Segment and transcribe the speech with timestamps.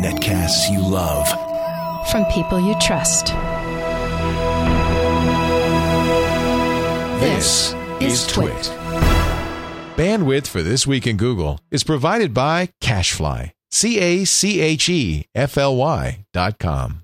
[0.00, 1.26] Netcasts you love.
[2.08, 3.26] From people you trust.
[7.20, 8.70] This is Twit.
[9.96, 13.50] Bandwidth for This Week in Google is provided by Cachefly.
[13.72, 17.02] C A C H E F L Y dot com.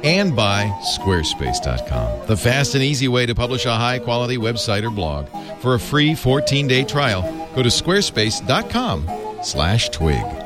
[0.03, 0.65] And by
[0.97, 5.29] Squarespace.com, the fast and easy way to publish a high quality website or blog.
[5.61, 7.23] For a free 14 day trial,
[7.55, 9.09] go to squarespace.com
[9.41, 10.44] slash twig.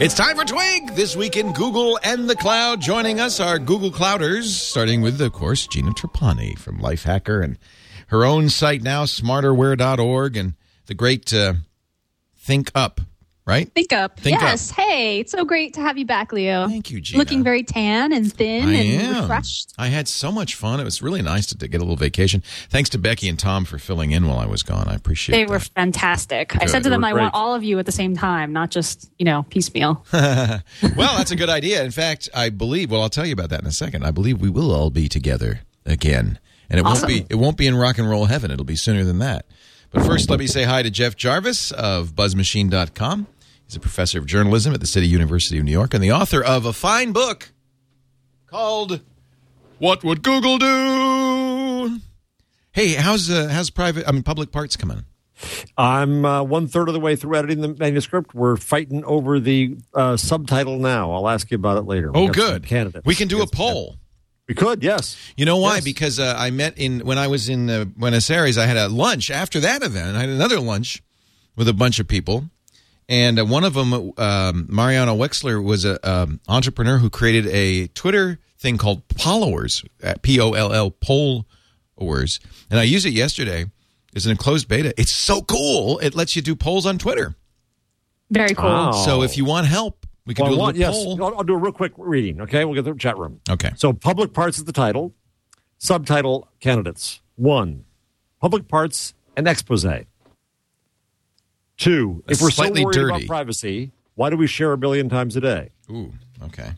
[0.00, 2.80] It's time for Twig this week in Google and the Cloud.
[2.80, 7.58] Joining us are Google Clouders, starting with, of course, Gina Trapani from Lifehacker and
[8.06, 10.54] her own site now, smarterware.org, and
[10.86, 11.54] the great uh,
[12.36, 13.00] Think Up,
[13.48, 13.72] right?
[13.72, 14.20] Think up.
[14.20, 14.70] Think yes.
[14.70, 16.68] Hey, it's so great to have you back, Leo.
[16.68, 17.18] Thank you, Gina.
[17.18, 19.22] Looking very tan and thin I and am.
[19.22, 19.72] refreshed.
[19.78, 20.78] I had so much fun.
[20.80, 22.42] It was really nice to, to get a little vacation.
[22.68, 24.86] Thanks to Becky and Tom for filling in while I was gone.
[24.86, 25.38] I appreciate it.
[25.38, 25.50] They that.
[25.50, 26.54] were fantastic.
[26.62, 28.52] I said to They them, were I want all of you at the same time,
[28.52, 30.04] not just, you know, piecemeal.
[30.12, 30.62] well,
[31.16, 31.82] that's a good idea.
[31.82, 32.90] In fact, I believe.
[32.90, 34.04] Well, I'll tell you about that in a second.
[34.04, 37.08] I believe we will all be together again, and it Awesome.
[37.10, 37.34] won't be.
[37.34, 38.50] It won't be in rock and roll heaven.
[38.50, 39.46] It'll be sooner than that.
[39.90, 43.26] But first, let me say hi to Jeff Jarvis of BuzzMachine.com.
[43.68, 46.42] He's a professor of journalism at the City University of New York and the author
[46.42, 47.50] of a fine book
[48.46, 49.02] called
[49.78, 52.00] "What Would Google Do."
[52.72, 54.08] Hey, how's uh, how's private?
[54.08, 55.04] I mean, public parts coming?
[55.76, 58.34] I'm uh, one third of the way through editing the manuscript.
[58.34, 61.12] We're fighting over the uh, subtitle now.
[61.12, 62.10] I'll ask you about it later.
[62.10, 62.64] We Oh, good.
[62.64, 63.04] Candidates.
[63.04, 63.96] We can do a poll.
[64.48, 65.14] We could, yes.
[65.36, 65.74] You know why?
[65.74, 65.84] Yes.
[65.84, 68.56] Because uh, I met in when I was in uh, Buenos Aires.
[68.56, 70.16] I had a lunch after that event.
[70.16, 71.02] I had another lunch
[71.54, 72.48] with a bunch of people,
[73.08, 77.86] and uh, one of them, um, Mariano Wexler, was an um, entrepreneur who created a
[77.88, 79.84] Twitter thing called Pollowers,
[80.22, 83.66] P O L L Pollowers, and I used it yesterday.
[84.14, 84.92] It's an enclosed beta.
[84.98, 85.98] It's so cool.
[86.00, 87.36] It lets you do polls on Twitter.
[88.30, 88.68] Very cool.
[88.68, 88.92] Wow.
[88.92, 91.24] So if you want help, we can Well, do a want- little yes, poll.
[91.24, 92.40] I'll, I'll do a real quick reading.
[92.42, 93.40] Okay, we'll get the chat room.
[93.48, 93.70] Okay.
[93.76, 95.14] So, public parts is the title.
[95.78, 97.20] Subtitle: Candidates.
[97.36, 97.84] One,
[98.40, 99.84] public parts and expose.
[101.78, 103.14] Two, That's if we're so worried dirty.
[103.24, 105.70] about privacy, why do we share a billion times a day?
[105.90, 106.12] Ooh.
[106.42, 106.72] Okay.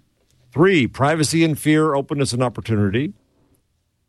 [0.53, 3.15] Three, privacy and fear, openness and opportunity.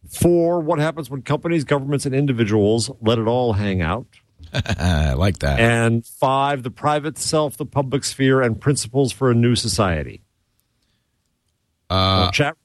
[0.10, 4.08] Four, what happens when companies, governments, and individuals let it all hang out?
[4.54, 5.60] I like that.
[5.60, 10.24] And five, the private self, the public sphere, and principles for a new society.
[11.90, 12.58] Uh, Chat.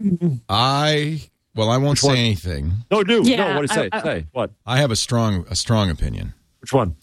[0.49, 1.21] I
[1.55, 2.15] well, I won't Which one?
[2.17, 2.73] say anything.
[2.91, 3.23] No, do.
[3.25, 3.89] Yeah, no, what do you say?
[3.93, 4.27] I- I- say.
[4.33, 4.51] What?
[4.65, 6.97] I have a strong a strong opinion Which one?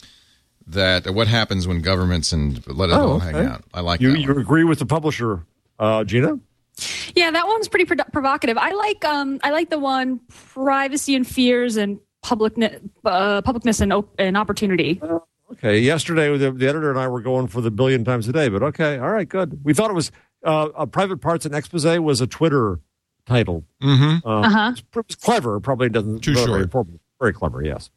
[0.68, 3.64] That what happens when governments and let it Oh, all hang out.
[3.74, 4.20] I like You, that.
[4.20, 4.40] you one.
[4.42, 5.46] agree with the publisher,
[5.80, 6.40] uh, Gina?
[7.16, 8.58] Yeah, that one's pretty pro- provocative.
[8.58, 13.94] I like um I like the one privacy and fears and public uh, publicness and
[13.94, 15.00] op- and opportunity.
[15.52, 15.78] Okay.
[15.80, 18.64] Yesterday, the, the editor and I were going for the billion times a day, but
[18.64, 18.98] okay.
[18.98, 19.60] All right, good.
[19.64, 20.12] We thought it was
[20.44, 22.80] uh, uh, Private Parts and Expose was a Twitter
[23.28, 23.64] title.
[23.84, 24.28] Mm-hmm.
[24.28, 24.70] Uh, Uh-huh.
[24.72, 25.60] it's, pr- it's clever.
[25.60, 26.22] Probably doesn't.
[26.22, 26.62] Too short.
[26.62, 27.02] important.
[27.20, 27.92] Very clever, yes.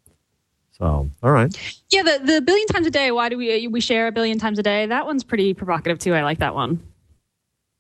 [0.79, 1.55] So, all right.
[1.91, 3.11] Yeah, the the billion times a day.
[3.11, 4.85] Why do we we share a billion times a day?
[4.87, 6.15] That one's pretty provocative too.
[6.15, 6.83] I like that one.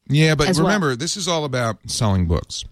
[0.09, 0.69] Yeah, but As well.
[0.69, 2.65] remember, this is all about selling books.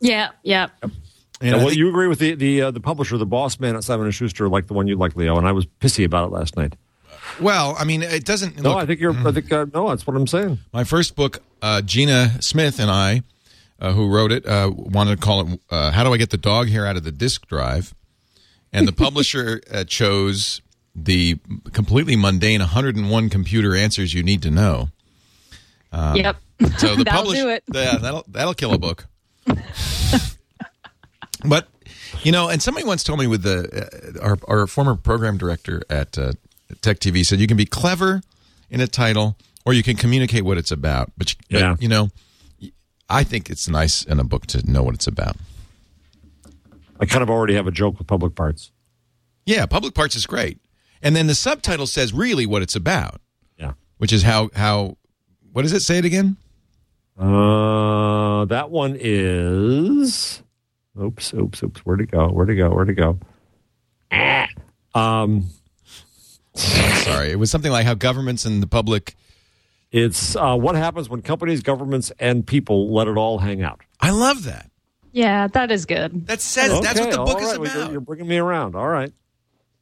[0.00, 0.68] Yeah, yeah.
[0.82, 0.92] And
[1.40, 3.82] Yeah, well, think- you agree with the the uh, the publisher, the boss man at
[3.82, 6.32] Simon and Schuster, like the one you like, Leo, and I was pissy about it
[6.32, 6.74] last night.
[7.40, 8.60] well, I mean, it doesn't.
[8.60, 9.16] No, look, I think you're.
[9.26, 10.58] I think uh, no, that's what I'm saying.
[10.72, 13.22] my first book, uh, Gina Smith and I,
[13.80, 16.36] uh, who wrote it, uh, wanted to call it uh, "How Do I Get the
[16.36, 17.94] Dog Hair Out of the Disk Drive,"
[18.72, 20.60] and the publisher uh, chose
[20.94, 21.38] the
[21.72, 24.90] completely mundane 101 computer answers you need to know.
[25.92, 26.36] yep.
[26.78, 27.64] So the That'll publish- do it.
[27.72, 29.06] Yeah, that'll that'll kill a book.
[31.44, 31.68] but
[32.22, 35.82] you know, and somebody once told me with the uh, our our former program director
[35.90, 36.32] at uh,
[36.80, 38.22] Tech TV said you can be clever
[38.70, 41.12] in a title or you can communicate what it's about.
[41.16, 42.10] But, you, but, you know,
[43.08, 45.36] I think it's nice in a book to know what it's about.
[46.98, 48.71] I kind of already have a joke with public parts.
[49.44, 50.58] Yeah, public parts is great,
[51.02, 53.20] and then the subtitle says really what it's about,
[53.58, 53.72] Yeah.
[53.98, 54.96] which is how how
[55.52, 56.36] what does it say it again?
[57.18, 60.42] Uh, that one is.
[61.00, 61.80] Oops, oops, oops.
[61.80, 62.28] Where'd it go?
[62.28, 62.70] Where'd it go?
[62.70, 63.18] Where'd it go?
[64.10, 64.46] Ah.
[64.94, 65.46] Um,
[66.54, 69.16] Sorry, it was something like how governments and the public
[69.90, 73.80] It's uh, what happens when companies, governments, and people let it all hang out.
[74.00, 74.70] I love that.
[75.12, 76.26] Yeah, that is good.
[76.26, 77.58] That says that's what the all book is right.
[77.60, 77.82] Well, about.
[77.84, 78.74] You're, you're bringing me around.
[78.74, 79.12] All right.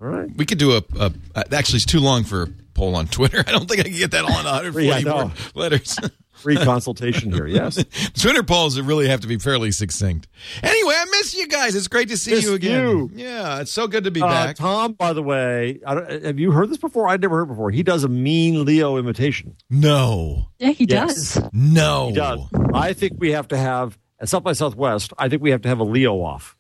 [0.01, 0.29] All right.
[0.37, 3.39] We could do a, a, a- actually it's too long for a poll on Twitter.
[3.47, 5.99] I don't think I can get that all in 140 Yeah, I more letters.
[6.33, 7.47] Free consultation here.
[7.47, 7.85] Yes.
[8.19, 10.27] Twitter polls really have to be fairly succinct.
[10.63, 11.75] Anyway, I miss you guys.
[11.75, 12.87] It's great to see Miss you again.
[12.89, 13.11] you.
[13.13, 14.57] Yeah, it's so good to be Uh, back.
[14.57, 17.09] Tom, by the way, I don't, have you heard this before?
[17.09, 17.71] I'd never heard it before.
[17.71, 19.55] He does a mean Leo imitation.
[19.69, 21.35] no, Yeah, he Yes.
[21.35, 21.49] does.
[21.53, 22.41] no, He does.
[22.73, 25.13] I think we have to have at South by Southwest.
[25.19, 26.57] I think we have to have a Leo off.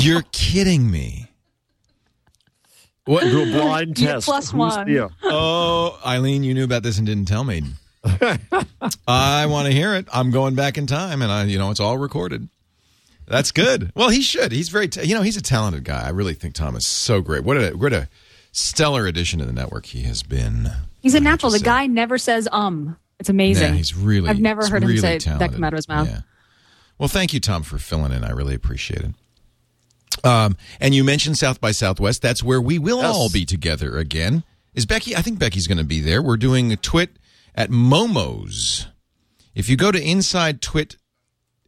[0.00, 1.28] You're kidding me.
[3.04, 3.22] What?
[3.24, 4.26] Do a blind test.
[4.26, 4.86] plus Who's one.
[4.86, 5.10] Leo?
[5.22, 7.62] Oh, Eileen, you knew about this and didn't tell me.
[9.06, 10.06] I want to hear it.
[10.12, 12.48] I'm going back in time, and I, you know, it's all recorded.
[13.26, 13.92] That's good.
[13.94, 14.52] Well, he should.
[14.52, 16.04] He's very, ta- you know, he's a talented guy.
[16.04, 17.44] I really think Tom is so great.
[17.44, 18.08] What a, what a
[18.50, 20.70] stellar addition to the network he has been.
[21.00, 21.52] He's a natural.
[21.52, 21.64] The say.
[21.64, 22.96] guy never says um.
[23.20, 23.68] It's amazing.
[23.70, 24.28] Yeah, he's really.
[24.28, 25.50] I've never he's heard him say talented.
[25.50, 26.08] that come out of his mouth.
[26.08, 26.20] Yeah.
[26.98, 28.24] Well, thank you, Tom, for filling in.
[28.24, 29.12] I really appreciate it.
[30.24, 32.22] Um, and you mentioned South by Southwest.
[32.22, 33.14] That's where we will Yes.
[33.14, 34.44] all be together again.
[34.74, 35.14] Is Becky?
[35.16, 36.22] I think Becky's going to be there.
[36.22, 37.16] We're doing a twit
[37.54, 38.86] at Momo's.
[39.54, 40.96] If you go to inside twit,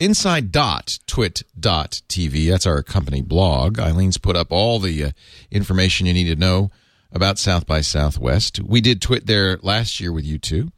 [0.00, 3.78] inside dot twit dot tv, that's our company blog.
[3.78, 5.10] Eileen's put up all the uh,
[5.50, 6.70] information you need to know
[7.12, 8.60] about South by Southwest.
[8.62, 10.72] We did twit there last year with you two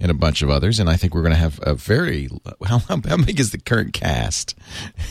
[0.00, 2.28] and a bunch of others, and I think we're going to have a very
[2.64, 4.54] how how big is the current cast?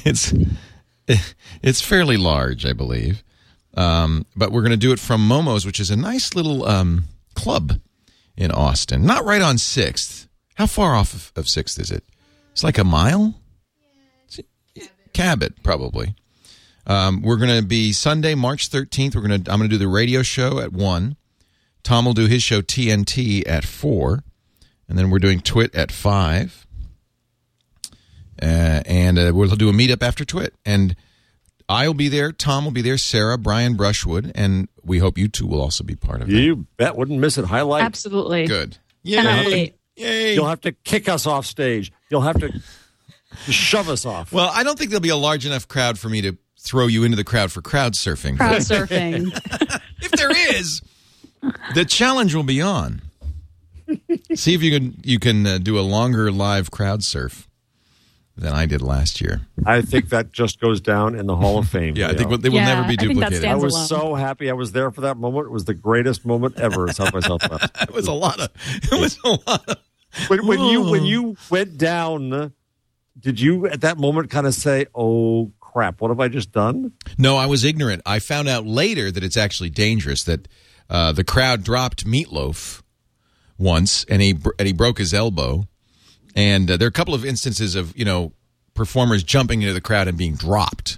[0.06, 0.34] It's
[1.64, 3.24] it's fairly large, I believe.
[3.74, 7.06] Um, but we're going to do it from Momo's, which is a nice little um,
[7.36, 7.80] club
[8.36, 9.06] in Austin.
[9.06, 10.28] Not right on Sixth.
[10.56, 12.04] How far off of, of Sixth is it?
[12.52, 13.36] It's like a mile.
[15.14, 16.16] Cabot, probably.
[16.88, 19.16] Um, we're going to be Sunday, March thirteenth.
[19.16, 19.52] We're going to.
[19.52, 21.16] I'm going to do the radio show at one.
[21.84, 24.24] Tom will do his show TNT at four,
[24.88, 26.66] and then we're doing Twit at five.
[28.42, 30.56] Uh, and uh, we'll do a meetup after Twit.
[30.66, 30.96] And
[31.70, 32.32] I'll be there.
[32.32, 32.98] Tom will be there.
[32.98, 36.36] Sarah, Brian Brushwood, and we hope you two will also be part of it.
[36.36, 36.98] You bet.
[36.98, 37.46] Wouldn't miss it.
[37.46, 37.84] Highlight.
[37.84, 38.46] Absolutely.
[38.48, 38.78] Good.
[39.06, 39.52] Cannot Yay!
[39.52, 39.76] wait.
[39.96, 40.34] Yay!
[40.34, 41.92] You'll have to kick us off stage.
[42.10, 42.62] You'll have to
[43.50, 44.32] shove us off.
[44.32, 47.04] Well, I don't think there'll be a large enough crowd for me to throw you
[47.04, 48.38] into the crowd for crowd surfing.
[48.38, 49.32] Crowd surfing.
[50.02, 50.82] if there is,
[51.74, 53.02] the challenge will be on.
[54.36, 57.50] See if you can you can uh, do a longer live crowd surf
[58.38, 59.42] than I did last year.
[59.66, 61.96] I think that just goes down in the Hall of Fame.
[61.96, 62.18] Yeah, I Leo.
[62.30, 63.38] think they will Yeah, never be I think that duplicated.
[63.46, 63.88] I stands was alone.
[63.88, 65.48] so happy I was there for that moment.
[65.48, 67.70] It was the greatest moment ever at South by Southwest.
[67.82, 68.50] It was a lot of.
[68.92, 69.78] It was a lot of.
[70.30, 72.54] when, when you when you went down,
[73.20, 76.94] did you at that moment kind of say, "Oh crap, what have I just done?"
[77.18, 78.02] No, I was ignorant.
[78.06, 80.24] I found out later that it's actually dangerous.
[80.24, 80.48] That
[80.90, 82.82] uh, the crowd dropped Meatloaf
[83.58, 85.68] once, and he and he broke his elbow.
[86.36, 88.34] And uh, there are a couple of instances of you know
[88.74, 90.98] performers jumping into the crowd and being dropped.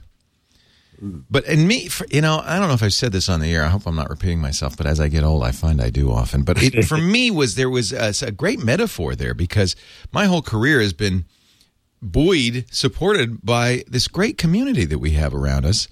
[1.01, 3.53] But in me, for, you know, I don't know if I've said this on the
[3.53, 3.65] air.
[3.65, 4.77] I hope I'm not repeating myself.
[4.77, 6.43] But as I get old, I find I do often.
[6.43, 9.75] But it, for me, was there was a, a great metaphor there because
[10.13, 11.25] my whole career has been
[12.01, 15.89] buoyed, supported by this great community that we have around us.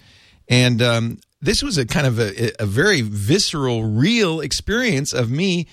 [0.47, 5.67] And um, this was a kind of a, a very visceral, real experience of me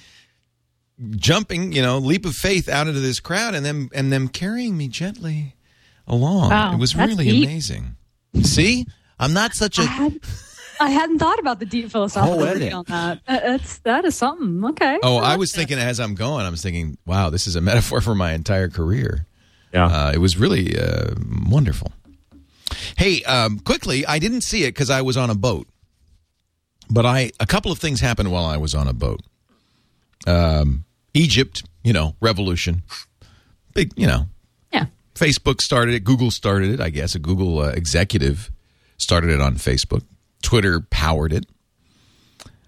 [1.11, 4.77] jumping, you know, leap of faith out into this crowd and them and them carrying
[4.77, 5.55] me gently
[6.07, 6.51] along.
[6.51, 7.45] Wow, it was really deep.
[7.45, 7.97] amazing.
[8.43, 8.87] See,
[9.19, 9.83] I'm not such a.
[9.83, 10.21] I, had,
[10.81, 12.75] I hadn't thought about the deep philosophical Poetic.
[12.75, 13.21] on that.
[13.27, 14.65] Uh, That's that is something.
[14.71, 14.99] Okay.
[15.03, 18.01] Oh, I was thinking as I'm going, I was thinking, wow, this is a metaphor
[18.01, 19.27] for my entire career.
[19.73, 19.87] Yeah.
[19.87, 21.15] Uh, it was really uh,
[21.47, 21.93] wonderful.
[22.97, 25.69] Hey, um, quickly, I didn't see it because I was on a boat,
[26.91, 29.21] but I a couple of things happened while I was on a boat.
[30.27, 30.85] Um,
[31.19, 32.83] Egypt, you know, revolution,
[33.75, 34.27] big, you know,
[34.73, 34.87] Yeah.
[35.15, 36.05] Facebook started it.
[36.05, 36.81] Google started it.
[36.81, 38.51] I guess a Google uh, executive
[38.97, 40.03] started it on Facebook.
[40.43, 41.47] Twitter powered it.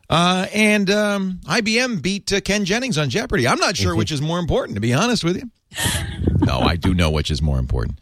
[0.08, 3.46] Uh, and um, IBM beat uh, Ken Jennings on Jeopardy.
[3.46, 5.48] I'm not sure which is more important, to be honest with you.
[6.40, 8.00] no, I do know which is more important.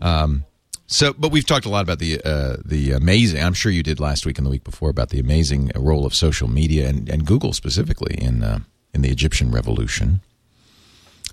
[0.00, 0.46] Um,
[0.86, 3.42] so, but we've talked a lot about the uh, the amazing.
[3.42, 6.14] I'm sure you did last week and the week before about the amazing role of
[6.14, 8.60] social media and, and Google specifically in uh,
[8.96, 10.20] in the Egyptian revolution.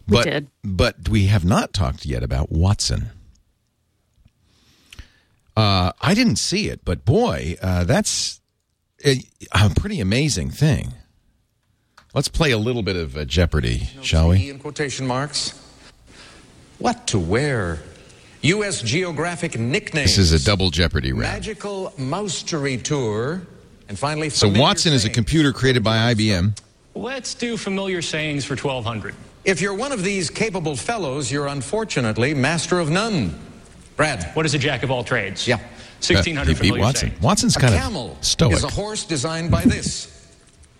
[0.07, 0.47] We But did.
[0.63, 3.09] but we have not talked yet about Watson.
[5.55, 8.41] Uh, I didn't see it, but boy, uh, that's
[9.05, 10.93] a, a pretty amazing thing.
[12.13, 14.49] Let's play a little bit of uh, Jeopardy, shall we?
[14.49, 15.59] In quotation marks.
[16.79, 17.79] What to wear?
[18.41, 18.81] U.S.
[18.81, 20.15] Geographic nicknames.
[20.15, 21.21] This is a double Jeopardy round.
[21.33, 23.43] Magical Moustery Tour.
[23.87, 26.57] And finally, So familiar Watson is a computer created by IBM.
[26.95, 29.15] Let's do familiar sayings for 1200.
[29.45, 33.37] If you're one of these capable fellows, you're unfortunately master of none.
[33.97, 34.31] Brad.
[34.35, 35.47] What is a jack of all trades?
[35.47, 35.57] Yeah.
[36.01, 37.09] 1600 Uh, he familiar Watson.
[37.09, 37.21] sayings.
[37.21, 38.53] Watson's A kind camel of stoic.
[38.57, 40.09] is a horse designed by this.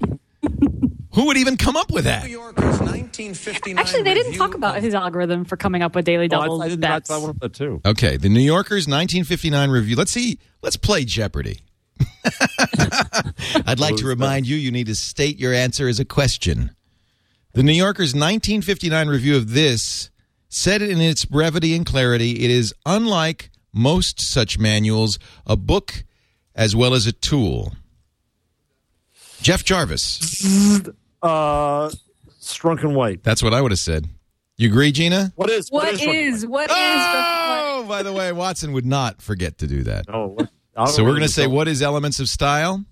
[1.15, 2.23] Who would even come up with that?
[2.25, 6.29] New Yorker's 1959 Actually, they didn't talk about his algorithm for coming up with daily
[6.31, 6.81] Oh, I- doubles I, didn't.
[6.83, 7.11] bets.
[7.11, 7.81] I, I wanted that too.
[7.85, 9.97] Okay, the New Yorker's 1959 review.
[9.97, 10.39] Let's see.
[10.63, 11.59] Let's play Jeopardy.
[13.67, 16.71] I'd like to remind you you need to state your answer as a question.
[17.53, 20.10] The New Yorker's 1959 review of this
[20.51, 26.05] said in its brevity and clarity, it is unlike most such manuals, a book
[26.55, 27.73] as well as a tool.
[29.41, 30.85] Jeff Jarvis.
[31.23, 31.89] Uh,
[32.43, 33.23] Strunk and White.
[33.23, 34.09] That's what I would have said.
[34.57, 35.33] You agree, Gina?
[35.37, 35.71] What is?
[35.71, 36.47] What Strunk and is?
[36.47, 36.77] What is?
[36.77, 40.07] Oh, by the way, Watson would not forget to do that.
[40.09, 40.15] White?
[40.15, 40.27] Oh,
[40.77, 42.85] what- So we're going to say, what is elements of style?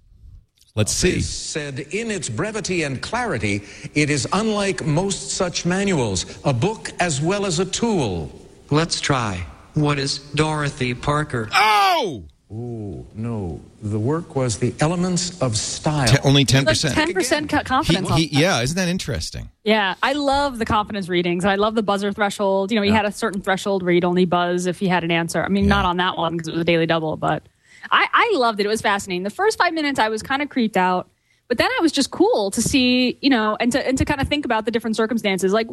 [0.79, 1.21] Let's see.
[1.23, 3.63] Said in its brevity and clarity,
[3.97, 8.31] it is unlike most such manuals, a book as well as a tool.
[8.71, 9.45] Let's try.
[9.75, 11.49] What is Dorothy Parker?
[11.53, 12.23] Oh!
[12.53, 13.61] Ooh, no.
[13.83, 16.07] The work was the elements of style.
[16.07, 16.95] Te- only 10%.
[16.95, 18.09] ten percent He- confidence.
[18.09, 19.51] on he- yeah, isn't that interesting?
[19.65, 21.45] Yeah, I love the confidence readings.
[21.45, 22.71] I love the buzzer threshold.
[22.71, 25.11] You know, he had a certain threshold where he'd only buzz if he had an
[25.11, 25.43] answer.
[25.43, 27.43] I mean, not on that one because it was a daily double, but
[27.91, 28.67] I, I loved it.
[28.67, 29.23] It was fascinating.
[29.23, 31.09] The first five minutes, I was kind of creeped out,
[31.49, 34.21] but then I was just cool to see, you know, and to and to kind
[34.21, 35.53] of think about the different circumstances.
[35.53, 35.69] Like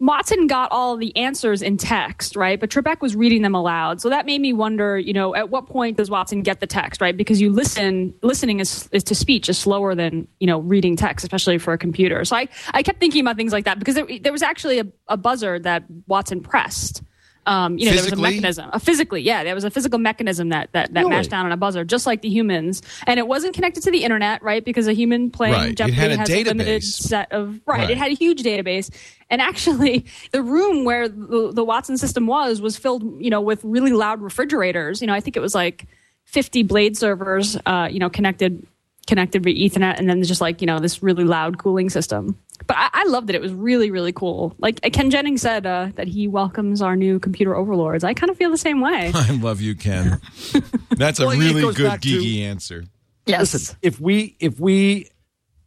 [0.00, 2.58] Watson got all the answers in text, right?
[2.58, 4.00] But Trebek was reading them aloud.
[4.00, 7.00] So that made me wonder, you know, at what point does Watson get the text,
[7.00, 7.16] right?
[7.16, 11.24] Because you listen, listening is, is to speech is slower than, you know, reading text,
[11.24, 12.24] especially for a computer.
[12.24, 14.86] So I, I kept thinking about things like that because there, there was actually a,
[15.06, 17.02] a buzzer that Watson pressed.
[17.46, 20.48] Um, you know, there was a mechanism, a physically, yeah, there was a physical mechanism
[20.48, 21.10] that that, that Really?
[21.10, 24.02] mashed down on a buzzer, just like the humans, and it wasn't connected to the
[24.04, 24.64] internet, right?
[24.64, 25.70] Because a human playing Right.
[25.70, 27.80] It Jeopardy had a has a limited set of right.
[27.80, 27.90] Right.
[27.90, 28.90] It had a huge database,
[29.30, 33.62] and actually, the room where the, the Watson system was was filled, you know, with
[33.64, 35.00] really loud refrigerators.
[35.00, 35.86] You know, I think it was like
[36.24, 38.66] fifty blade servers, uh, you know, connected
[39.06, 42.38] connected via Ethernet, and then just like you know this really loud cooling system.
[42.66, 43.36] But I, I loved it.
[43.36, 44.54] It was really really cool.
[44.58, 48.04] Like Ken Jennings said uh, that he welcomes our new computer overlords.
[48.04, 49.10] I kind of feel the same way.
[49.14, 50.20] I love you, Ken.
[50.90, 52.84] That's a Well, it really good back to- geeky answer.
[53.26, 53.52] yes.
[53.52, 55.08] Listen, if we if we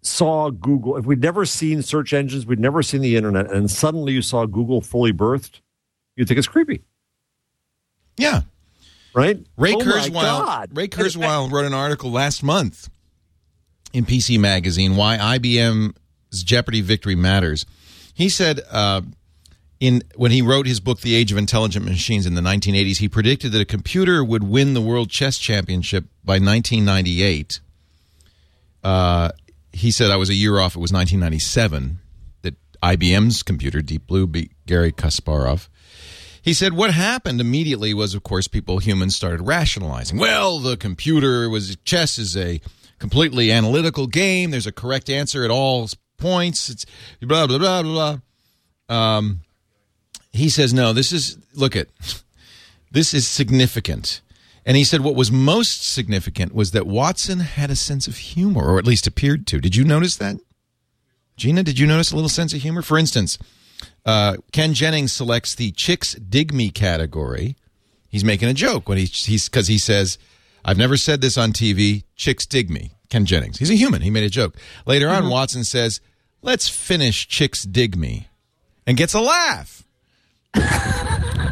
[0.02, 4.14] saw Google, if we'd never seen search engines, we'd never seen the internet, and suddenly
[4.14, 5.60] you saw Google fully birthed,
[6.16, 6.82] you'd think it's creepy,
[8.18, 8.42] Yeah.
[9.14, 9.38] right?
[9.58, 10.70] Ray oh my Kurzweil, God.
[10.78, 12.90] Ray Kurzweil wrote an article last month
[13.92, 15.94] in PC Magazine why IBM's
[16.32, 17.66] Jeopardy victory matters.
[18.14, 19.02] He said uh,
[19.80, 23.10] in when he wrote his book The Age of Intelligent Machines in the 1980s, he
[23.10, 27.60] predicted that a computer would win the World Chess Championship by 1998.
[28.84, 29.30] Uh,
[29.72, 30.76] he said I was a year off.
[30.76, 32.00] It was 1997
[32.42, 35.68] that IBM's computer Deep Blue beat Garry Kasparov.
[36.42, 40.18] He said what happened immediately was, of course, people, humans, started rationalizing.
[40.18, 42.62] Well, the computer was chess is a
[43.00, 44.52] completely analytical game.
[44.52, 46.70] There's a correct answer at all points.
[46.70, 46.86] It's
[47.22, 48.18] blah blah blah blah.
[48.90, 49.18] blah.
[49.18, 49.42] Um,
[50.32, 50.94] he says no.
[50.94, 51.88] This is look at
[52.92, 54.22] this is significant.
[54.66, 58.66] And he said what was most significant was that Watson had a sense of humor,
[58.66, 59.62] or at least appeared to.
[59.62, 60.38] Did you notice that?
[61.38, 62.82] Gina, did you notice a little sense of humor?
[62.82, 63.38] For instance,
[64.06, 67.56] uh, Ken Jennings selects the Chicks Dig Me category.
[68.10, 70.18] He's making a joke when he, he's because he says,
[70.66, 72.04] I've never said this on TV.
[72.16, 72.92] Chicks dig me.
[73.10, 73.60] Ken Jennings.
[73.60, 74.02] He's a human.
[74.02, 74.56] He made a joke.
[74.86, 76.02] Later on, Watson says,
[76.42, 78.28] Let's finish Chicks Dig Me
[78.86, 79.84] and gets a laugh.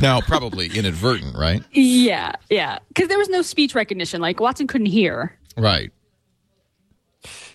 [0.02, 1.64] now, probably inadvertent, right?
[1.72, 2.80] Yeah, yeah.
[2.88, 4.22] Because there was no speech recognition.
[4.22, 5.38] Like Watson couldn't hear.
[5.58, 5.92] Right.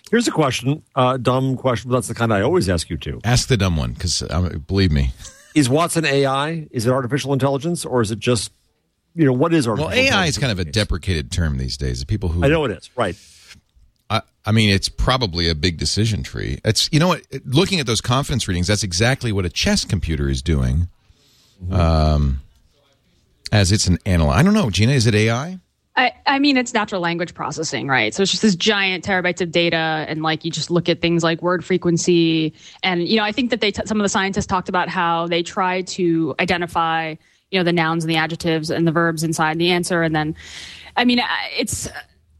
[0.09, 3.21] Here's a question, uh, dumb question, but that's the kind I always ask you to.
[3.23, 5.13] Ask the dumb one because uh, believe me.
[5.55, 6.67] Is Watson AI?
[6.71, 8.53] Is it artificial intelligence, or is it just,
[9.15, 9.89] you know, what is artificial?
[9.89, 9.97] Well.
[9.97, 11.99] AI is kind of a deprecated term these days.
[11.99, 13.17] The people who I know it is right.
[14.45, 16.59] I, mean, it's probably a big decision tree.
[16.65, 17.21] It's you know what?
[17.45, 20.89] Looking at those confidence readings, that's exactly what a chess computer is doing.
[21.69, 22.41] Um,
[23.51, 24.39] as it's an analyze.
[24.39, 24.93] I don't know, Gina.
[24.93, 25.59] Is it AI?
[25.95, 28.13] I, I mean, it's natural language processing, right?
[28.13, 31.21] So it's just this giant terabytes of data, and like you just look at things
[31.23, 34.45] like word frequency, and you know, I think that they t- some of the scientists
[34.45, 37.15] talked about how they try to identify,
[37.51, 40.35] you know, the nouns and the adjectives and the verbs inside the answer, and then,
[40.95, 41.21] I mean,
[41.57, 41.89] it's.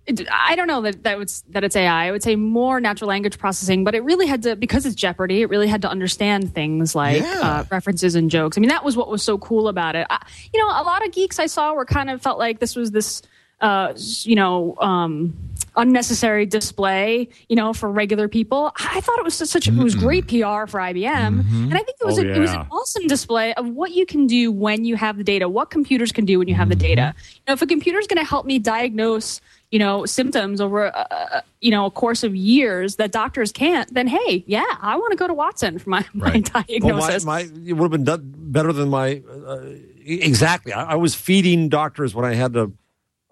[0.08, 2.08] It, I don't know that that, would, that it's AI.
[2.08, 5.42] I would say more natural language processing, but it really had to because it's Jeopardy.
[5.44, 7.40] It really had to understand things like Yeah.
[7.42, 8.58] uh, references and jokes.
[8.58, 10.08] I mean, that was what was so cool about it.
[10.10, 12.76] I, you know, a lot of geeks I saw were kind of felt like this
[12.76, 13.22] was this,
[13.62, 13.94] uh,
[14.24, 15.38] you know, um,
[15.78, 18.74] unnecessary display, you know, for regular people.
[18.78, 21.98] I thought it was such a, it was great PR for IBM, and I think
[22.02, 24.84] it was Oh, a, it was an awesome display of what you can do when
[24.84, 27.14] you have the data, what computers can do when you have the data.
[27.36, 29.40] You know, if a computer's going to help me diagnose,
[29.72, 34.08] you know, symptoms over, uh, you know, a course of years that doctors can't, then
[34.08, 36.54] hey, yeah, I want to go to Watson for my, my Right.
[36.54, 37.26] Well, diagnosis.
[37.26, 39.24] my, my, it would have been done better than my.
[39.48, 39.62] Uh,
[40.06, 40.74] exactly.
[40.74, 42.72] I, I was feeding doctors when I had a,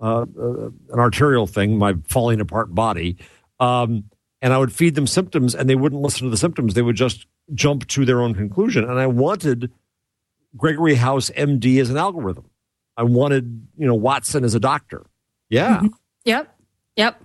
[0.02, 3.18] uh, uh, an arterial thing, my falling apart body.
[3.60, 4.06] Um,
[4.42, 6.74] and I would feed them symptoms and they wouldn't listen to the symptoms.
[6.74, 8.86] They would just jump to their own conclusion.
[8.86, 9.72] And I wanted
[10.56, 12.50] Gregory House, MD, as an algorithm.
[12.96, 15.06] I wanted, you know, Watson as a doctor.
[15.50, 15.82] Yeah.
[16.26, 16.56] Yep,
[16.96, 17.22] yep.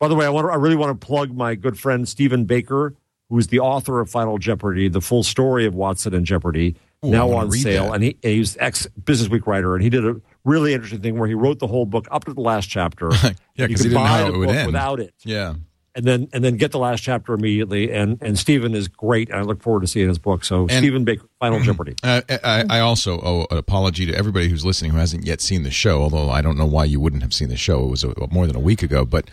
[0.00, 2.44] By the way, I want to, I really want to plug my good friend Stephen
[2.44, 2.94] Baker,
[3.28, 7.10] who is the author of Final Jeopardy, the full story of Watson and Jeopardy, Ooh,
[7.10, 7.86] now on sale.
[7.86, 7.94] that.
[7.94, 11.26] And he, he's ex Business Week writer, and he did a really interesting thing where
[11.28, 13.10] he wrote the whole book up to the last chapter.
[13.56, 14.66] Yeah, You 'cause he didn't know buy how the it would book end.
[14.66, 15.54] without it, Yeah.
[15.98, 17.92] And then and then get the last chapter immediately.
[17.92, 20.44] And and Stephen is great, and I look forward to seeing his book.
[20.44, 21.96] So Stephen Baker, Final Jeopardy.
[22.02, 25.64] Uh, I, I also owe an apology to everybody who's listening who hasn't yet seen
[25.64, 27.84] the show, although I don't know why you wouldn't have seen the show.
[27.84, 29.04] It was a, more than a week ago.
[29.04, 29.28] But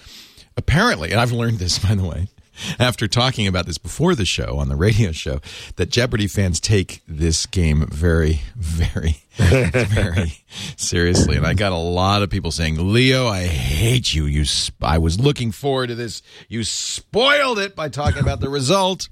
[0.58, 2.28] apparently, and I've learned this, by the way,
[2.80, 5.42] after talking about this before the show on the radio show,
[5.76, 10.44] that Jeopardy fans take this game very, very, very
[10.78, 11.38] seriously.
[11.38, 14.26] And I got a lot of people saying, Leo, I hate you.
[14.26, 16.22] You, sp- I was looking forward to this.
[16.48, 19.10] You spoiled it by talking about the result.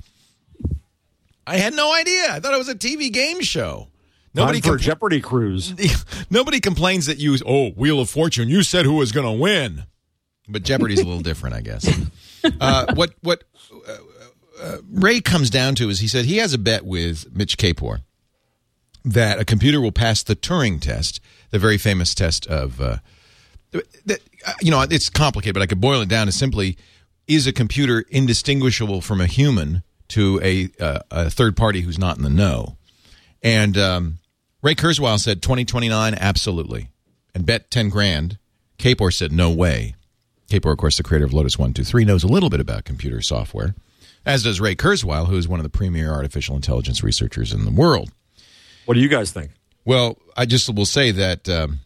[1.46, 2.28] I had no idea.
[2.30, 3.90] I thought it was a TV game show.
[4.34, 5.74] Nobody Time for compl- Jeopardy cruise.
[6.30, 8.50] nobody complains that you oh Wheel of Fortune.
[8.50, 9.84] You said who was going to win,
[10.48, 11.88] but Jeopardy's a little different, I guess.
[12.60, 13.46] Uh, what what
[13.88, 13.98] uh,
[14.62, 18.02] uh, Ray comes down to is he said he has a bet with Mitch Kapor
[19.06, 22.82] that a computer will pass the Turing test, the very famous test of.
[22.82, 22.98] Uh,
[23.72, 26.78] that, uh, you know, it's complicated, but I could boil it down to simply:
[27.28, 32.18] is a computer indistinguishable from a human to a uh, a third party who's not
[32.18, 32.76] in the know?
[33.42, 34.20] And um,
[34.62, 36.90] Ray Kurzweil said 2029, absolutely,
[37.36, 38.38] and bet 10 grand.
[38.78, 39.96] Kapor said no way.
[40.54, 43.74] Kapor, of course, the creator of Lotus 123, knows a little bit about computer software,
[44.24, 47.72] as does Ray Kurzweil, who is one of the premier artificial intelligence researchers in the
[47.72, 48.12] world.
[48.86, 49.52] What do you guys think?
[49.84, 51.80] Well, I just will say that um,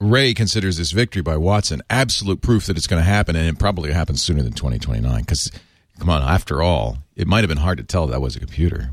[0.00, 3.58] Ray considers this victory by Watson absolute proof that it's going to happen, and it
[3.58, 5.20] probably happens sooner than 2029.
[5.20, 5.50] Because,
[5.98, 8.90] come on, after all, it might have been hard to tell that was a computer.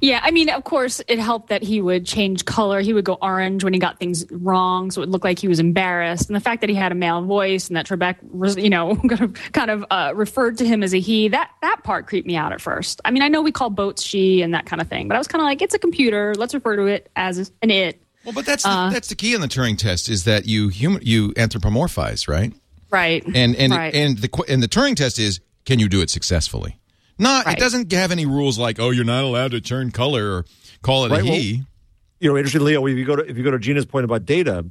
[0.00, 2.80] Yeah, I mean, of course, it helped that he would change color.
[2.80, 5.58] He would go orange when he got things wrong, so it looked like he was
[5.58, 6.28] embarrassed.
[6.28, 8.94] And the fact that he had a male voice and that Trebek, was, you know,
[9.52, 12.52] kind of, uh, referred to him as a he, that that part creeped me out
[12.52, 13.00] at first.
[13.04, 15.18] I mean, I know we call boats she and that kind of thing, but I
[15.18, 16.32] was kind of like, it's a computer.
[16.36, 18.00] Let's refer to it as an it.
[18.24, 21.00] Well, but that's the, that's the key in the Turing test is that you human
[21.02, 22.52] you anthropomorphize, right?
[22.90, 23.24] Right.
[23.34, 23.94] And and right.
[23.94, 26.78] and the and the Turing test is can you do it successfully?
[27.18, 27.56] Not Right.
[27.56, 30.44] it doesn't have any rules like oh you're not allowed to turn color or
[30.82, 31.62] call it Right, a well- he.
[32.20, 32.86] you know, interesting, Leo.
[32.86, 34.64] If you go to if you go to Gina's point about data,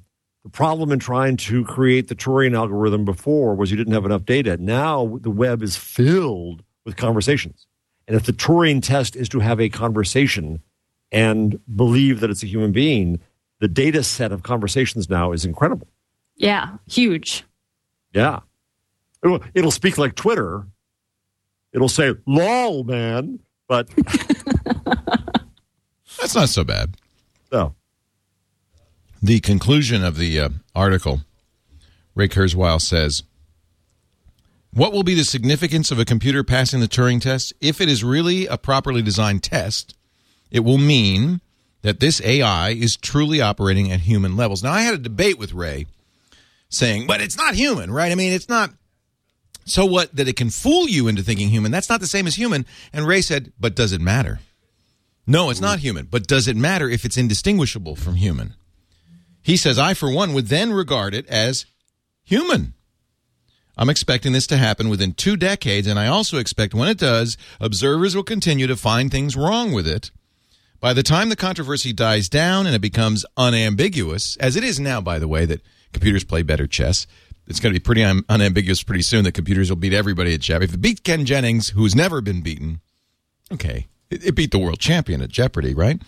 [0.43, 4.25] the problem in trying to create the Turing algorithm before was you didn't have enough
[4.25, 4.57] data.
[4.57, 7.67] Now the web is filled with conversations,
[8.07, 10.61] and if the Turing test is to have a conversation
[11.11, 13.19] and believe that it's a human being,
[13.59, 15.87] the data set of conversations now is incredible.
[16.35, 17.43] yeah, huge.
[18.13, 18.39] Yeah,
[19.23, 20.65] it'll, it'll speak like Twitter.
[21.77, 23.37] It'll say "lol, man,"
[23.67, 23.87] but
[26.19, 26.95] That's not so bad.
[27.51, 27.75] no.
[29.21, 31.21] The conclusion of the uh, article,
[32.15, 33.21] Ray Kurzweil says,
[34.73, 37.53] What will be the significance of a computer passing the Turing test?
[37.61, 39.95] If it is really a properly designed test,
[40.49, 41.41] it will mean
[41.83, 44.63] that this AI is truly operating at human levels.
[44.63, 45.85] Now, I had a debate with Ray
[46.69, 48.11] saying, but it's not human, right?
[48.11, 48.71] I mean, it's not.
[49.67, 50.15] So what?
[50.15, 51.71] That it can fool you into thinking human.
[51.71, 52.65] That's not the same as human.
[52.93, 54.39] And Ray said, but does it matter?
[55.27, 56.07] No, it's not human.
[56.09, 58.55] But does it matter if it's indistinguishable from human?
[59.43, 61.65] He says, I, for one, would then regard it as
[62.23, 62.73] human.
[63.77, 67.37] I'm expecting this to happen within two decades, and I also expect when it does,
[67.59, 70.11] observers will continue to find things wrong with it.
[70.79, 74.99] By the time the controversy dies down and it becomes unambiguous, as it is now,
[75.01, 75.61] by the way, that
[75.93, 77.05] computers play better chess,
[77.47, 80.41] it's going to be pretty un- unambiguous pretty soon that computers will beat everybody at
[80.41, 80.65] Jeopardy.
[80.65, 82.81] If it beat Ken Jennings, who's never been beaten,
[83.51, 86.01] okay, it, it beat the world champion at Jeopardy, right?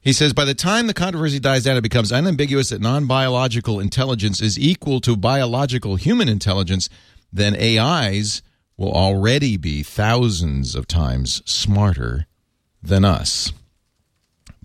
[0.00, 3.80] He says, by the time the controversy dies down, it becomes unambiguous that non biological
[3.80, 6.88] intelligence is equal to biological human intelligence,
[7.32, 8.40] then AIs
[8.76, 12.26] will already be thousands of times smarter
[12.82, 13.52] than us.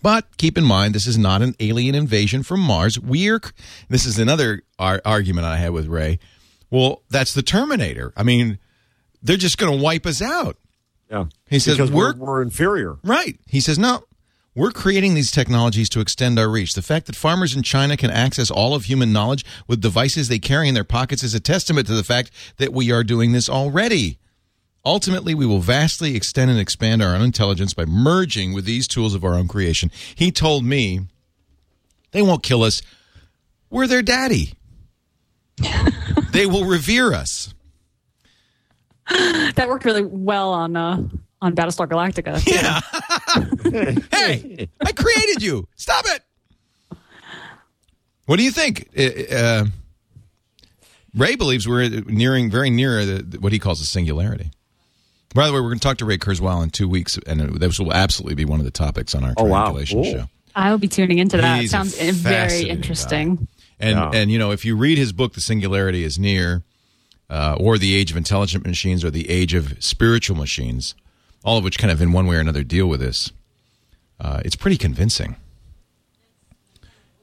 [0.02, 3.00] But keep in mind, this is not an alien invasion from Mars.
[3.00, 3.42] We're,
[3.90, 6.20] this is another ar- argument I had with Ray.
[6.70, 8.12] Well, that's the Terminator.
[8.18, 8.58] I mean,
[9.22, 10.58] they're just going to wipe us out.
[11.10, 11.26] Yeah.
[11.50, 12.98] He says, we're- we're inferior.
[13.04, 13.38] Right.
[13.48, 14.06] He says, no,
[14.56, 16.74] we're creating these technologies to extend our reach.
[16.74, 20.40] The fact that farmers in China can access all of human knowledge with devices they
[20.40, 23.48] carry in their pockets is a testament to the fact that we are doing this
[23.50, 24.18] already.
[24.84, 29.14] Ultimately, we will vastly extend and expand our own intelligence by merging with these tools
[29.14, 29.92] of our own creation.
[30.16, 31.02] He told me
[32.12, 32.82] they won't kill us.
[33.70, 34.54] We're their daddy.
[36.32, 37.54] they will revere us.
[39.56, 41.04] That worked really well on uh,
[41.42, 42.42] on Battlestar Galactica.
[42.48, 42.80] Yeah.
[44.12, 45.68] hey, I created you.
[45.76, 46.98] Stop it.
[48.26, 48.90] What do you think?
[48.98, 49.66] Uh, uh,
[51.16, 54.52] Ray believes we're nearing very near the, what he calls a singularity.
[55.34, 57.80] By the way, we're going to talk to Ray Kurzweil in two weeks, and this
[57.80, 59.60] will absolutely be one of the topics on our Oh, wow.
[59.72, 60.12] triangulation Cool.
[60.14, 60.30] show.
[60.54, 61.62] I will be tuning into that.
[61.62, 63.36] He's a Sounds very interesting.
[63.36, 63.46] guy.
[63.80, 64.12] And Yeah.
[64.14, 66.64] and you know, if you read his book, "The Singularity is Near,"
[67.30, 70.94] uh, or "The Age of Intelligent Machines," or "The Age of Spiritual Machines,"
[71.44, 73.32] all of which kind of in one way or another deal with this,
[74.20, 75.36] uh, it's pretty convincing.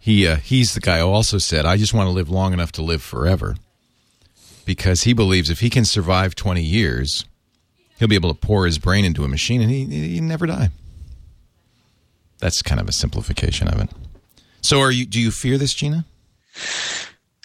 [0.01, 2.73] He uh, he's the guy who also said, "I just want to live long enough
[2.73, 3.57] to live forever,"
[4.65, 7.25] because he believes if he can survive twenty years,
[7.99, 10.71] he'll be able to pour his brain into a machine and he he never die.
[12.39, 13.91] That's kind of a simplification of it.
[14.61, 15.07] So, are you?
[15.07, 16.05] Do you fear this, Gina?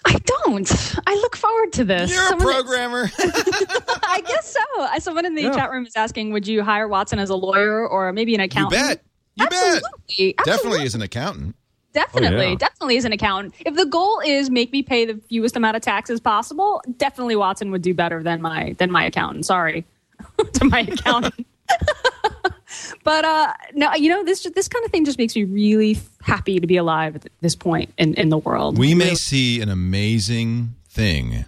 [0.06, 0.96] I don't.
[1.06, 2.12] I look forward to this.
[2.12, 3.10] You're a Someone- programmer.
[3.18, 4.82] I guess so.
[4.82, 5.54] Uh, Someone in the Yeah.
[5.54, 8.44] chat room is asking, would you hire Watson as a lawyer or maybe an you
[8.44, 8.82] accountant?
[8.82, 9.02] bet.
[9.36, 9.52] You bet.
[9.52, 10.32] Absolutely.
[10.44, 10.86] Definitely Absolutely.
[10.86, 11.56] as an accountant.
[11.94, 12.46] Definitely.
[12.46, 12.54] Oh, yeah.
[12.56, 13.54] Definitely as an accountant.
[13.60, 17.70] If the goal is make me pay the fewest amount of taxes possible, definitely Watson
[17.70, 19.46] would do better than my than my accountant.
[19.46, 19.84] Sorry
[20.54, 21.46] to my accountant.
[23.04, 26.60] but uh no, you know this this kind of thing just makes me really happy
[26.60, 28.78] to be alive at this point in in the world.
[28.78, 31.46] We may see an amazing thing.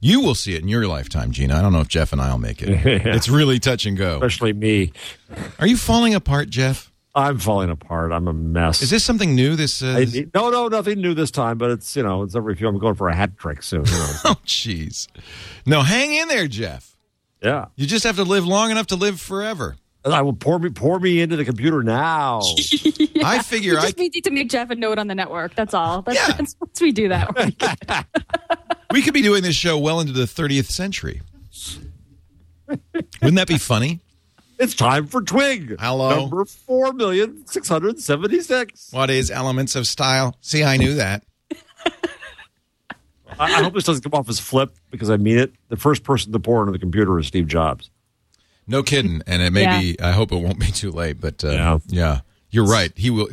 [0.00, 1.56] You will see it in your lifetime, Gina.
[1.56, 2.68] I don't know if Jeff and I'll make it.
[3.06, 4.16] It's really touch and go.
[4.16, 4.92] Especially me.
[5.58, 6.92] Are you falling apart, Jeff?
[7.14, 8.12] I'm falling apart.
[8.12, 8.82] I'm a mess.
[8.82, 9.56] Is this something new?
[9.56, 12.54] This uh, I, no, no, nothing new this time, but it's, you know, it's every
[12.56, 12.68] few.
[12.68, 13.84] I'm going for a hat trick soon.
[13.86, 14.12] You know.
[14.24, 15.06] oh, jeez.
[15.64, 16.93] No, hang in there, Jeff.
[17.44, 17.66] Yeah.
[17.76, 19.76] You just have to live long enough to live forever.
[20.04, 22.40] And I will pour me, pour me into the computer now.
[23.24, 25.54] I figure We I just need to make Jeff a note on the network.
[25.54, 26.02] That's all.
[26.02, 26.32] That's, Yeah.
[26.36, 28.06] that's once we do that.
[28.90, 31.22] we could be doing this show well into the 30th century.
[32.68, 34.00] Wouldn't that be funny?
[34.58, 35.76] it's time for Twig.
[35.80, 36.20] Hello.
[36.20, 38.88] Number 4,676.
[38.92, 40.36] What is elements of style?
[40.40, 41.22] See, I knew that.
[43.38, 45.52] I, I hope this doesn't come off as flip because I mean it.
[45.68, 47.90] The first person to pour into the computer is Steve Jobs.
[48.66, 49.22] No kidding.
[49.26, 49.80] And it may Yeah.
[49.80, 51.78] be, I hope it won't be too late, but uh, Yeah.
[51.88, 52.20] yeah.
[52.50, 52.92] you're right.
[52.96, 53.28] He will.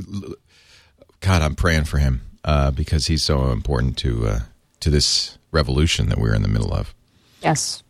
[1.20, 4.40] God, I'm praying for him uh, because he's so important to uh,
[4.80, 6.94] to this revolution that we're in the middle of.
[7.42, 7.84] yes.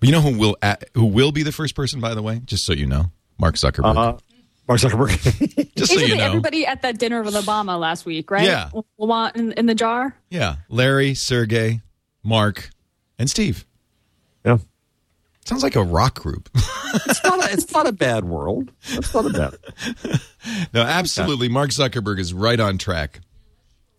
[0.00, 0.56] But you know who will
[0.94, 3.96] who will be the first person, by the way, just so you know, Mark Zuckerberg.
[3.96, 4.18] Uh,
[4.68, 5.10] Mark Zuckerberg.
[5.76, 8.44] just so Isn't you it know, everybody at that dinner with Obama last week, right?
[8.44, 8.70] Yeah.
[8.72, 10.16] We'll want in, in the jar.
[10.30, 11.80] yeah, Larry, Sergey,
[12.24, 12.70] Mark,
[13.18, 13.64] and Steve.
[14.44, 14.58] yeah.
[15.44, 16.48] Sounds like a rock group.
[17.04, 18.70] It's not, a, it's not a bad world.
[18.84, 20.20] It's not a bad.
[20.72, 21.48] no, absolutely.
[21.50, 23.20] Mark Zuckerberg is right on track.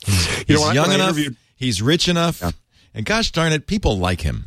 [0.04, 1.10] He's You know, young enough.
[1.10, 2.42] interviewed- He's rich enough.
[2.96, 4.46] And gosh darn it, people like him.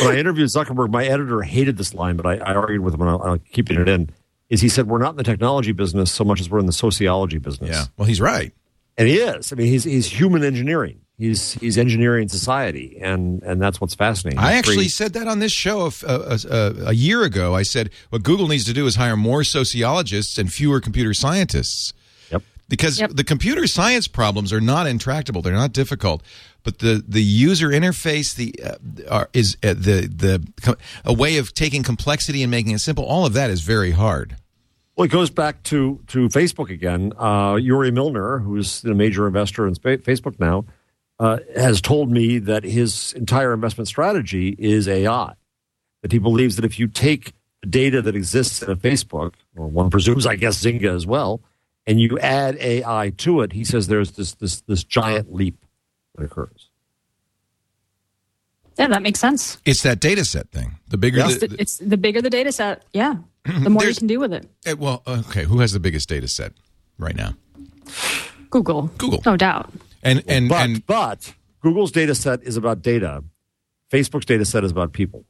[0.00, 3.00] When I interviewed Zuckerberg, my editor hated this line, but I, I argued with him,
[3.02, 4.10] and I'll, I'll keeping it in.
[4.48, 6.72] Is he said we're not in the technology business so much as we're in the
[6.72, 7.70] sociology business.
[7.70, 7.84] Yeah.
[7.96, 8.52] Well, he's right.
[8.98, 9.52] and he is.
[9.52, 11.00] I mean, he's he's human engineering.
[11.18, 14.38] He's he's engineering society, and and that's what's fascinating.
[14.40, 17.54] I actually pretty- said that on this show a, a, a, a year ago.
[17.54, 21.92] I said what Google needs to do is hire more sociologists and fewer computer scientists.
[22.30, 22.42] Yep.
[22.68, 23.10] Because Yep.
[23.12, 26.22] the computer science problems are not intractable; they're not difficult.
[26.62, 28.54] But the, the user interface, the
[29.08, 33.04] uh, is uh, the the a way of taking complexity and making it simple.
[33.04, 34.36] All of that is very hard.
[34.96, 37.12] Well, it goes back to to Facebook again.
[37.18, 40.64] Uh, Yuri Milner, who's a major investor in Facebook now,
[41.18, 45.34] uh, has told me that his entire investment strategy is AI.
[46.02, 47.32] That he believes that if you take
[47.68, 51.40] data that exists in a Facebook, or one presumes, I guess, Zynga as well,
[51.86, 55.64] and you add AI to it, he says there's this this this giant leap
[56.16, 56.68] that occurs.
[58.78, 59.58] Yeah, that makes sense.
[59.64, 60.76] It's that data set thing.
[60.88, 61.26] The bigger Yeah.
[61.28, 64.18] the, It's the, it's the bigger the data set, yeah, the more you can do
[64.18, 64.48] with it.
[64.64, 66.52] eh, well, okay, who has the biggest data set
[66.98, 67.34] right now?
[68.50, 69.22] Google, Google.
[69.26, 69.70] no doubt.
[70.02, 73.22] And and but and but Google's data set is about data.
[73.90, 75.24] Facebook's data set is about people.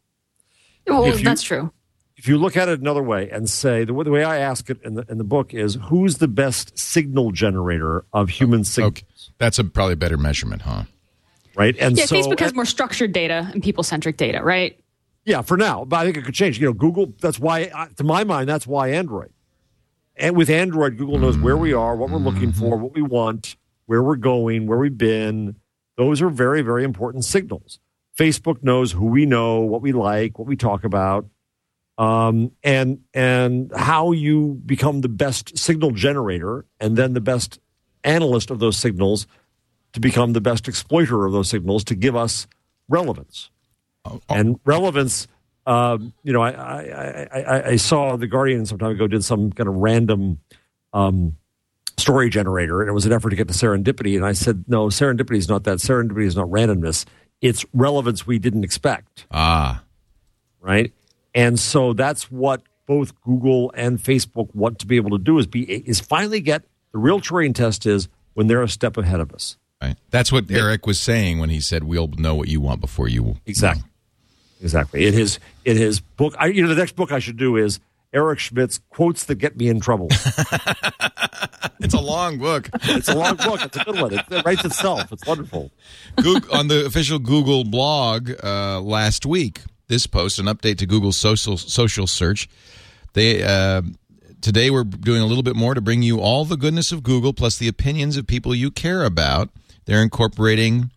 [0.87, 1.73] Well, you- that's true.
[2.23, 4.71] If you look at it another way and say the, way- the way I ask
[4.71, 8.93] it in the in the book is who's the best signal generator of human signals,
[8.99, 9.07] okay,
[9.39, 10.85] that's a probably a better measurement, huh?
[11.57, 11.75] right?
[11.81, 14.79] And Yeah, so Facebook has more structured data and people centric data, right?
[15.25, 16.61] Yeah, for now, but I think it could change.
[16.61, 17.13] You know, Google.
[17.21, 19.33] That's why, uh, to my mind, that's why Android.
[20.15, 23.57] And with Android, Google knows where we are, what we're looking for, what we want,
[23.87, 25.57] where we're going, where we've been.
[25.97, 27.81] Those are very, very important signals.
[28.17, 31.27] Facebook knows who we know, what we like, what we talk about,
[31.99, 37.59] um, and and how you become the best signal generator, and then the best
[38.05, 39.27] analyst of those signals
[39.93, 42.47] to become the best exploiter of those signals to give us
[42.89, 43.51] relevance
[44.29, 45.29] and relevance.
[45.65, 49.25] Um, you know, I, I, I, I, I saw the Guardian some time ago did
[49.25, 50.41] some kind of random
[50.93, 51.37] um,
[51.99, 54.17] story generator, and it was an effort to get to serendipity.
[54.17, 55.79] And I said, no, serendipity is not that.
[55.79, 57.05] Serendipity is not randomness.
[57.41, 59.85] It's relevance we didn't expect, Ah,
[60.61, 60.93] right?
[61.35, 65.47] And so that's what both Google and Facebook want to be able to do is
[65.47, 69.33] be is finally get the real Turing test is when they're a step ahead of
[69.33, 69.57] us.
[69.81, 69.97] right.
[70.11, 73.37] That's what Eric was saying when he said, "We'll know what you want before you."
[73.47, 73.85] Exactly.
[74.61, 75.07] Exactly.
[75.07, 77.81] In his in his book, I, you know, the next book I should do is
[78.13, 80.09] Eric Schmidt's quotes that get me in trouble.
[81.81, 82.69] It's a long book.
[82.85, 83.61] it's a long book.
[83.65, 84.15] It's a good one.
[84.15, 85.11] It, it writes itself.
[85.11, 85.73] It's wonderful.
[86.17, 89.61] Google, on the official Google blog uh, last week.
[89.93, 92.49] This post an update to Google's social social search.
[93.13, 93.83] They uh,
[94.41, 97.35] today we're doing a little bit more to bring you all the goodness of Google
[97.35, 99.51] plus the opinions of people you care about.
[99.85, 100.93] They're incorporating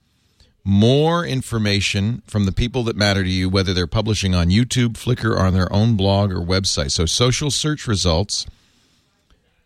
[0.64, 5.36] more information from the people that matter to you, whether they're publishing on YouTube, Flickr,
[5.36, 6.92] or on their own blog or website.
[6.92, 8.46] So social search results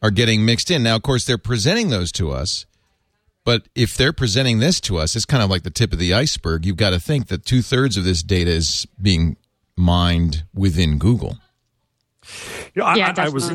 [0.02, 0.82] are getting mixed in.
[0.82, 2.65] Now, of course, they're presenting those to us.
[3.50, 6.14] But if they're presenting this to us, it's kind of like the tip of the
[6.14, 6.68] iceberg.
[6.68, 9.38] You've got to think that two thirds of this data is being
[9.76, 11.40] mined within Google.
[12.76, 13.52] You know, I, Yeah, I, I was.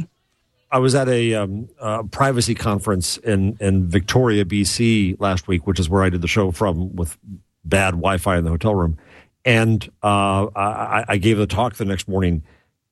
[0.73, 5.79] I was at a um, uh, privacy conference in in Victoria, BC last week, which
[5.79, 7.17] is where I did the show from with
[7.65, 8.99] bad Wi-Fi in the hotel room,
[9.45, 12.43] and uh, I, I gave the talk the next morning,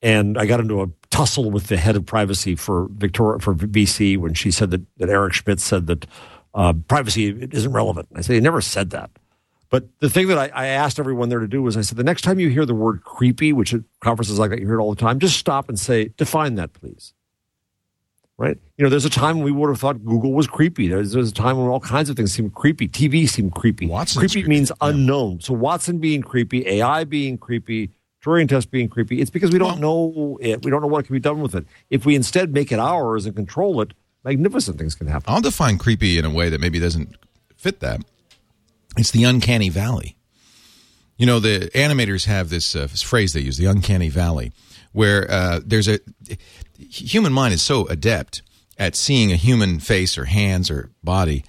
[0.01, 4.17] and I got into a tussle with the head of privacy for Victoria for BC
[4.17, 6.05] when she said that that Eric Schmidt said that
[6.53, 8.07] uh, privacy isn't relevant.
[8.15, 9.11] I said he never said that.
[9.69, 12.03] But the thing that I, I asked everyone there to do was I said, the
[12.03, 14.81] next time you hear the word creepy, which at conferences like that you hear it
[14.81, 17.13] all the time, just stop and say, define that, please.
[18.37, 18.57] Right?
[18.77, 20.87] You know, there's a time when we would have thought Google was creepy.
[20.87, 22.87] There's, there's a time when all kinds of things seemed creepy.
[22.87, 23.87] TV seemed creepy.
[23.87, 24.89] Watson's creepy, creepy, means yeah.
[24.89, 25.39] unknown.
[25.39, 27.91] So Watson being creepy, AI being creepy,
[28.23, 30.63] Turing test being creepy, it's because we don't know it.
[30.63, 31.65] We don't know what can be done with it.
[31.89, 33.91] If we instead make it ours and control it,
[34.23, 35.33] magnificent things can happen.
[35.33, 37.15] I'll define creepy in a way that maybe doesn't
[37.55, 38.01] fit that.
[38.97, 40.17] It's the uncanny valley.
[41.17, 44.51] You know, the animators have this, uh, this phrase they use, the uncanny valley,
[44.91, 45.99] where uh, there's a
[46.77, 48.41] human mind is so adept
[48.77, 51.45] at seeing a human face or hands or body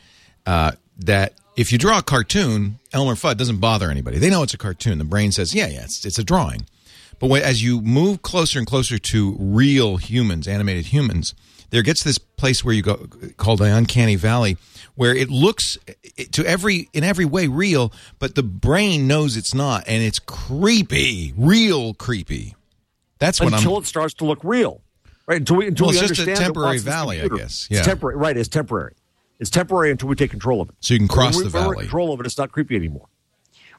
[0.46, 4.18] uh, that if you draw a cartoon, Elmer Fudd doesn't bother anybody.
[4.18, 4.98] They know it's a cartoon.
[4.98, 6.66] The brain says, yeah, yeah, it's, it's a drawing.
[7.18, 11.34] But when, as you move closer and closer to real humans, animated humans,
[11.74, 13.06] there gets this place where you go
[13.36, 14.56] called the uncanny valley,
[14.94, 15.76] where it looks
[16.30, 21.34] to every in every way real, but the brain knows it's not, and it's creepy,
[21.36, 22.54] real creepy.
[23.18, 23.82] That's what until I'm.
[23.82, 24.82] it starts to look real,
[25.26, 25.38] right?
[25.38, 27.42] Until we until Well, we it's just a understand that temporary Watson's valley, I computer-
[27.44, 27.68] guess.
[27.70, 28.36] It's temporary, right?
[28.36, 28.94] It's temporary.
[29.40, 30.76] It's temporary until we take control of it.
[30.80, 31.76] So you can cross When we- the we're valley.
[31.78, 32.26] control of it.
[32.26, 33.08] It's not creepy anymore.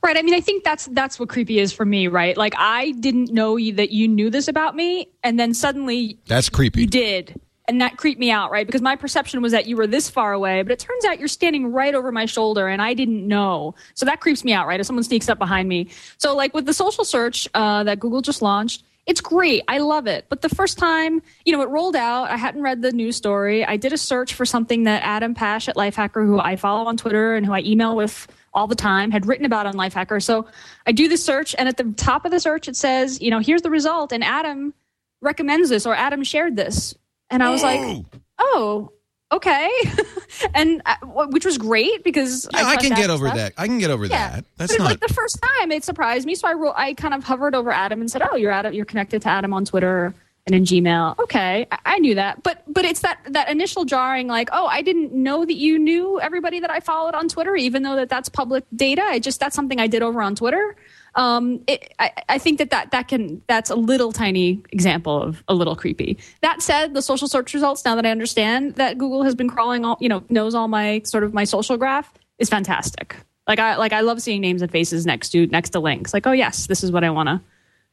[0.03, 0.17] Right.
[0.17, 2.35] I mean, I think that's that's what creepy is for me, right?
[2.37, 6.49] Like I didn't know you, that you knew this about me, and then suddenly That's
[6.49, 6.81] creepy.
[6.81, 8.65] you did, and that creeped me out, right?
[8.65, 11.27] Because my perception was that you were this far away, but it turns out you're
[11.27, 13.75] standing right over my shoulder, and I didn't know.
[13.93, 14.79] So that creeps me out, right?
[14.79, 15.89] If someone sneaks up behind me.
[16.17, 18.83] So like with the social search uh, that Google just launched.
[19.05, 19.61] It's great.
[19.67, 20.25] I love it.
[20.29, 23.63] But the first time, you know, it rolled out, I hadn't read the news story.
[23.63, 26.97] I did a search for something that Adam Pash at Lifehacker, who I follow on
[26.97, 30.23] Twitter and who I email with all the time, had written about on Lifehacker.
[30.23, 30.47] So
[30.87, 33.39] I do the search, and at the top of the search, it says, you know,
[33.39, 34.11] here's the result.
[34.11, 34.73] And Adam
[35.21, 36.95] recommends this, or Adam shared this.
[37.35, 38.03] And I was like,
[38.39, 38.89] oh,
[39.31, 39.69] okay,
[40.53, 43.37] and uh, which was great because Yeah, I, trust can get over stuff.
[43.37, 43.53] that.
[43.57, 44.45] I can get over Yeah, that.
[44.57, 44.89] That's but not.
[44.91, 46.85] like the first time it surprised me, so I.
[46.87, 48.73] I kind of hovered over Adam and said, "Oh, you're Adam.
[48.73, 50.13] You're connected to Adam on Twitter
[50.47, 54.27] and in Gmail." Okay, I, I knew that, but but it's that that initial jarring,
[54.27, 57.83] like, "Oh, I didn't know that you knew everybody that I followed on Twitter, even
[57.83, 59.01] though that that's public data.
[59.03, 60.75] I just that's something I did over on Twitter."
[61.15, 65.43] Um, it, I, I think that, that that can that's a little tiny example of
[65.47, 66.17] a little creepy.
[66.41, 69.85] That said, the social search results now that I understand that Google has been crawling
[69.85, 73.15] all you know knows all my sort of my social graph is fantastic.
[73.47, 76.13] Like I like I love seeing names and faces next to next to links.
[76.13, 77.41] Like oh yes, this is what I want to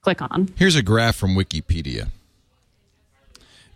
[0.00, 0.48] click on.
[0.56, 2.08] Here's a graph from Wikipedia.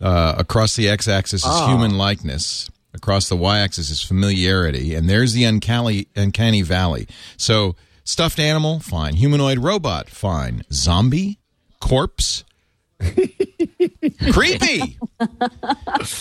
[0.01, 1.69] Uh, across the x-axis is Ah.
[1.69, 2.69] human likeness.
[2.93, 7.07] Across the y-axis is familiarity, and there's the uncanny, uncanny valley.
[7.37, 7.77] So,
[8.07, 9.15] stuffed animal, fine.
[9.17, 10.63] Humanoid robot, fine.
[10.73, 11.39] Zombie,
[11.81, 12.45] corpse,
[14.33, 14.99] creepy.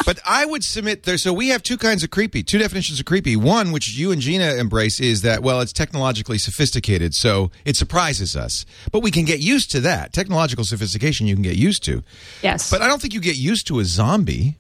[0.06, 1.18] but I would submit there.
[1.18, 3.36] So we have two kinds of creepy, two definitions of creepy.
[3.36, 8.36] One, which you and Gina embrace, is that well, it's technologically sophisticated, so it surprises
[8.36, 8.66] us.
[8.92, 11.28] But we can get used to that technological sophistication.
[11.28, 12.04] You can get used to.
[12.42, 14.58] Yes, But I don't think you get used to a zombie.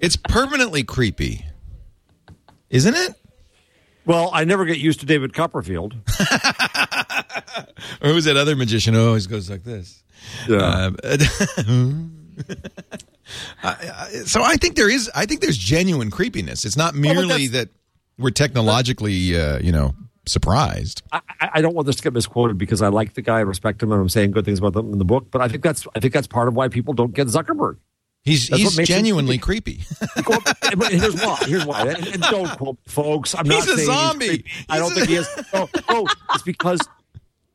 [0.00, 1.44] it's permanently creepy,
[2.70, 3.14] isn't it?
[4.08, 5.94] Well, I never get used to David Copperfield.
[8.00, 10.02] Or who's that other magician who always goes like this?
[10.48, 10.90] Yeah.
[11.02, 11.18] Uh,
[14.24, 15.10] so I think there is.
[15.14, 16.64] I think there's genuine creepiness.
[16.64, 17.68] It's not merely that
[18.18, 19.94] we're technologically, uh, you know,
[20.26, 21.02] surprised.
[21.12, 23.82] I, I don't want this to get misquoted because I like the guy, I respect
[23.82, 25.30] him, and I'm saying good things about them in the book.
[25.30, 27.76] But I think that's I think that's part of why people don't get Zuckerberg.
[28.28, 29.80] He's That's he's what makes him genuinely creepy.
[30.90, 31.36] Here's why.
[31.46, 31.88] Here's why.
[31.88, 33.34] And, and don't quote me, folks.
[33.34, 34.26] I'm not He's a saying zombie.
[34.28, 34.44] creepy.
[34.68, 35.28] I don't a- think he is.
[35.52, 36.80] No, no, it's because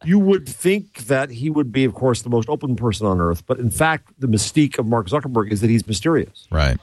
[0.03, 3.45] you would think that he would be, of course, the most open person on earth.
[3.45, 6.47] But in fact, the mystique of Mark Zuckerberg is that he's mysterious.
[6.51, 6.77] right.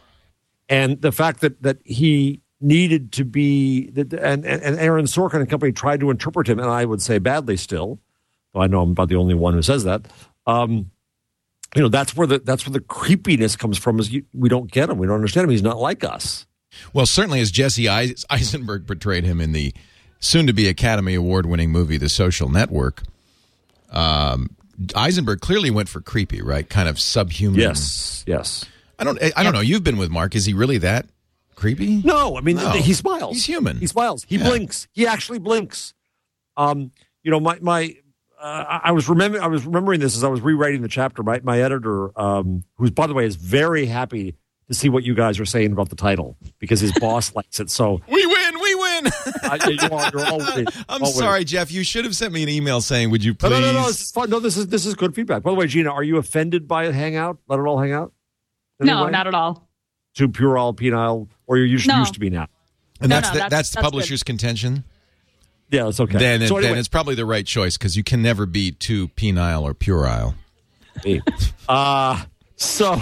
[0.68, 5.40] and the fact that that he needed to be that and, and and Aaron Sorkin
[5.40, 7.98] and company tried to interpret him, and I would say badly still.
[8.54, 10.06] Though I know I'm about the only one who says that.
[10.46, 10.90] Um,
[11.76, 13.98] you know, that's where the that's where the creepiness comes from.
[14.00, 15.50] Is you, we don't get him, we don't understand him.
[15.50, 16.46] He's not like us.
[16.92, 19.74] Well, certainly as Jesse Eisenberg portrayed him in the
[20.20, 23.02] soon-to-be Academy Award-winning movie The Social Network.
[23.90, 24.50] Um,
[24.94, 26.68] Eisenberg clearly went for creepy, right?
[26.68, 27.58] Kind of subhuman.
[27.60, 28.64] Yes, yes.
[28.98, 29.18] I don't.
[29.36, 29.60] I don't know.
[29.60, 30.34] You've been with Mark.
[30.36, 31.06] Is he really that
[31.54, 32.02] creepy?
[32.04, 32.70] No, I mean No.
[32.72, 33.34] he smiles.
[33.34, 33.78] He's human.
[33.78, 34.24] He smiles.
[34.28, 34.48] He Yeah.
[34.48, 34.88] blinks.
[34.92, 35.92] He actually blinks.
[36.56, 37.96] Um, you know, my my.
[38.40, 41.22] Uh, I I was remember I was remembering this as I was rewriting the chapter.
[41.22, 44.36] My my editor, um, who's by the way is very happy
[44.68, 47.70] to see what you guys are saying about the title because his boss likes it.
[47.70, 48.60] So We win.
[48.62, 49.06] We win.
[49.42, 50.66] uh, you are, you're all winning.
[50.88, 51.12] I'm All winning.
[51.12, 51.70] sorry, Jeff.
[51.72, 53.86] You should have sent me an email saying, "Would you please?" no, no, no.
[53.88, 54.30] This is fun.
[54.30, 55.42] No, this is this is good feedback.
[55.42, 56.94] By the way, Gina, are you offended by it?
[56.94, 57.38] Hang out.
[57.48, 58.12] Let it all hang out.
[58.78, 59.10] No, way?
[59.10, 59.68] not at all.
[60.14, 61.98] to puerile, penile, or you're used, No.
[61.98, 62.46] used to be now.
[63.00, 64.84] and No, that's no, the, that's- that's the that's publisher's contention.
[65.70, 66.18] Yeah, that's okay.
[66.18, 69.08] Then, it, anyway, then it's probably the right choice because you can never be too
[69.08, 70.34] penile or puerile.
[71.68, 72.24] uh,
[72.56, 73.00] so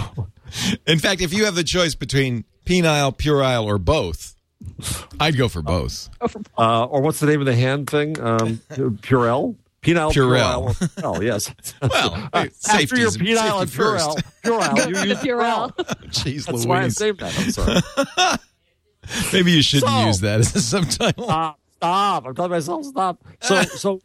[0.85, 4.35] In fact, if you have the choice between penile, puerile, or both,
[5.19, 6.09] I'd go for both.
[6.57, 8.19] uh, or what's the name of the hand thing?
[8.19, 9.55] Um, Purell?
[9.81, 10.75] Penile, Purell.
[10.75, 11.03] Purell.
[11.03, 11.53] Oh, yes.
[11.81, 14.09] Well, After your penile and safety first.
[14.43, 15.71] Purell, Purell, you use Purell.
[16.09, 17.37] Jeez That's why I saved that.
[17.39, 18.37] I'm sorry.
[19.33, 21.23] Maybe you shouldn't So- use that as a subtitle.
[21.25, 22.25] stop, stop.
[22.25, 23.23] I'm telling myself stop.
[23.41, 24.01] So, so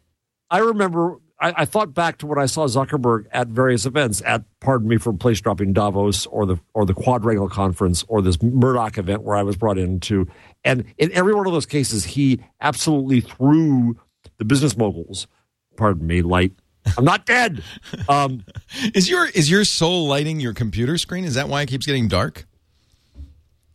[0.49, 1.17] I remember.
[1.37, 4.95] I, I thought back to when I saw Zuckerberg at various events, at pardon me
[4.95, 9.35] for place dropping Davos or the or the Quadrangle conference or this Murdoch event where
[9.35, 10.29] I was brought into,
[10.63, 13.99] and in every one of those cases, he absolutely threw
[14.37, 15.27] the business moguls.
[15.75, 16.53] Pardon me, light.
[16.97, 17.61] I'm not dead.
[18.07, 18.45] Um,
[18.93, 21.25] Is your is your soul lighting your computer screen?
[21.25, 22.45] Is that why it keeps getting dark?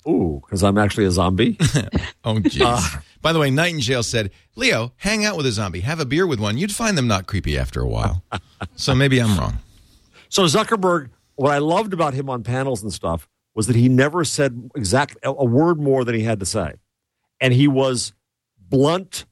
[0.08, 1.58] ooh, because I'm actually a zombie.
[2.24, 2.62] Oh, jeez.
[2.64, 3.00] Uh.
[3.22, 6.40] By the way, Nightingale said, Leo, hang out with a zombie, have a beer with
[6.40, 6.56] one.
[6.56, 8.24] You'd find them not creepy after a while.
[8.76, 9.58] so maybe I'm wrong.
[10.28, 14.24] So Zuckerberg, what I loved about him on panels and stuff was that he never
[14.24, 16.74] said exact a, word more than he had to say,
[17.40, 18.12] and he was
[18.58, 19.26] blunt,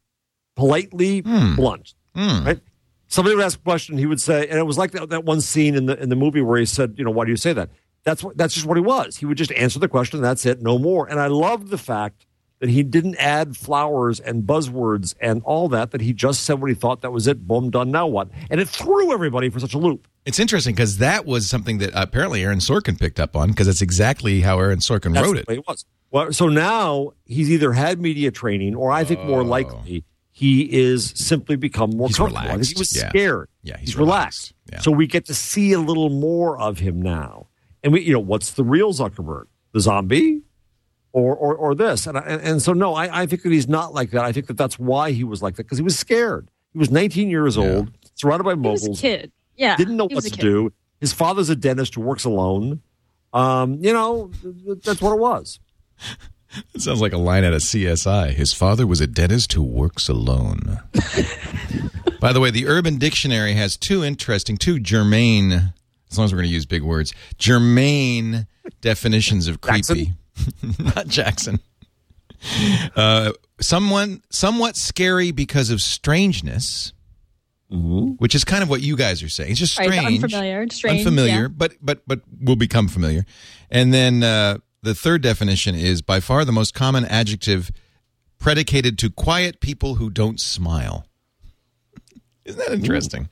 [0.57, 1.55] politely hmm.
[1.55, 1.95] blunt.
[2.15, 2.45] Hmm.
[2.45, 2.61] Right?
[3.07, 5.41] Somebody would ask a question, he would say, and it was like that, that one
[5.41, 7.53] scene in the in the movie where he said, "You know, why do you say
[7.55, 7.71] that?"
[8.05, 9.17] That's what that's just what he was.
[9.17, 11.09] He would just answer the question, and that's it, no more.
[11.09, 12.27] And I loved the fact
[12.61, 15.91] that he didn't add flowers and buzzwords and all that.
[15.93, 17.03] That he just said what he thought.
[17.03, 17.47] That was it.
[17.47, 17.91] Boom, done.
[17.91, 18.29] Now what?
[18.51, 20.09] And it threw everybody for such a loop.
[20.25, 23.83] It's interesting because that was something that apparently Aaron Sorkin picked up on because that's
[23.83, 25.47] exactly how Aaron Sorkin That's wrote it.
[25.49, 25.85] it was.
[26.11, 29.45] Well, so now he's either had media training, or I think more oh.
[29.45, 32.09] likely he is simply become more Oh.
[32.09, 32.43] He's comfortable.
[32.49, 32.73] Relaxed.
[32.73, 33.09] he was Yeah.
[33.11, 33.49] scared.
[33.63, 34.55] Yeah, he's he's, relaxed.
[34.67, 34.73] relaxed.
[34.73, 34.81] Yeah.
[34.81, 37.49] So we get to see a little more of him now.
[37.83, 39.45] And we, you know, what's the real Zuckerberg?
[39.73, 40.43] the zombie
[41.13, 42.07] or or, or this.
[42.07, 44.25] And, I, and and so no, I, I think that he's not like that.
[44.25, 46.51] I think that that's why he was like that because he was scared.
[46.73, 49.33] He was 19 years old, surrounded by He was a moguls, kid.
[49.57, 49.77] Yeah.
[49.77, 50.41] didn't know he what to kid.
[50.41, 50.73] do.
[51.01, 52.83] His father's a dentist who works alone.
[53.33, 54.31] Um, you know,
[54.85, 55.61] that's what it was.
[56.75, 58.31] It sounds like a line out of CSI.
[58.33, 60.81] His father was a dentist who works alone.
[62.21, 65.53] By the way, the Urban Dictionary has two interesting, two germane,
[66.11, 68.47] as long as we're going to use big words, germane
[68.81, 70.13] definitions of creepy.
[70.79, 71.61] Not Jackson.
[72.95, 76.93] Uh, someone somewhat scary because of strangeness,
[77.69, 79.51] which is kind of what you guys are saying.
[79.51, 81.49] It's just Right, strange, unfamiliar, strange, unfamiliar, yeah.
[81.49, 83.25] but but but will become familiar.
[83.71, 87.71] And then uh, the third definition is by far the most common adjective
[88.39, 91.07] predicated to quiet people who don't smile.
[92.45, 93.29] Isn't that interesting?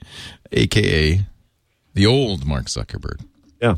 [0.53, 1.27] AKA
[1.95, 3.25] the old Mark Zuckerberg.
[3.63, 3.77] Yeah.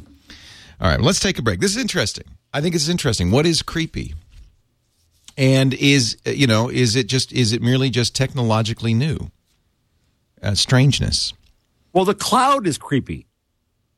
[0.80, 1.60] All right, let's take a break.
[1.60, 2.24] This is interesting.
[2.52, 3.30] I think it's interesting.
[3.30, 4.14] What is creepy?
[5.36, 9.30] And is you know is it just is it merely just technologically new?
[10.42, 11.32] Uh, strangeness.
[11.92, 13.26] Well, the cloud is creepy.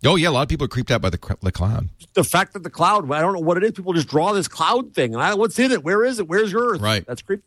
[0.05, 1.88] Oh yeah, a lot of people are creeped out by the, the cloud.
[2.14, 3.72] The fact that the cloud, I don't know what it is.
[3.72, 5.14] People just draw this cloud thing.
[5.14, 5.84] I, what's in it?
[5.84, 6.26] Where is it?
[6.26, 6.80] Where's your Earth?
[6.80, 7.05] Right.
[7.07, 7.42] That's creepy.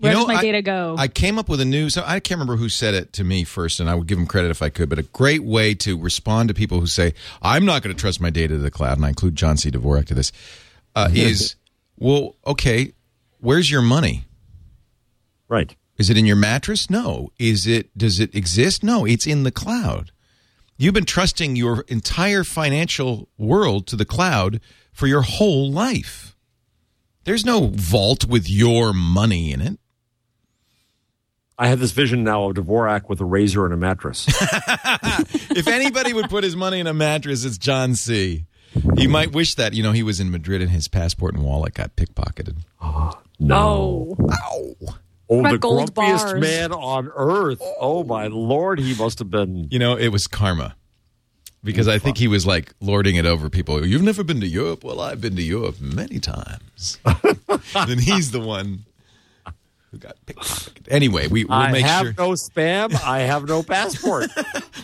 [0.00, 0.96] Where you know, does my I- data go?
[0.98, 1.90] I came up with a new.
[1.90, 4.26] So I can't remember who said it to me first, and I would give him
[4.26, 4.88] credit if I could.
[4.88, 8.20] But a great way to respond to people who say I'm not going to trust
[8.20, 9.70] my data to the cloud, and I include John C.
[9.70, 10.32] Dvorak to this,
[10.94, 11.56] uh, is
[11.98, 12.92] well, okay,
[13.40, 14.24] where's your money?
[15.48, 15.74] Right.
[15.96, 16.90] Is it in your mattress?
[16.90, 17.30] No.
[17.38, 17.96] Is it?
[17.96, 18.82] Does it exist?
[18.82, 19.04] No.
[19.04, 20.10] It's in the cloud.
[20.76, 24.60] You've been trusting your entire financial world to the cloud
[24.92, 26.36] for your whole life.
[27.24, 29.78] There's no vault with your money in it.
[31.56, 34.26] I have this vision now of Dvorak with a razor and a mattress.
[35.50, 38.46] if anybody would put his money in a mattress, it's John C.
[38.96, 41.74] He might wish that, you know, he was in Madrid and his passport and wallet
[41.74, 42.58] got pickpocketed.
[43.40, 44.16] No.
[44.20, 44.26] Oh.
[44.30, 44.94] Ow.
[45.28, 46.40] Oh, the grumpiest bars.
[46.40, 47.58] man on earth.
[47.80, 48.78] Oh, my Lord.
[48.78, 49.66] He must have been.
[49.72, 50.76] You know, it was karma.
[51.64, 53.84] Because I think he was like lording it over people.
[53.84, 54.84] You've never been to Europe?
[54.84, 56.98] Well, I've been to Europe many times.
[57.74, 58.84] then he's the one
[59.94, 60.88] who got pickpocketed.
[60.90, 62.14] Anyway, we, we'll I make have sure.
[62.18, 62.94] no spam.
[63.04, 64.30] I have no passport.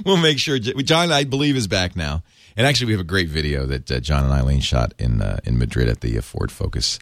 [0.05, 2.23] we'll make sure John, I believe, is back now.
[2.57, 5.39] And actually, we have a great video that uh, John and Eileen shot in uh,
[5.45, 6.99] in Madrid at the uh, Ford Focus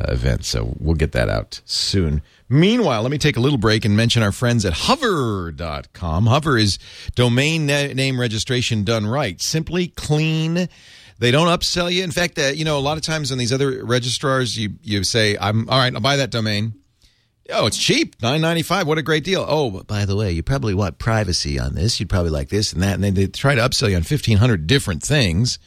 [0.00, 0.44] uh, event.
[0.44, 2.22] So we'll get that out soon.
[2.48, 6.26] Meanwhile, let me take a little break and mention our friends at Hover.com.
[6.26, 6.78] Hover is
[7.14, 10.68] domain na- name registration done right, simply clean.
[11.18, 12.02] They don't upsell you.
[12.02, 15.04] In fact, uh, you know, a lot of times on these other registrars, you you
[15.04, 15.94] say, "I'm all right.
[15.94, 16.74] I'll buy that domain."
[17.52, 18.86] Oh, it's cheap, nine ninety five.
[18.86, 19.44] What a great deal!
[19.48, 21.98] Oh, by the way, you probably want privacy on this.
[21.98, 24.38] You'd probably like this and that, and then they try to upsell you on fifteen
[24.38, 25.58] hundred different things.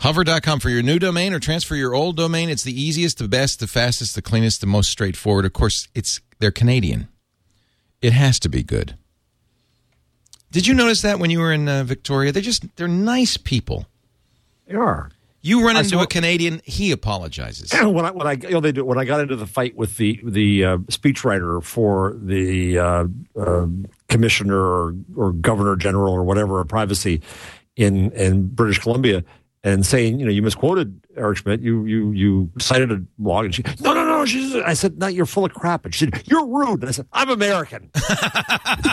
[0.00, 2.50] Hover.com for your new domain or transfer your old domain.
[2.50, 5.46] It's the easiest, the best, the fastest, the cleanest, the most straightforward.
[5.46, 7.08] Of course, it's they're Canadian.
[8.02, 8.98] It has to be good.
[10.50, 12.30] Did you notice that when you were in uh, Victoria?
[12.32, 13.86] They're just they're nice people.
[14.66, 15.10] They are.
[15.46, 17.72] You run into saw- a Canadian, he apologizes.
[17.80, 19.96] when I when I you know they do when I got into the fight with
[19.96, 23.04] the the uh, speechwriter for the uh,
[23.38, 23.66] uh,
[24.08, 27.22] commissioner or, or governor general or whatever of privacy
[27.76, 29.22] in in British Columbia,
[29.62, 31.60] and saying, you know, you misquoted Eric Schmidt.
[31.60, 34.24] You you you cited a blog, and she, no, no, no.
[34.26, 35.84] She, I said, no, you're full of crap.
[35.84, 36.80] And she said, you're rude.
[36.80, 37.90] And I said, I'm American.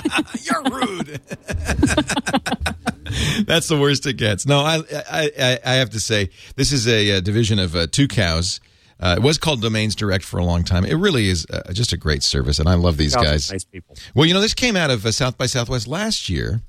[0.44, 1.20] You're rude.
[3.46, 4.46] That's the worst it gets.
[4.46, 4.78] No, I,
[5.10, 8.60] I, I, I have to say, this is a, uh division of uh, Tucows.
[9.00, 10.86] Uh, it was called Domains Direct for a long time.
[10.86, 13.98] It really is uh, just a great service, and I love these Guys nice people.
[14.16, 16.62] Well, you know, this came out of uh, South by Southwest last year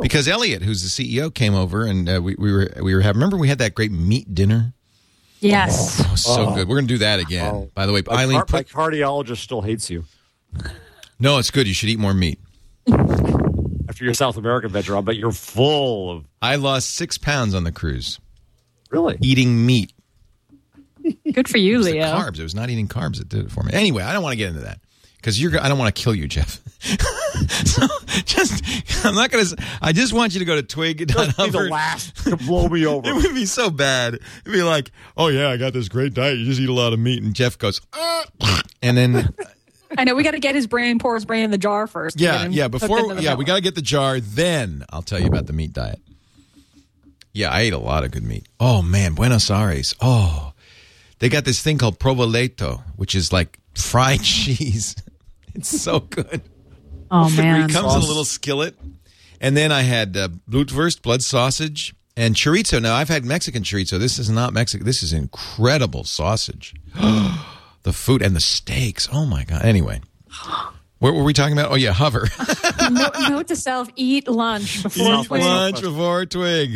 [0.00, 3.20] because Elliot, who's the CEO, came over and uh, we, we were we were having.
[3.20, 4.72] Remember, we had that great meat dinner.
[5.40, 6.00] Yes.
[6.00, 6.66] It was so good.
[6.66, 7.54] We're gonna do that again.
[7.54, 7.70] Oh.
[7.74, 10.04] By the way, My, Eileen, car- my cardiologist still hates you
[11.18, 11.66] no, it's good.
[11.66, 12.38] You should eat more meat.
[13.96, 14.94] after your South American venture.
[14.94, 18.20] I bet you're full of I lost six pounds on the cruise
[18.90, 19.16] really.
[19.22, 19.94] eating meat.
[21.32, 22.04] Good for you, It was the Leo.
[22.04, 22.38] carbs.
[22.38, 23.72] It was not eating carbs that did it for me.
[23.72, 24.80] Anyway, I don't want to get into that
[25.16, 25.58] because you're.
[25.58, 26.60] I don't want to kill you, Jeff.
[27.64, 27.86] so
[28.24, 28.62] just,
[29.06, 29.56] I'm not going to.
[29.80, 30.98] I just want you to go to twig.
[30.98, 33.08] Be the last to blow me over.
[33.08, 34.14] It would be so bad.
[34.14, 36.38] It'd be like, oh yeah, I got this great diet.
[36.38, 38.24] You just eat a lot of meat, and Jeff goes, "Uh,"
[38.82, 39.32] and then
[39.96, 42.20] I know we got to get his brain, pour his brain in the jar first.
[42.20, 42.68] yeah, yeah.
[42.68, 44.20] Before yeah, we got to get the jar.
[44.20, 46.00] Then I'll tell you about the meat diet.
[47.32, 48.46] Yeah, I ate a lot of good meat.
[48.58, 49.94] Oh man, Buenos Aires.
[50.00, 50.52] Oh,
[51.18, 54.96] they got this thing called provoleta, which is like fried cheese.
[55.54, 56.42] It's so good.
[57.10, 57.68] Oh man.
[57.68, 58.76] It comes in a little skillet.
[59.38, 62.80] And then I had uh, blutwurst, blood sausage, and chorizo.
[62.80, 63.98] Now, I've had Mexican chorizo.
[63.98, 64.86] This is not Mexican.
[64.86, 66.74] This is incredible sausage.
[67.86, 69.08] the food and the steaks.
[69.12, 69.64] Oh, my God.
[69.64, 70.00] Anyway,
[70.98, 71.70] what were we talking about?
[71.70, 72.26] Oh, yeah, hover.
[72.90, 75.40] no, note to self: eat lunch before Eat twig.
[75.40, 76.72] Lunch before twig.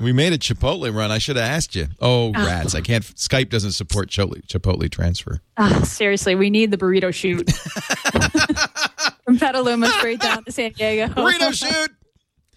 [0.00, 1.10] We made a Chipotle run.
[1.10, 1.88] I should have asked you.
[2.00, 2.74] Oh, rats.
[2.74, 3.04] I can't.
[3.04, 5.42] Skype doesn't support Chipotle, Chipotle transfer.
[5.84, 7.52] Seriously, we need the burrito chute
[9.24, 11.08] from Petaluma straight down to San Diego.
[11.12, 11.90] Burrito chute.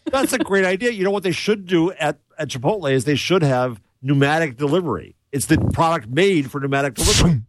[0.06, 0.92] That's a great idea.
[0.92, 5.16] You know what they should do at, at Chipotle is they should have pneumatic delivery.
[5.34, 7.42] It's the product made for pneumatic delivery.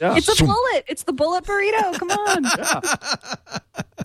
[0.00, 0.16] Yeah.
[0.16, 0.84] It's a bullet.
[0.86, 1.98] It's the bullet burrito.
[1.98, 2.44] Come on.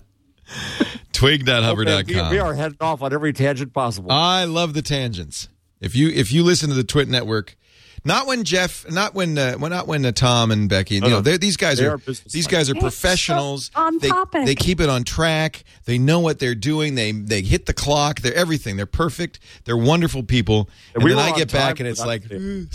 [1.12, 1.88] Twig.hover.com.
[1.88, 4.10] Okay, we, we are heading off on every tangent possible.
[4.10, 5.48] I love the tangents.
[5.80, 7.56] If you if you listen to the Twit Network,
[8.04, 11.20] not when Jeff, not when uh, well, not when uh, Tom and Becky, you know,
[11.20, 13.70] they're, these guys They are, are these guys are It's so professionals.
[13.74, 14.46] on they, topic.
[14.46, 15.64] they keep it on track.
[15.84, 16.94] They know what they're doing.
[16.94, 18.20] They they hit the clock.
[18.20, 18.76] They're everything.
[18.76, 19.38] They're perfect.
[19.64, 20.68] They're wonderful people.
[20.94, 22.66] And, And we then I get back and it's that like too.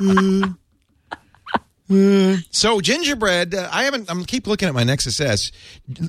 [0.00, 0.54] "Ugh,
[1.90, 2.44] squirrels.
[2.50, 4.10] So gingerbread, uh, I haven't.
[4.10, 5.50] I'm keep looking at my Nexus S.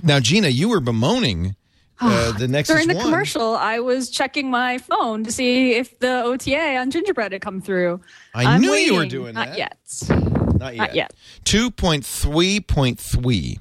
[0.04, 1.56] Now, Gina, you were bemoaning
[2.02, 3.06] uh, the Nexus During the One.
[3.06, 7.62] commercial, I was checking my phone to see if the OTA on gingerbread had come
[7.62, 8.02] through.
[8.34, 9.58] I I'm knew you were doing Not that.
[9.58, 9.78] yet.
[10.60, 10.78] Not yet.
[10.78, 11.14] Not yet.
[11.46, 13.60] Two point three point three,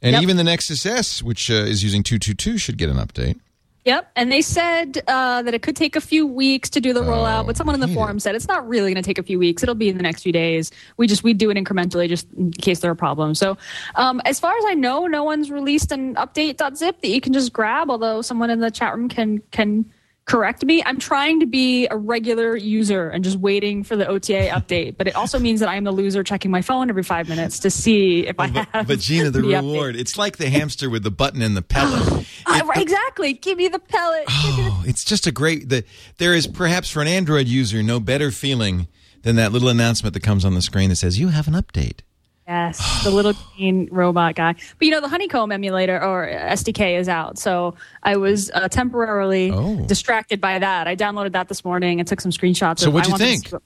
[0.00, 0.22] and Yep.
[0.22, 3.38] even the Nexus S, which uh, is using two two two, should get an update.
[3.84, 7.02] Yep, and they said uh, that it could take a few weeks to do the
[7.02, 9.22] rollout, Oh, but someone in the forum said it's not really going to take a
[9.22, 9.62] few weeks.
[9.62, 10.70] It'll be in the next few days.
[10.96, 13.38] We just we do it incrementally, just in case there are problems.
[13.38, 13.58] So,
[13.96, 17.52] um, as far as I know, no one's released an update.zip that you can just
[17.52, 17.90] grab.
[17.90, 19.84] Although someone in the chat room can can
[20.26, 20.82] correct me.
[20.84, 25.06] I'm trying to be a regular user and just waiting for the OTA update, but
[25.06, 27.70] it also means that I am the loser checking my phone every five minutes to
[27.70, 28.86] see if I But, have.
[28.88, 29.56] but Gina, the, update.
[29.62, 32.26] reward, it's like the hamster with the button and the pellet.
[32.46, 33.32] Uh, exactly.
[33.34, 34.26] Give me the pellet.
[34.26, 34.32] The
[34.66, 35.68] Oh, it's just a great.
[35.68, 35.84] The,
[36.18, 38.88] there is perhaps for an Android user no better feeling
[39.22, 42.00] than that little announcement that comes on the screen that says you have an update.
[42.46, 44.52] Yes, the little green robot guy.
[44.52, 47.38] But you know, the Honeycomb emulator or SDK is out.
[47.38, 49.84] So I was uh, temporarily Oh.
[49.86, 50.86] distracted by that.
[50.86, 52.80] I downloaded that this morning and took some screenshots.
[52.80, 53.62] So of- what'd I you to think?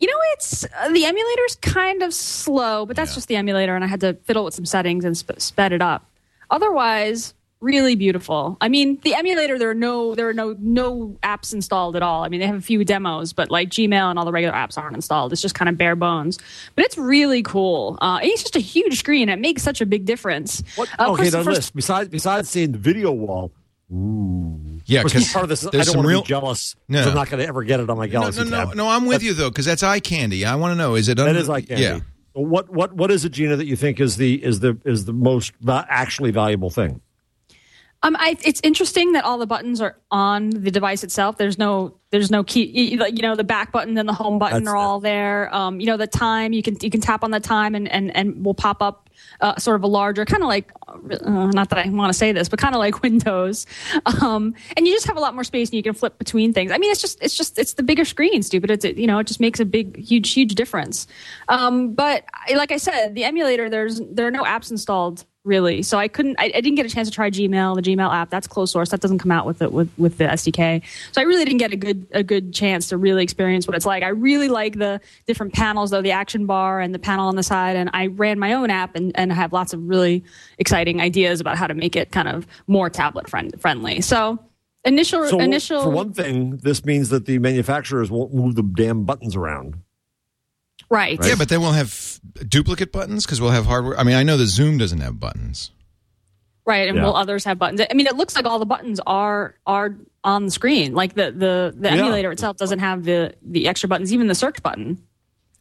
[0.00, 3.14] You know, it's uh, the emulator's kind of slow, but that's Yeah.
[3.16, 5.82] just the emulator, and I had to fiddle with some settings and sp- sped it
[5.82, 6.04] up.
[6.50, 7.34] Otherwise,
[7.64, 8.56] really beautiful.
[8.60, 12.22] I mean, the emulator there are no there are no no apps installed at all.
[12.22, 14.78] I mean, they have a few demos, but like Gmail and all the regular apps
[14.78, 15.32] aren't installed.
[15.32, 16.38] It's just kind of bare bones.
[16.76, 17.98] But it's really cool.
[18.00, 19.28] Uh, it's just a huge screen.
[19.28, 20.62] It makes such a big difference.
[20.76, 20.88] What?
[20.98, 21.74] Uh, okay, first- now first- list.
[21.74, 23.50] Besides, besides seeing the video wall,
[24.86, 26.20] Yeah, which because part of this, is I there's don't some want real.
[26.20, 26.74] to be jealous.
[26.74, 27.08] 'cause No.
[27.08, 28.74] I'm not going to ever get it on my No, Galaxy no, no, tab.
[28.74, 28.88] no.
[28.88, 30.44] I'm with you though, because that's eye candy.
[30.44, 31.16] I want to know: is it?
[31.16, 31.82] That under- is like candy.
[31.84, 32.00] Yeah.
[32.34, 35.04] So What what what is it, Gina, that you think is the is the is
[35.04, 37.00] the most va- actually valuable thing?
[38.04, 41.38] Um, I, it's interesting that all the buttons are on the device itself.
[41.38, 42.64] There's no, there's no key.
[42.66, 45.52] You you know, the back button and the home button That's are all there.
[45.54, 48.14] Um, you know, the time you can you can tap on the time and and
[48.14, 49.08] and will pop up
[49.40, 52.32] uh, sort of a larger, kind of like, uh, not that I want to say
[52.32, 53.66] this, but kind of like Windows.
[54.20, 56.72] Um, and you just have a lot more space and you can flip between things.
[56.72, 58.70] I mean, it's just it's just it's the bigger screen, stupid.
[58.70, 61.06] It's you know, it just makes a big, huge, huge difference.
[61.48, 62.24] Um, but
[62.54, 65.82] like I said, the emulator, there's there are no apps installed really.
[65.82, 66.36] So I couldn't.
[66.38, 68.30] I, I didn't get a chance to try Gmail, the Gmail app.
[68.30, 68.90] That's closed source.
[68.90, 70.82] That doesn't come out with it with with the SDK.
[71.12, 73.86] So I really didn't get a good a good chance to really experience what it's
[73.86, 74.02] like.
[74.02, 77.42] I really like the different panels, though the action bar and the panel on the
[77.42, 77.76] side.
[77.76, 80.24] And I ran my own app and and have lots of really
[80.58, 84.00] exciting ideas about how to make it kind of more tablet friend, friendly.
[84.00, 84.38] So.
[84.86, 85.82] Initial, So, initial.
[85.82, 89.76] for one thing, this means that the manufacturers won't move the damn buttons around.
[90.90, 91.18] Right.
[91.24, 93.98] Yeah, but then we'll have duplicate buttons because we'll have hardware.
[93.98, 95.70] I mean, I know the Xoom doesn't have buttons.
[96.66, 97.04] Right, and Yeah.
[97.04, 97.80] will others have buttons?
[97.90, 100.94] I mean, it looks like all the buttons are are on the screen.
[100.94, 101.96] Like the the, the Yeah.
[101.96, 104.98] emulator itself doesn't have the the extra buttons, even the search button.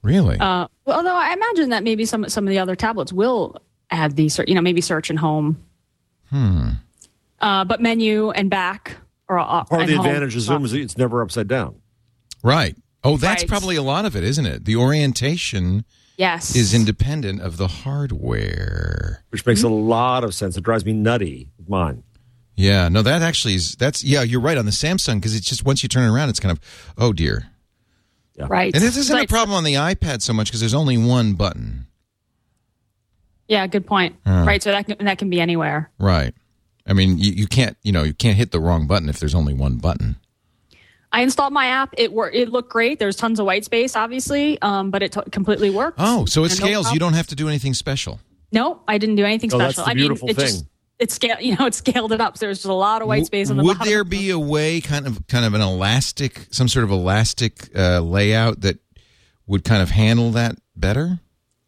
[0.02, 0.38] Really?
[0.38, 3.62] Uh, well, although I imagine that maybe some some of the other tablets will
[3.92, 5.62] add the ser- you know maybe search and home.
[6.30, 6.70] Hmm.
[7.40, 8.96] Uh, but menu and back
[9.28, 10.06] or uh, Part of the home.
[10.06, 11.76] advantage of Xoom is it's never upside down.
[12.44, 12.76] right.
[13.04, 13.50] Oh, that's Right.
[13.50, 14.66] probably a lot of it, isn't it?
[14.66, 15.84] The orientation
[16.18, 19.24] Yes, is independent of the hardware.
[19.30, 19.70] which makes Mm-hmm.
[19.72, 20.56] a lot of sense.
[20.58, 22.04] It drives me nutty with mine.
[22.56, 23.76] Yeah, no, that actually is.
[23.76, 26.30] That's yeah, you're right on the Samsung because it's just once you turn it around,
[26.30, 26.60] it's kind of
[26.98, 27.48] oh dear.
[28.38, 28.74] right.
[28.74, 29.26] And this isn't Right.
[29.26, 31.88] a problem on the iPad so much because there's only one button.
[33.48, 34.16] Yeah, good point.
[34.26, 35.92] Right, so that can, that can be anywhere.
[36.00, 36.34] Right.
[36.88, 39.36] I mean, you, you can't you know you can't hit the wrong button if there's
[39.36, 40.18] only one button.
[41.14, 41.94] I installed my app.
[41.98, 42.36] It worked.
[42.36, 42.98] It looked great.
[43.00, 45.98] There's tons of white space, obviously, um, but it t- completely worked.
[46.02, 46.92] Oh, so it And no scales.
[46.92, 48.20] you don't have to do anything special.
[48.52, 49.86] No, I didn't do anything Oh, that's special.
[49.86, 50.68] the I mean, beautiful it just thing.
[51.00, 51.40] it scaled.
[51.42, 52.38] You know, it scaled it up.
[52.38, 53.92] So there's just a lot of white space on the Would bottom.
[53.94, 58.00] there be a way, kind of, kind of an elastic, some sort of elastic uh,
[58.00, 58.80] layout that
[59.46, 61.20] would kind of handle that better?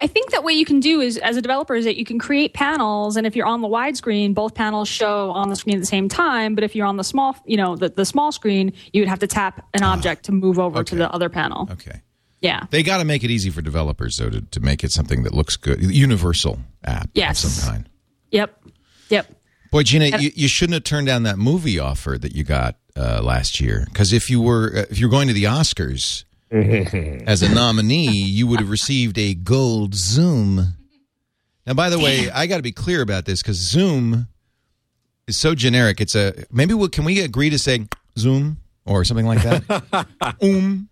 [0.01, 2.19] I think that what you can do is, as a developer, is that you can
[2.19, 5.79] create panels, and if you're on the widescreen, both panels show on the screen at
[5.79, 6.53] the same time.
[6.53, 9.19] But if you're on the small, you know, the, the small screen, you would have
[9.19, 11.69] to tap an object to move over to the other panel.
[11.71, 12.01] Okay.
[12.41, 12.65] Yeah.
[12.69, 15.33] They got to make it easy for developers, though, to, to make it something that
[15.33, 17.43] looks good, universal app Yes.
[17.45, 17.89] of some kind.
[18.31, 18.63] Yep.
[19.09, 19.33] Yep.
[19.71, 23.21] Boy, Gina, you, you shouldn't have turned down that movie offer that you got uh,
[23.23, 27.53] last year because if you were uh, if you're going to the Oscars as a
[27.53, 30.73] nominee, you would have received a gold Xoom.
[31.65, 34.27] Now, by the way, I got to be clear about this because Zoom
[35.27, 35.99] is so generic.
[35.99, 37.87] It's a maybe we can we agree to say
[38.17, 40.07] Zoom or something like that?
[40.41, 40.89] um,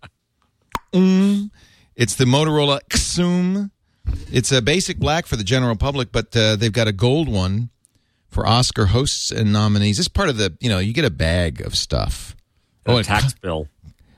[0.92, 1.50] um.
[1.96, 3.70] It's the Motorola Xoom.
[4.32, 7.70] It's a basic black for the general public, but uh, they've got a gold one
[8.28, 10.00] for Oscar hosts and nominees.
[10.00, 12.34] It's part of the, you know, you get a bag of stuff.
[12.84, 13.68] Oh, a it- tax bill.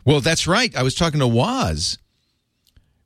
[0.06, 0.74] Well, that's right.
[0.76, 1.98] I was talking to Woz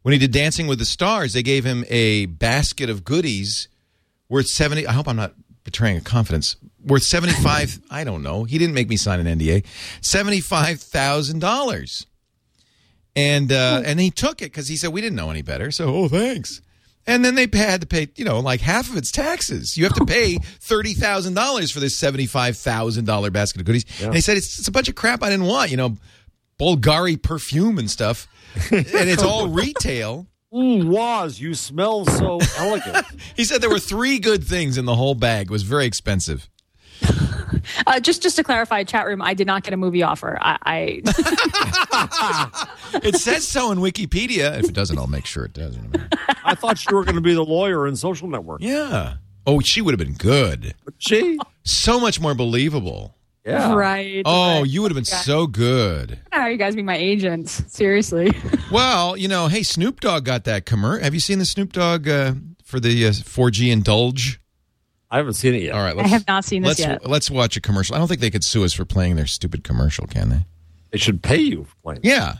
[0.03, 1.33] when he did Dancing with the Stars.
[1.33, 3.69] They gave him a basket of goodies
[4.29, 4.87] worth seventy.
[4.87, 5.33] I hope I'm not
[5.65, 6.57] betraying a confidence.
[6.85, 7.81] Worth seventy five.
[7.91, 8.45] I don't know.
[8.45, 9.65] He didn't make me sign an NDA.
[10.03, 12.07] Seventy five thousand dollars.
[13.17, 15.71] And uh, and he took it because he said we didn't know any better.
[15.71, 16.61] So oh thanks.
[17.07, 19.77] And then they had to pay, you know, like half of its taxes.
[19.77, 23.87] You have to pay thirty thousand dollars for this seventy-five thousand dollar basket of goodies.
[24.03, 25.97] And he said it's, it's a bunch of crap I didn't want, you know,
[26.61, 28.29] Bulgari perfume and stuff,
[28.71, 30.27] and it's all retail.
[30.53, 33.07] Mm, Woz, you smell so elegant.
[33.37, 35.47] He said there were three good things in the whole bag.
[35.47, 36.49] It was very expensive.
[37.87, 40.39] Uh, just just to clarify, chat room, I did not get a movie offer.
[40.41, 41.03] I, I
[43.03, 44.59] It says so in Wikipedia.
[44.59, 45.77] If it doesn't, I'll make sure it does.
[45.77, 45.93] in.
[46.45, 48.63] I thought you were going to be the lawyer in Social Network.
[48.63, 49.15] Yeah.
[49.47, 50.75] Oh, she would have been good.
[50.99, 51.39] She?
[51.65, 53.17] So much more believable.
[53.45, 53.75] Yeah.
[53.75, 54.23] right.
[54.25, 54.69] Oh, right.
[54.69, 56.19] you would have been so good.
[56.31, 57.63] How you guys be my agents?
[57.69, 58.33] Seriously.
[58.71, 61.03] Well, you know, hey, Snoop Dogg got that commercial.
[61.03, 64.41] Have you seen the Snoop Dogg uh, for the uh, 4G Indulge?
[65.11, 65.75] I haven't seen it yet.
[65.75, 67.05] All right, I have not seen this let's, yet.
[67.05, 67.97] Let's watch a commercial.
[67.97, 70.47] I don't think they could sue us for playing their stupid commercial, can they?
[70.93, 72.01] They should pay you for playing.
[72.05, 72.35] Yeah.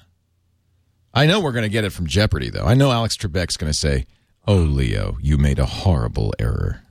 [1.13, 2.65] I know we're going to get it from Jeopardy, though.
[2.65, 4.07] I know Alex Trebek's going to say,
[4.47, 6.83] "Oh, Leo, you made a horrible error."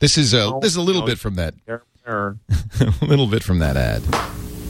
[0.00, 1.54] This is a this is a little bit from that
[2.08, 2.38] Error,
[2.80, 2.94] error.
[3.02, 4.02] a little bit from that ad.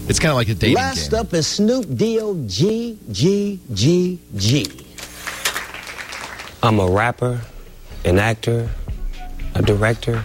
[0.08, 1.20] It's kind of like a dating Last game.
[1.20, 4.66] up is Snoop D-O-G, G, G, G.
[6.62, 7.40] I'm a rapper,
[8.04, 8.68] an actor,
[9.54, 10.24] a director,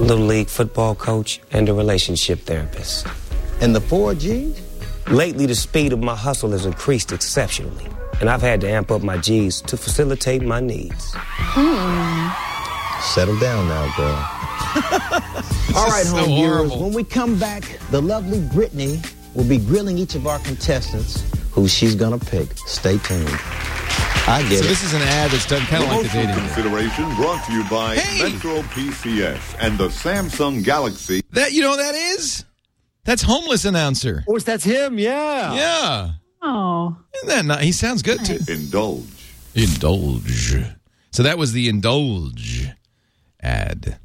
[0.00, 3.06] little league football coach, and a relationship therapist.
[3.60, 4.60] And the four G's?
[5.08, 7.86] Lately, the speed of my hustle has increased exceptionally,
[8.20, 11.12] and I've had to amp up my G's to facilitate my needs.
[11.14, 12.46] Hmm.
[13.14, 14.35] Settle down now, girl.
[15.74, 16.56] All right, so home viewers.
[16.70, 16.80] horrible.
[16.84, 19.00] When we come back, the lovely Brittany
[19.34, 22.48] will be grilling each of our contestants who she's gonna pick.
[22.66, 23.28] Stay tuned.
[24.28, 24.58] I get it.
[24.58, 24.68] So it.
[24.68, 26.54] this is an ad that's done kind of like the Promotional dating game.
[26.54, 28.32] consideration brought to you by Hey!
[28.32, 31.22] Metro PCS and the Samsung Galaxy.
[31.30, 32.44] That you know what that is?
[33.04, 34.24] That's homeless announcer.
[34.28, 34.98] Oh, that's him.
[34.98, 35.54] Yeah.
[35.54, 36.10] Yeah.
[36.42, 36.96] Oh.
[37.16, 37.62] Isn't that nice?
[37.64, 38.40] He sounds good too.
[38.48, 39.04] Indulge.
[39.54, 40.56] Indulge.
[41.12, 42.68] So that was the indulge
[43.40, 43.98] ad.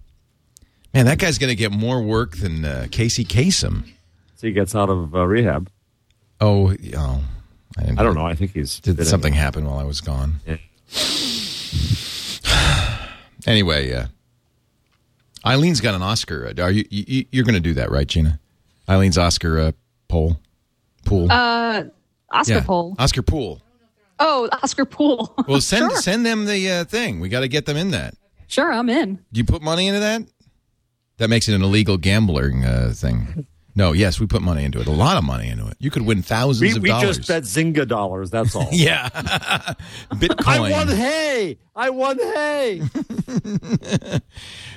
[0.94, 3.86] Man, that guy's going to get more work than uh, Casey Kasem.
[4.36, 5.70] So he gets out of uh, rehab.
[6.40, 7.24] Oh, oh.
[7.78, 8.26] I, I don't know.
[8.26, 9.38] I think he's Did something it.
[9.38, 10.36] happen while I was gone?
[10.46, 10.58] Yeah.
[13.48, 14.06] Anyway, uh,
[15.44, 16.54] Eileen's got an Oscar.
[16.56, 18.40] Uh, Are you, you you're going to do that, right, Gina?
[18.88, 19.72] Eileen's Oscar uh,
[20.08, 20.38] poll
[21.06, 21.32] pool.
[21.32, 21.86] Uh,
[22.32, 22.96] Oscar yeah, poll.
[23.00, 23.60] Oscar pool.
[24.20, 25.34] Oh, Oscar pool.
[25.48, 26.02] Well, send sure.
[26.02, 27.20] send them the uh, thing.
[27.20, 28.14] We got to get them in that.
[28.48, 29.16] Sure, I'm in.
[29.32, 30.22] Do you put money into that?
[31.22, 33.46] That makes it an illegal gambling uh, thing.
[33.76, 34.88] No, yes, we put money into it.
[34.88, 35.78] A lot of money into it.
[35.78, 37.18] You could win thousands We, of we dollars.
[37.18, 38.32] just bet Zynga dollars.
[38.32, 38.68] That's all.
[38.72, 39.08] yeah,
[40.14, 40.48] Bitcoin.
[40.48, 41.58] I won hay.
[41.76, 42.82] I won hay.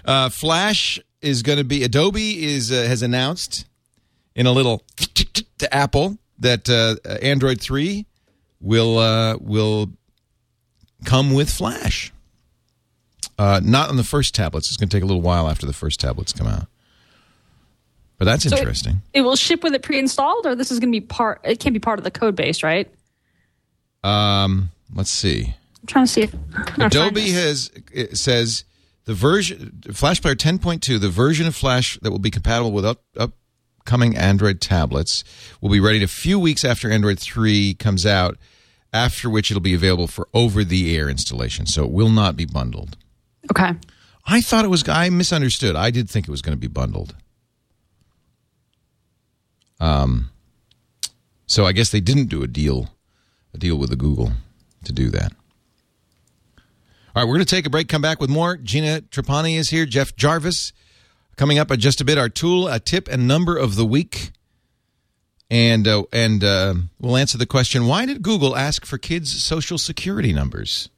[0.05, 3.65] Uh, Flash is going to be Adobe is uh, has announced
[4.35, 4.85] in a little
[5.57, 8.05] to Apple that uh, Android three
[8.61, 9.89] will uh, will
[11.07, 12.13] come with Flash.
[13.39, 14.69] Uh, not on the first tablets.
[14.69, 16.67] It's going to take a little while after the first tablets come out.
[18.19, 19.03] But that's So interesting.
[19.13, 21.41] It will ship with it pre-installed, or this is going to be part.
[21.45, 22.89] It can't be part of the code base, right?
[24.05, 25.55] Um, let's see.
[25.81, 28.65] I'm trying to see if I'm trying to find Adobe has it says
[29.05, 33.03] the version Flash Player 10.2, the version of Flash that will be compatible with up,
[33.17, 35.25] upcoming Android tablets,
[35.61, 38.39] will be ready a few weeks after Android 3 comes out.
[38.93, 42.97] After which it'll be available for over-the-air installation, so it will not be bundled.
[43.51, 43.73] Okay.
[44.27, 44.89] I thought it was.
[44.89, 45.77] I misunderstood.
[45.77, 47.15] I did think it was going to be bundled.
[49.81, 50.31] Um,
[51.47, 52.91] so I guess they didn't do a deal,
[53.53, 54.33] a deal with the Google
[54.85, 55.33] to do that.
[57.15, 57.89] All right, we're going to take a break.
[57.89, 58.57] Come back with more.
[58.57, 59.87] Gina Trapani is here.
[59.87, 60.73] Jeff Jarvis
[61.37, 62.19] coming up in just a bit.
[62.19, 64.33] Our tool, a tip, and number of the week,
[65.51, 69.79] and uh, and uh, we'll answer the question: Why did Google ask for kids' social
[69.79, 70.89] security numbers?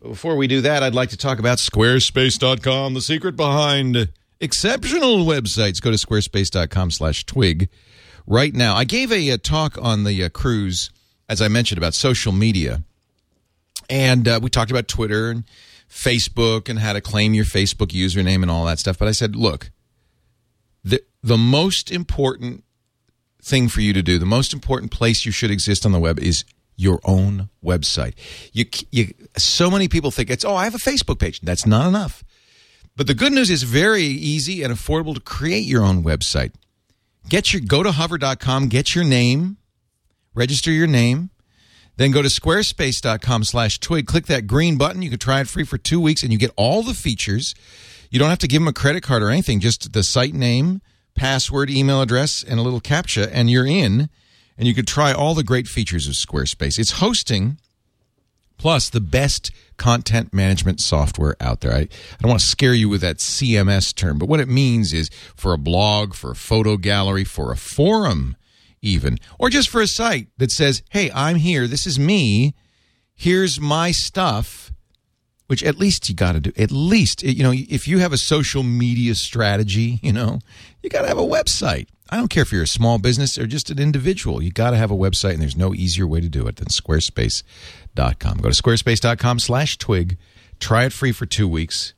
[0.00, 5.82] Before we do that, I'd like to talk about squarespace.com, the secret behind exceptional websites.
[5.82, 7.68] Go to squarespace.com slash twig
[8.24, 8.76] right now.
[8.76, 10.90] I gave a, uh talk on the uh, cruise,
[11.28, 12.84] as I mentioned, about social media.
[13.90, 15.44] And uh, we talked about Twitter and
[15.90, 18.98] Facebook and how to claim your Facebook username and all that stuff.
[18.98, 19.70] But I said, look,
[20.84, 22.62] the, the most important
[23.42, 26.20] thing for you to do, the most important place you should exist on the web
[26.20, 26.44] is
[26.78, 28.14] your own website.
[28.52, 31.40] You, you, so many people think it's, oh, I have a Facebook page.
[31.40, 32.24] That's not enough.
[32.96, 36.52] But the good news is very easy and affordable to create your own website.
[37.28, 39.58] Get your, go to hover.com, get your name,
[40.34, 41.30] register your name,
[41.96, 44.06] then go to squarespace.com slash twig.
[44.06, 45.02] Click that green button.
[45.02, 47.54] You can try it free for two weeks and you get all the features.
[48.08, 50.80] You don't have to give them a credit card or anything, just the site name,
[51.16, 54.08] password, email address, and a little CAPTCHA, and you're in.
[54.58, 56.78] And you could try all the great features of Squarespace.
[56.78, 57.58] It's hosting
[58.58, 61.72] plus the best content management software out there.
[61.72, 61.88] I, I
[62.20, 65.52] don't want to scare you with that CMS term, but what it means is for
[65.52, 68.36] a blog, for a photo gallery, for a forum,
[68.82, 72.54] even, or just for a site that says, hey, I'm here, this is me,
[73.14, 74.72] here's my stuff,
[75.46, 76.52] which at least you got to do.
[76.56, 80.40] At least, you know, if you have a social media strategy, you know,
[80.82, 81.88] you got to have a website.
[82.10, 84.42] I don't care if you're a small business or just an individual.
[84.42, 86.68] You got to have a website, and there's no easier way to do it than
[86.68, 88.38] squarespace.com.
[88.38, 90.16] Go to squarespace.com slash twig.
[90.58, 91.92] Try it free for two weeks,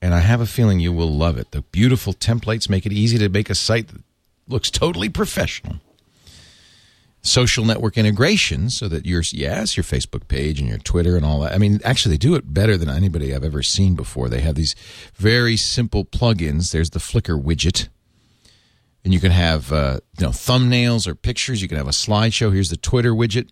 [0.00, 1.50] and I have a feeling you will love it.
[1.50, 4.02] The beautiful templates make it easy to make a site that
[4.48, 5.76] looks totally professional.
[7.20, 11.40] Social network integration so that your yes, your Facebook page and your Twitter and all
[11.40, 11.52] that.
[11.52, 14.28] I mean, actually, they do it better than anybody I've ever seen before.
[14.28, 14.76] They have these
[15.14, 16.70] very simple plugins.
[16.70, 17.88] There's the Flickr widget
[19.06, 21.62] and you can have uh, you know thumbnails or pictures.
[21.62, 22.52] You can have a slideshow.
[22.52, 23.50] Here's the Twitter widget,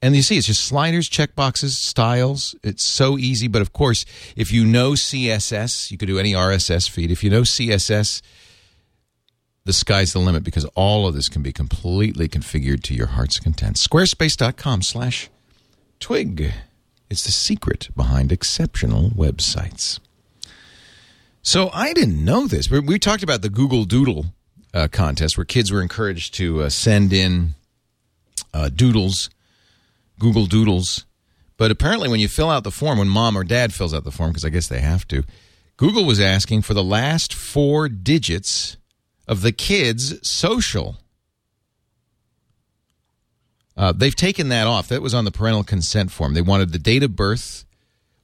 [0.00, 2.54] and you see it's just sliders, checkboxes, styles.
[2.62, 3.48] It's so easy.
[3.48, 7.10] But of course, if you know CSS, you could do any RSS feed.
[7.10, 8.22] If you know CSS,
[9.66, 13.38] the sky's the limit because all of this can be completely configured to your heart's
[13.38, 13.76] content.
[13.76, 15.28] Squarespace.com/slash
[16.00, 16.50] twig.
[17.10, 20.00] It's the secret behind exceptional websites.
[21.42, 22.70] So I didn't know this.
[22.70, 24.32] We talked about the Google Doodle
[24.74, 27.54] uh, contest where kids were encouraged to uh, send in
[28.52, 29.30] uh, doodles,
[30.18, 31.04] Google Doodles.
[31.56, 34.10] But apparently, when you fill out the form, when mom or dad fills out the
[34.10, 35.24] form, because I guess they have to,
[35.76, 38.76] Google was asking for the last four digits
[39.26, 40.96] of the kid's social.
[43.76, 44.88] Uh, they've taken that off.
[44.88, 46.34] That was on the parental consent form.
[46.34, 47.64] They wanted the date of birth,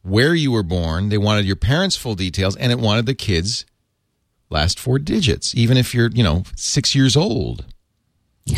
[0.02, 3.64] where you were born, they wanted your parents' full details, and it wanted the kids'
[4.52, 7.64] last four digits, even if you're, you know, six years old.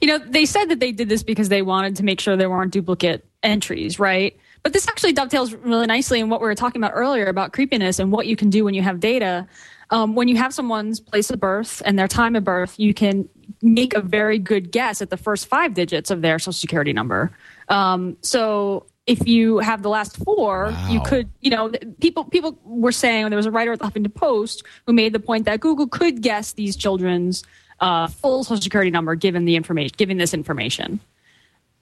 [0.00, 2.50] You know, they said that they did this because they wanted to make sure there
[2.50, 4.36] weren't duplicate entries, right?
[4.62, 7.98] But this actually dovetails really nicely in what we were talking about earlier about creepiness
[7.98, 9.46] and what you can do when you have data.
[9.90, 13.28] Um, when you have someone's place of birth and their time of birth, you can
[13.62, 17.30] make a very good guess at the first five digits of their social security number.
[17.68, 20.88] Um, so if you have the last four, wow.
[20.90, 24.14] you could, you know, people people were saying there was a writer at the Huffington
[24.14, 27.44] Post who made the point that Google could guess these children's
[27.80, 31.00] uh, full social security number given the information, given this information.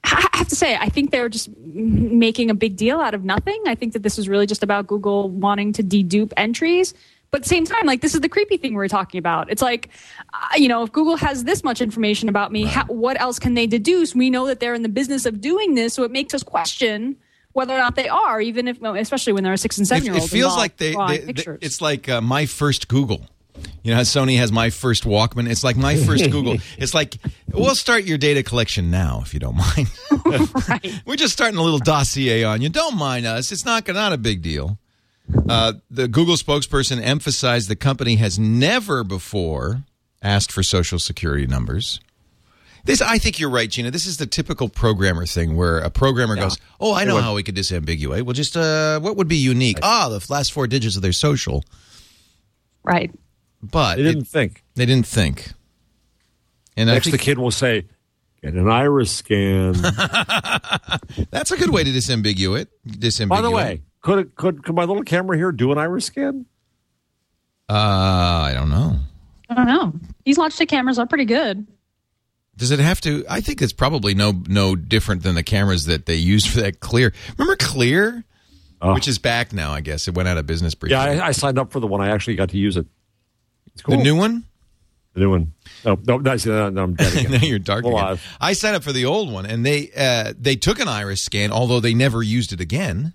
[0.05, 3.62] I have to say, I think they're just making a big deal out of nothing.
[3.66, 6.93] I think that this is really just about Google wanting to dedupe entries.
[7.35, 9.51] But at the same time, like this is the creepy thing we're talking about.
[9.51, 9.89] It's like,
[10.32, 12.72] uh, you know, if Google has this much information about me, right.
[12.72, 14.14] how, what else can they deduce?
[14.14, 17.16] We know that they're in the business of doing this, so it makes us question
[17.53, 20.14] whether or not they are, even if, especially when they're a six and seven year
[20.14, 20.22] old.
[20.22, 23.26] It feels like they, they, they, it's like uh, my first Google.
[23.82, 25.51] You know how Sony has my first Walkman?
[25.51, 26.59] It's like my first Google.
[26.78, 27.16] It's like,
[27.53, 29.89] we'll start your data collection now, if you don't mind.
[30.68, 31.03] right.
[31.05, 32.68] We're just starting a little dossier on you.
[32.68, 33.51] Don't mind us.
[33.51, 34.78] It's not, not a big deal.
[35.49, 39.85] Uh, the Google spokesperson emphasized the company has never before
[40.22, 42.01] asked for social security numbers.
[42.85, 43.91] This, I think you're right, Gina.
[43.91, 46.43] This is the typical programmer thing where a programmer yeah.
[46.43, 48.22] goes, "Oh, I know how we could disambiguate.
[48.22, 49.79] Well, just uh, what would be unique?
[49.83, 50.12] Ah, right.
[50.12, 51.64] oh, the last four digits of their social."
[52.83, 53.11] Right.
[53.62, 54.62] But they didn't it, think.
[54.75, 55.53] They didn't think.
[56.77, 57.87] And next, think, the kid will say,
[58.43, 59.72] "Get an iris scan."
[61.31, 62.66] That's a good way to disambiguate.
[62.87, 63.29] Disambiguate.
[63.29, 66.45] By the way, could could could my little camera here do an iris scan?
[67.71, 68.99] Uh, I don't know.
[69.49, 69.95] I don't know.
[70.27, 71.67] These Logitech cameras are pretty good.
[72.57, 73.25] Does it have to?
[73.31, 76.81] I think it's probably no no different than the cameras that they used for that
[76.81, 77.15] Clear.
[77.39, 78.25] Remember Clear,
[78.83, 78.93] oh.
[78.93, 79.73] which is back now.
[79.73, 80.97] I guess it went out of business briefly.
[80.97, 82.03] Yeah, I, I signed up for the one.
[82.03, 82.87] I actually got to use it.
[83.73, 83.97] It's Cool.
[83.97, 84.45] The new one?
[85.15, 85.55] The new one.
[85.83, 87.31] No, no, no, no, no I'm dead again.
[87.41, 88.19] now you're dark again.
[88.39, 91.51] I signed up for the old one, and they uh, they took an iris scan,
[91.51, 93.15] although they never used it again.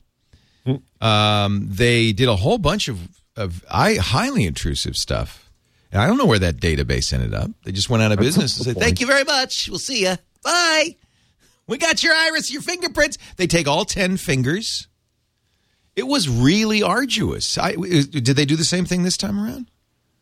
[1.01, 2.99] Um, they did a whole bunch of
[3.35, 5.49] of I, highly intrusive stuff.
[5.91, 7.49] And I don't know where that database ended up.
[7.63, 9.69] They just went out of business and said, "Thank you very much.
[9.69, 10.15] We'll see you.
[10.43, 10.97] Bye.
[11.67, 14.87] We got your iris, your fingerprints." They take all ten fingers.
[15.95, 17.57] It was really arduous.
[17.57, 19.71] I, did they do the same thing this time around?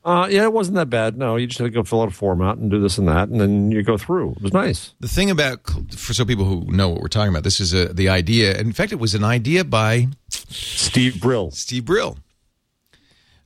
[0.03, 1.17] Uh, yeah, it wasn't that bad.
[1.17, 3.09] No, you just had to go fill out a form out and do this and
[3.09, 4.31] that, and then you go through.
[4.31, 4.93] It was nice.
[5.01, 5.59] The thing about,
[5.91, 8.57] for so people who know what we're talking about, this is a, the idea.
[8.57, 10.07] In fact, it was an idea by
[10.49, 11.51] Steve Brill.
[11.51, 12.17] Steve Brill.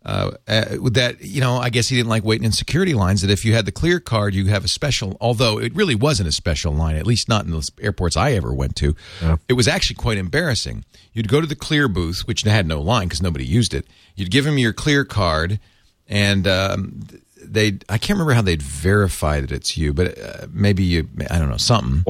[0.04, 3.22] Uh, uh, that you know, I guess he didn't like waiting in security lines.
[3.22, 5.16] That if you had the clear card, you have a special.
[5.22, 8.52] Although it really wasn't a special line, at least not in the airports I ever
[8.52, 8.96] went to.
[9.22, 9.38] Yeah.
[9.48, 10.86] It was actually quite embarrassing.
[11.14, 13.86] You'd go to the clear booth, which had no line because nobody used it.
[14.16, 15.60] You'd give him your clear card
[16.08, 17.08] and um,
[17.44, 21.40] they I can't remember how they'd verify that it's you, but uh, maybe you I
[21.40, 22.04] don't know something.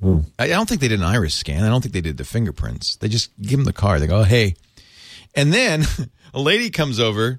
[0.00, 0.18] Hmm.
[0.38, 1.64] I, I don't think they did an iris scan.
[1.64, 2.96] I don't think they did the fingerprints.
[2.96, 4.00] They just give them the card.
[4.00, 4.54] They go, oh, "Hey,"
[5.34, 5.84] and then
[6.34, 7.38] a lady comes over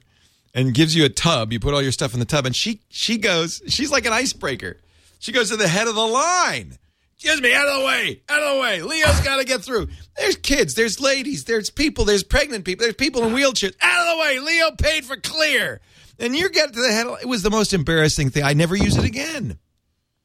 [0.53, 1.51] and gives you a tub.
[1.51, 3.61] You put all your stuff in the tub, and she she goes.
[3.67, 4.77] She's like an icebreaker.
[5.19, 6.77] She goes to the head of the line.
[7.15, 8.81] Excuse me, out of the way, out of the way.
[8.81, 9.87] Leo's got to get through.
[10.17, 13.73] There's kids, there's ladies, there's people, there's pregnant people, there's people in wheelchairs.
[13.81, 14.39] Out of the way.
[14.39, 15.79] Leo paid for clear.
[16.19, 17.07] And you get to the head.
[17.21, 18.43] It was the most embarrassing thing.
[18.43, 19.57] I never use it again.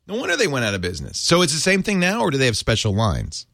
[0.07, 1.19] No wonder they went out of business.
[1.19, 3.47] So it's the same thing now, or do they have special lines?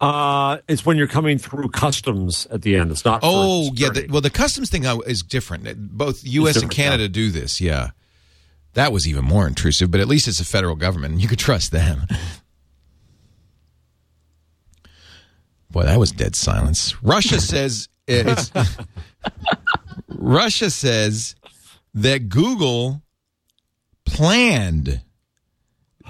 [0.00, 2.92] Uh, it's when you're coming through customs at the end.
[2.92, 3.20] It's not.
[3.24, 3.90] Oh, yeah.
[3.90, 5.76] The, well, the customs thing is different.
[5.96, 6.62] Both U.S.
[6.62, 7.08] and Canada yeah.
[7.08, 7.60] do this.
[7.60, 7.90] Yeah,
[8.74, 9.90] that was even more intrusive.
[9.90, 12.06] But at least it's a federal government, you could trust them.
[15.70, 17.02] Boy, that was dead silence.
[17.02, 18.52] Russia says it's
[20.08, 21.34] Russia says
[22.02, 23.02] that Google
[24.04, 25.02] planned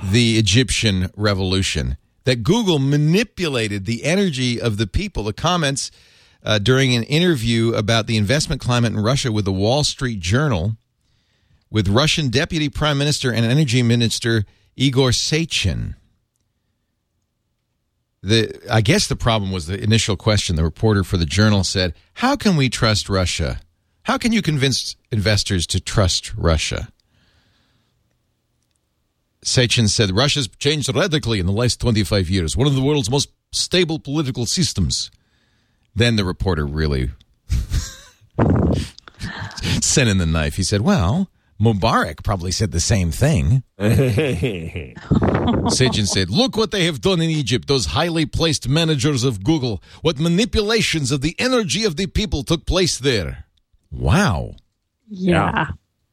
[0.02, 1.96] the Egyptian revolution.
[2.24, 5.24] That Google manipulated the energy of the people.
[5.24, 5.90] The comments
[6.44, 10.76] uh, during an interview about the investment climate in Russia with the Wall Street Journal
[11.70, 14.44] with Russian Deputy Prime Minister and Energy Minister
[14.76, 15.94] Igor Sechin
[18.22, 20.56] the I guess the problem was the initial question.
[20.56, 23.60] The reporter for the journal said, "How can we trust Russia?
[24.08, 26.88] How can you convince investors to trust Russia?"
[29.44, 32.56] Sechin said, "Russia's changed radically in the last 25 years.
[32.56, 35.10] One of the world's most stable political systems."
[35.94, 37.10] Then the reporter really
[39.82, 40.56] sent in the knife.
[40.56, 41.30] He said, "Well."
[41.60, 43.64] Mubarak probably said the same thing.
[45.74, 49.82] Sechin said, Look what they have done in Egypt, those highly placed managers of Google.
[50.00, 53.47] What manipulations of the energy of the people took place there.
[53.90, 54.52] Wow.
[55.08, 55.52] Yeah.
[55.54, 55.66] yeah.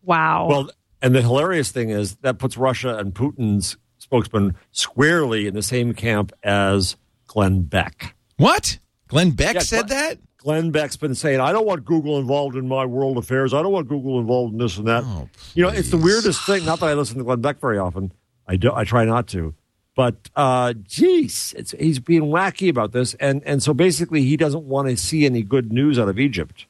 [0.03, 0.47] Wow.
[0.47, 0.69] Well,
[1.01, 5.93] and the hilarious thing is that puts Russia and Putin's spokesman squarely in the same
[5.93, 6.95] camp as
[7.27, 8.15] Glenn Beck.
[8.37, 8.79] What?
[9.07, 10.17] Glenn Beck Yeah, said Glenn- that?
[10.37, 13.51] Glenn Beck's been saying, I don't want Google involved in my world affairs.
[13.53, 15.03] I don't want Google involved in this and that.
[15.03, 16.63] Oh, you know, it's the weirdest thing.
[16.65, 18.11] Not that I listen to Glenn Beck very often.
[18.47, 18.71] I do.
[18.71, 19.55] I try not to.
[19.95, 24.65] But uh, geez, it's, he's being wacky about this, and and so basically he doesn't
[24.65, 26.67] want to see any good news out of Egypt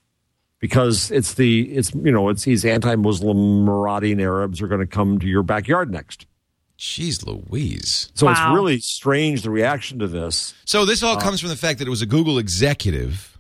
[0.66, 5.20] because it's the it's you know it's these anti-Muslim marauding Arabs are going to come
[5.20, 6.26] to your backyard next.
[6.80, 8.09] Jeez Louise.
[8.16, 8.32] So Wow.
[8.32, 10.55] it's really strange the reaction to this.
[10.66, 13.38] So this all comes from the fact that it was a Google executive.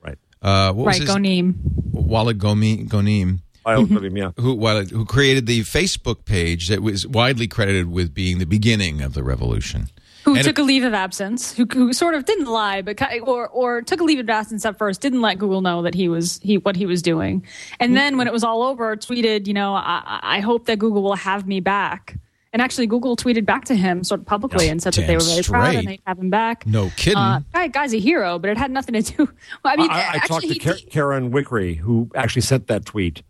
[0.00, 0.18] Right.
[0.40, 1.54] Uh, what was Right, his Ghonim.
[1.90, 4.30] Walid Gomi, Ghonim, I hope that him, yeah.
[4.38, 9.02] who Walid, who created the Facebook page that was widely credited with being the beginning
[9.02, 9.88] of the revolution.
[10.28, 11.54] Who And took a leave of absence?
[11.54, 14.76] Who, who sort of didn't lie, but or or took a leave of absence at
[14.76, 15.00] first.
[15.00, 17.44] Didn't let Google know that he was he what he was doing,
[17.80, 20.78] and then when it was all over, tweeted, you know, I, I- I hope that
[20.78, 22.16] Google will have me back.
[22.52, 25.22] And actually, Google tweeted back to him sort of publicly and said that they were
[25.22, 26.66] very proud and they'd have him back.
[26.66, 27.18] No kidding.
[27.18, 29.28] Uh, guy, guy's a hero, but it had nothing to do.
[29.64, 32.66] Well, I mean, I, I actually, talked to he- Ka- Karen Wickre, who actually sent
[32.68, 33.22] that tweet,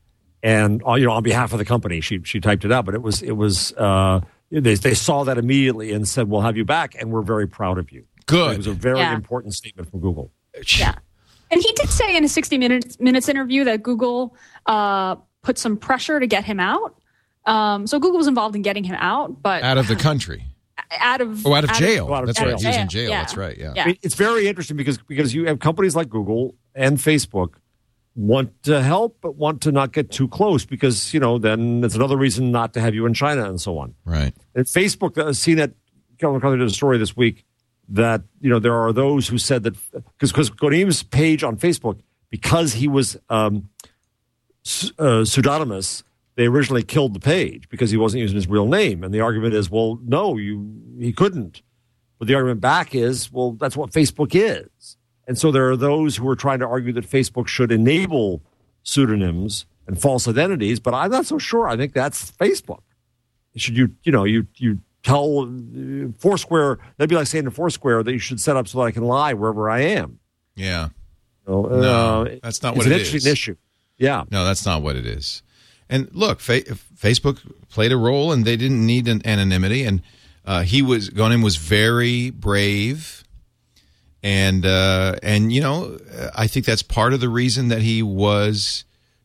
[0.43, 2.85] and uh, you know, on behalf of the company, she she typed it out.
[2.85, 4.21] But it was it was uh,
[4.51, 7.79] they they saw that immediately and said, "We'll have you back, and we're very proud
[7.79, 8.53] of you." Good.
[8.55, 9.15] It was a very Yeah.
[9.15, 10.31] important statement from Google.
[10.79, 10.95] Yeah.
[11.51, 14.37] And he did say in a 60 minutes, minutes interview that Google
[14.67, 17.01] uh, put some pressure to get him out.
[17.47, 20.45] Um, so Google was involved in getting him out, but Out of the country.
[21.01, 22.13] out of Oh, out of jail.
[22.13, 22.51] Out of That's jail.
[22.51, 22.61] right.
[22.61, 23.11] He was in jail.
[23.11, 23.57] That's right.
[23.57, 23.73] Yeah.
[23.75, 23.83] Yeah.
[23.85, 27.55] I mean, it's very interesting because because you have companies like Google and Facebook
[28.19, 31.95] want to help, but want to not get too close because you know then it's
[31.95, 33.95] another reason not to have you in China and so on.
[34.05, 34.35] Right.
[34.55, 35.73] And Facebook, uh, CNET,
[36.19, 37.45] Kelvin Conley did a story this week
[37.91, 42.01] that you know there are those who said that because because Ghonim's page on Facebook
[42.29, 43.71] because he was um,
[44.99, 46.03] uh, pseudonymous,
[46.35, 49.55] they originally killed the page because he wasn't using his real name, and the argument
[49.55, 51.62] is, well, no, you he couldn't.
[52.19, 54.97] But the argument back is, well, that's what Facebook is,
[55.29, 58.43] and so there are those who are trying to argue that Facebook should enable
[58.83, 61.68] pseudonyms and false identities, but I'm not so sure.
[61.68, 62.81] I think that's Facebook
[63.59, 68.03] should you you know you you tell uh, Foursquare that'd be like saying to Foursquare
[68.03, 70.18] that you should set up so that I can lie wherever I am.
[70.57, 70.89] Yeah.
[71.47, 73.57] You know, No, uh, that's not what an interesting issue.
[73.97, 75.43] Yeah, No, that's not what it is.
[75.89, 79.85] And look, fa- Facebook played a role, and they didn't need an anonymity.
[79.85, 80.03] And
[80.45, 83.24] uh, he was Ghonim was very brave,
[84.29, 85.99] and uh, and you know,
[86.35, 88.85] I think that's part of the reason that he was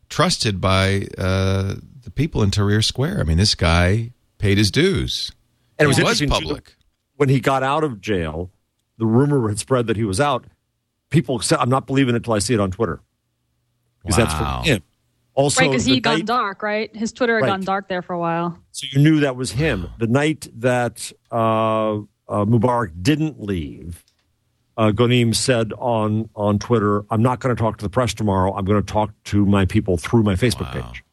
[0.09, 3.19] trusted by uh, the people in Tahrir Square.
[3.19, 5.31] I mean, this guy paid his dues.
[5.77, 6.75] and it was was interesting too, public.
[7.17, 8.49] when he got out of jail.
[8.99, 10.45] The rumor had spread that he was out.
[11.09, 13.01] People said, "I'm not believing it till I see it on Twitter,"
[14.01, 14.61] because that's Wow.
[14.63, 14.83] him.
[15.33, 16.95] Also, right, because he had gone dark, right?
[16.95, 17.49] His Twitter had Right.
[17.49, 18.59] gone dark there for a while.
[18.71, 19.89] So you knew that was him.
[19.97, 24.03] The night that uh, uh, Mubarak didn't leave,
[24.77, 28.53] uh, Ghonim said on on Twitter, "I'm not going to talk to the press tomorrow.
[28.53, 30.81] I'm going to talk to my people through my Facebook Wow.
[30.89, 31.03] page."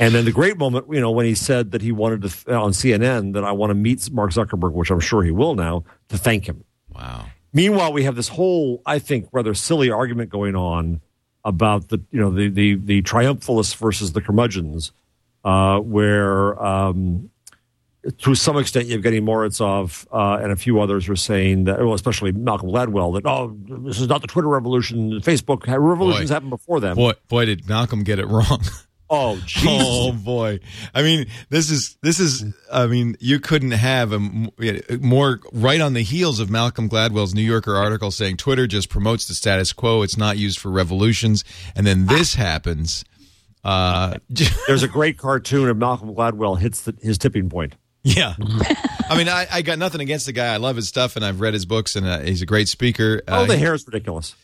[0.00, 2.70] And then the great moment, you know, when he said that he wanted to on
[2.70, 6.16] CNN that I want to meet Mark Zuckerberg, which I'm sure he will now, to
[6.16, 6.64] thank him.
[6.94, 7.26] Wow.
[7.52, 11.00] Meanwhile, we have this whole, I think, rather silly argument going on
[11.44, 14.92] about the, you know, the the, the triumphalists versus the curmudgeons,
[15.44, 17.30] uh, where um,
[18.18, 21.94] to some extent you're getting Morozov uh, and a few others are saying that, well,
[21.94, 25.20] especially Malcolm Gladwell, that oh, this is not the Twitter revolution.
[25.20, 26.34] Facebook revolutions Boy.
[26.34, 26.96] happened before them.
[26.96, 28.62] Boy, boy, did Malcolm get it wrong.
[29.10, 29.64] Oh, Jesus.
[29.70, 30.60] Oh boy!
[30.94, 32.44] I mean, this is this is.
[32.70, 34.18] I mean, you couldn't have a
[35.00, 39.26] more right on the heels of Malcolm Gladwell's New Yorker article saying Twitter just promotes
[39.26, 41.42] the status quo; it's not used for revolutions.
[41.74, 43.04] And then this happens.
[43.64, 44.18] Uh,
[44.66, 47.74] There's a great cartoon of Malcolm Gladwell hits the, his tipping point.
[48.16, 48.34] Yeah.
[49.10, 50.52] I mean, I, I got nothing against the guy.
[50.52, 53.22] I love his stuff, and I've read his books, and uh, he's a great speaker.
[53.28, 54.34] Oh, Uh, the hair is ridiculous.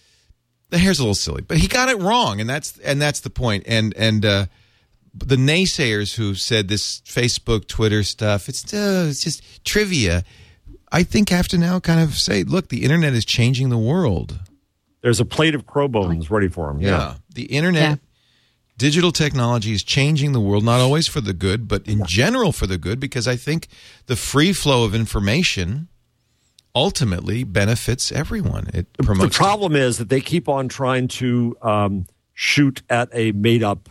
[0.70, 3.30] the hair's a little silly, but he got it wrong, and that's and that's the
[3.30, 3.64] point.
[3.66, 4.46] And and uh,
[5.14, 10.24] the naysayers who said this Facebook, Twitter stuff, it's uh, it's just trivia.
[10.90, 14.38] I think have to now kind of say, look, the internet is changing the world.
[15.02, 16.80] There's a plate of crow bones ready for him.
[16.80, 17.16] Yeah.
[17.34, 17.96] the internet, Yeah.
[18.76, 22.66] Digital technology is changing the world, not always for the good, but in general for
[22.66, 23.68] the good, because I think
[24.06, 25.88] the free flow of information
[26.74, 28.68] ultimately benefits everyone.
[28.74, 29.36] It promotes.
[29.36, 33.88] The problem is that they keep on trying to um, shoot at a made up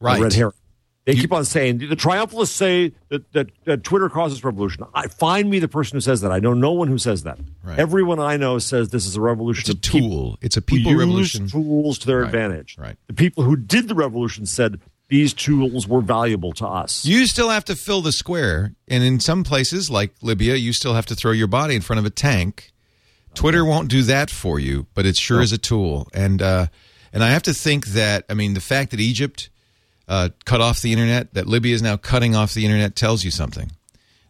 [0.00, 0.20] Right.
[0.20, 0.52] red herring.
[1.04, 4.84] They keep on saying the triumphalists say that, that, that Twitter causes revolution.
[4.94, 6.32] I find me the person who says that.
[6.32, 7.38] I know no one who says that.
[7.62, 7.78] Right.
[7.78, 9.60] Everyone I know says this is a revolution.
[9.60, 10.38] It's a tool.
[10.40, 11.48] It's a people use revolution.
[11.48, 12.26] Tools to their Right.
[12.26, 12.76] advantage.
[12.78, 12.96] Right.
[13.06, 17.04] The people who did the revolution said these tools were valuable to us.
[17.04, 20.94] You still have to fill the square, and in some places like Libya, you still
[20.94, 22.72] have to throw your body in front of a tank
[23.34, 26.08] Twitter won't do that for you, but it sure is a tool.
[26.14, 26.68] And uh,
[27.12, 29.50] and I have to think that I mean the fact that Egypt
[30.08, 33.30] uh, cut off the internet, that Libya is now cutting off the internet, tells you
[33.30, 33.70] something.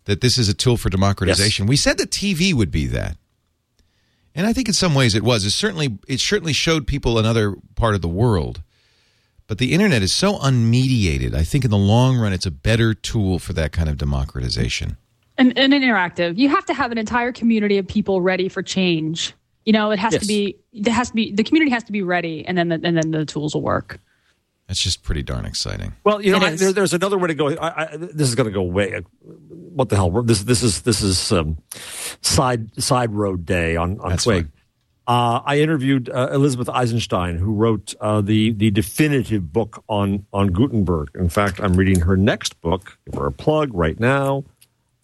[0.04, 1.66] That this is a tool for democratization.
[1.66, 3.16] We said that TV would be that,
[4.34, 5.44] and I think in some ways it was.
[5.44, 8.62] It certainly it certainly showed people another part of the world.
[9.46, 11.34] But the internet is so unmediated.
[11.34, 14.96] I think in the long run, it's a better tool for that kind of democratization.
[15.36, 16.38] and, and interactive.
[16.38, 19.34] You have to have an entire community of people ready for change.
[19.66, 20.22] You know, it has Yes.
[20.22, 20.56] to be.
[20.72, 21.32] It has to be.
[21.32, 23.98] The community has to be ready, and then the, and then the tools will work.
[24.66, 25.92] That's just pretty darn exciting.
[26.04, 27.48] Well, you know, It I, there, there's another way to go.
[27.54, 29.02] I, I, this is going to go way.
[29.20, 30.10] What the hell?
[30.22, 31.58] This this is this is um,
[32.22, 34.48] side side road day on on That's Twig.
[35.06, 40.48] Uh, I interviewed uh, Elizabeth Eisenstein, who wrote uh, the the definitive book on on
[40.48, 41.10] Gutenberg.
[41.14, 42.98] In fact, I'm reading her next book.
[43.04, 44.44] Give her a plug right now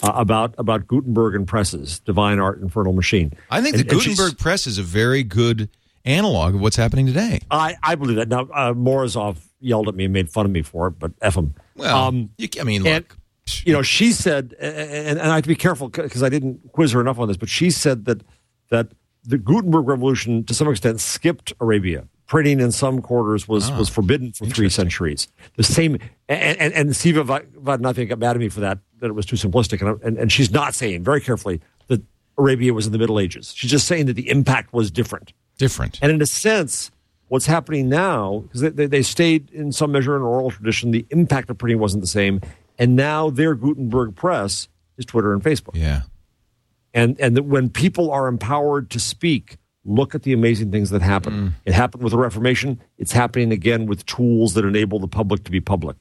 [0.03, 3.35] uh, about about Gutenberg and presses, divine art, infernal machine.
[3.51, 5.69] I think And- the Gutenberg press is a very good
[6.05, 7.41] analog of what's happening today.
[7.51, 8.29] I, I believe that.
[8.29, 11.37] Now, uh, Morozov yelled at me and made fun of me for it, but F
[11.37, 11.55] him.
[11.77, 15.49] Well, you, I mean, look, and, you know, she said, and, and I have to
[15.49, 18.23] be careful because I didn't quiz her enough on this, but she said that
[18.71, 18.89] that
[19.25, 22.07] the Gutenberg Revolution, to some extent, skipped Arabia.
[22.27, 25.27] Printing in some quarters was Ah, was forbidden for three centuries.
[25.57, 25.99] The same,
[26.29, 29.85] and and, and Siva got mad at me for that that it was too simplistic,
[29.85, 32.01] and, and and she's not saying very carefully that
[32.39, 33.53] Arabia was in the Middle Ages.
[33.53, 35.33] She's just saying that the impact was different.
[35.61, 35.99] Different.
[36.03, 36.91] And in a sense,
[37.29, 41.07] what's happening now, because they, they, they stayed in some measure in oral tradition, the
[41.11, 42.41] impact of printing wasn't the same.
[42.79, 45.75] And now their Gutenberg press is Twitter and Facebook.
[45.75, 46.03] Yeah.
[46.93, 51.03] And, and that when people are empowered to speak, look at the amazing things that
[51.03, 51.33] happen.
[51.33, 51.53] Mm.
[51.67, 52.81] It happened with the Reformation.
[52.99, 55.97] It's happening again with tools that enable the public to be public,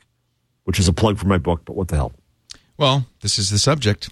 [0.64, 2.14] which is a plug for my book, but what the hell?
[2.78, 4.10] Well, this is the subject.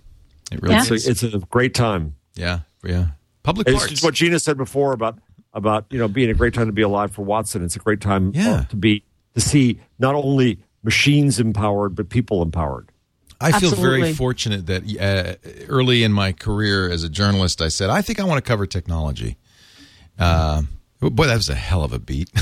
[0.51, 1.07] It really It's, is.
[1.07, 2.15] a, it's a great time.
[2.35, 3.07] yeah, yeah.
[3.43, 3.91] Public It's parts.
[3.91, 5.17] just what Gina said before about
[5.57, 7.65] about you know being a great time to be alive for Watson.
[7.65, 8.63] It's a great time uh, Yeah.
[8.69, 9.03] to be
[9.33, 12.89] to see not only machines empowered but people empowered.
[13.41, 15.35] I feel very fortunate that uh,
[15.67, 18.65] early in my career as a journalist, I said, I think I want to cover
[18.65, 19.37] technology.
[20.17, 20.63] Uh,
[20.99, 22.29] boy, that was a hell of a beat.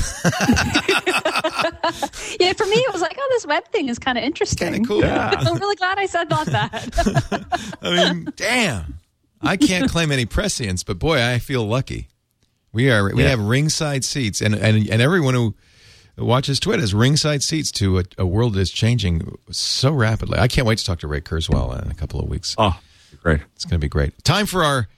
[2.38, 4.72] Yeah, for me, it was like, oh, this web thing is kind of interesting.
[4.72, 5.04] Kinda cool.
[5.04, 7.76] I'm really glad I said thought that.
[7.82, 8.98] I mean, damn.
[9.40, 12.08] I can't claim any prescience, but boy, I feel lucky.
[12.76, 13.30] We are we Yeah.
[13.30, 15.54] have ringside seats, and and and everyone who
[16.18, 20.38] watches Twitter has ringside seats to a, a world that is changing so rapidly.
[20.38, 22.54] I can't wait to talk to Ray Kurzweil in a couple of weeks.
[22.58, 22.78] Oh,
[23.22, 23.40] great!
[23.54, 24.22] It's going to be great.
[24.24, 24.88] Time for our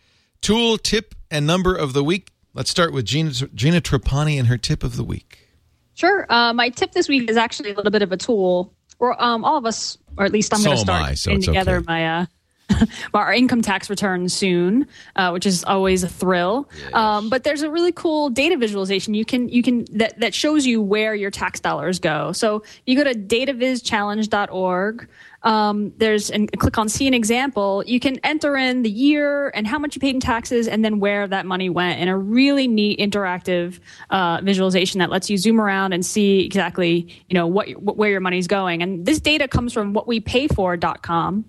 [0.41, 2.33] tool tip and number of the week.
[2.53, 5.47] Let's start with Gina Gina Trapani and her tip of the week.
[5.95, 6.27] Sure.
[6.29, 8.75] Uh, my tip this week is actually a little bit of a tool.
[8.99, 11.31] Or um, all of us, or at least I'm So going to start I, so
[11.31, 11.85] putting together okay.
[11.87, 12.27] my uh,
[13.15, 16.69] our income tax return soon, uh, which is always a thrill.
[16.93, 20.67] Um, but there's a really cool data visualization you can you can that that shows
[20.67, 22.33] you where your tax dollars go.
[22.33, 25.09] So you go to datavizchallenge.org.
[25.45, 27.85] Um, there's and click on see an example.
[27.87, 30.99] You can enter in the year and how much you paid in taxes, and then
[30.99, 33.79] where that money went in a really neat interactive
[34.11, 38.11] uh, visualization that lets you zoom around and see exactly you know what, what where
[38.11, 38.83] your money's going.
[38.83, 41.45] And this data comes from whatwepayfor.com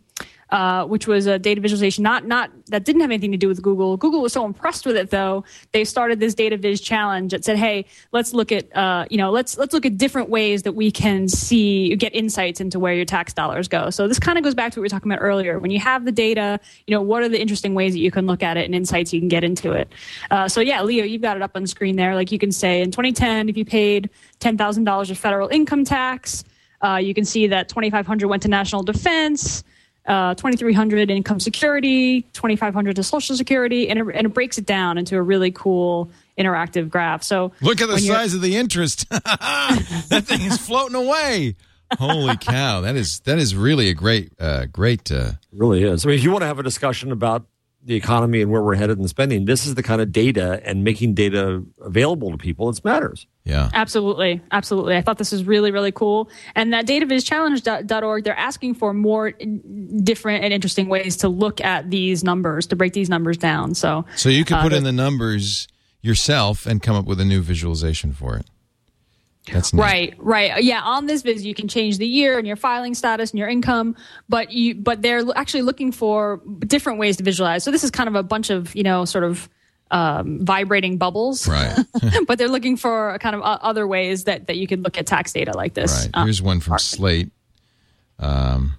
[0.51, 3.61] uh, which was a data visualization not not that didn't have anything to do with
[3.61, 3.97] Google.
[3.97, 7.57] Google was so impressed with it though they started this data viz challenge that said,
[7.57, 10.91] hey, let's look at uh, you know let's let's look at different ways that we
[10.91, 13.89] can see get insights into where your tax dollars go.
[13.89, 15.59] So this kind of goes back to what we were talking about earlier.
[15.59, 18.25] When you have the data, you know what are the interesting ways that you can
[18.25, 19.91] look at it and insights you can get into it.
[20.31, 22.15] Uh, so yeah, Leo, you've got it up on the screen there.
[22.15, 24.09] Like you can say in 2010, if you paid
[24.39, 26.43] ten thousand dollars of federal income tax.
[26.81, 29.65] Uh, you can see that 2500 went to national defense
[30.09, 34.97] uh, 2300 income security 2500 to social security and it, and it breaks it down
[34.97, 39.07] into a really cool interactive graph so Look at the size of the interest.
[39.09, 41.55] that thing is floating away.
[41.97, 42.81] Holy cow!
[42.81, 45.11] That is that is really a great uh, great.
[45.11, 46.05] Uh, really is.
[46.05, 47.45] I mean, if you want to have a discussion about
[47.89, 50.83] the economy and where we're headed in spending, this is the kind of data and
[50.83, 53.25] making data available to people that matters.
[53.45, 53.71] Yeah.
[53.73, 54.41] Absolutely.
[54.51, 54.95] Absolutely.
[54.95, 56.29] I thought this was really, really cool.
[56.53, 62.23] And that datavizchallenge.org, they're asking for more different and interesting ways to look at these
[62.23, 63.73] numbers, to break these numbers down.
[63.73, 65.67] So, So you could uh, put in the- the numbers
[66.03, 68.45] yourself and come up with a new visualization for it.
[69.51, 69.81] That's neat.
[69.81, 70.63] Right, right.
[70.63, 73.47] Yeah, on this viz you can change the year and your filing status and your
[73.47, 73.95] income,
[74.27, 77.63] but you but they're actually looking for different ways to visualize.
[77.63, 79.49] So this is kind of a bunch of, you know, sort of
[79.91, 81.47] um, vibrating bubbles.
[81.47, 81.77] Right.
[82.27, 85.07] but they're looking for kind of uh, other ways that, that you could look at
[85.07, 86.05] tax data like this.
[86.05, 86.11] Right.
[86.13, 87.31] Uh, Here's one from Slate.
[88.19, 88.78] Um,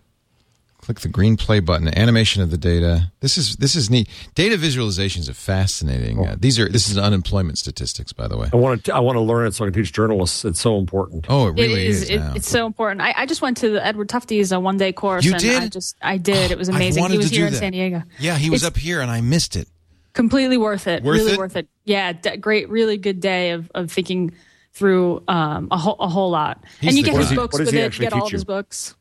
[0.81, 1.87] Click the green play button.
[1.97, 3.13] Animation of the data.
[3.21, 4.09] This is this is neat.
[4.35, 6.27] Data visualizations are fascinating.
[6.27, 8.49] Uh, these are this is unemployment statistics, by the way.
[8.51, 10.43] I want to I want to learn it so I can teach journalists.
[10.45, 11.27] It's so important.
[11.29, 12.03] Oh, it really it is.
[12.05, 12.11] is.
[12.11, 12.33] it, now.
[12.35, 13.03] it's so important.
[13.03, 15.23] I, I just went to the Edward Tufte's uh, one day course.
[15.25, 15.63] You and did?
[15.63, 16.51] I just I did.
[16.51, 17.05] It was amazing.
[17.11, 17.59] He was here in that.
[17.59, 18.03] San Diego.
[18.19, 19.69] yeah, he was It's up here and I missed it.
[20.15, 21.03] completely worth it.
[21.03, 21.39] Worth really it?
[21.39, 21.69] worth it.
[21.85, 24.33] Yeah, d- great, really good day of of thinking
[24.73, 26.65] through um, a whole a whole lot.
[26.81, 27.21] He's and you the get guy.
[27.21, 27.99] his he- books what does with it.
[27.99, 28.95] You get all of his books.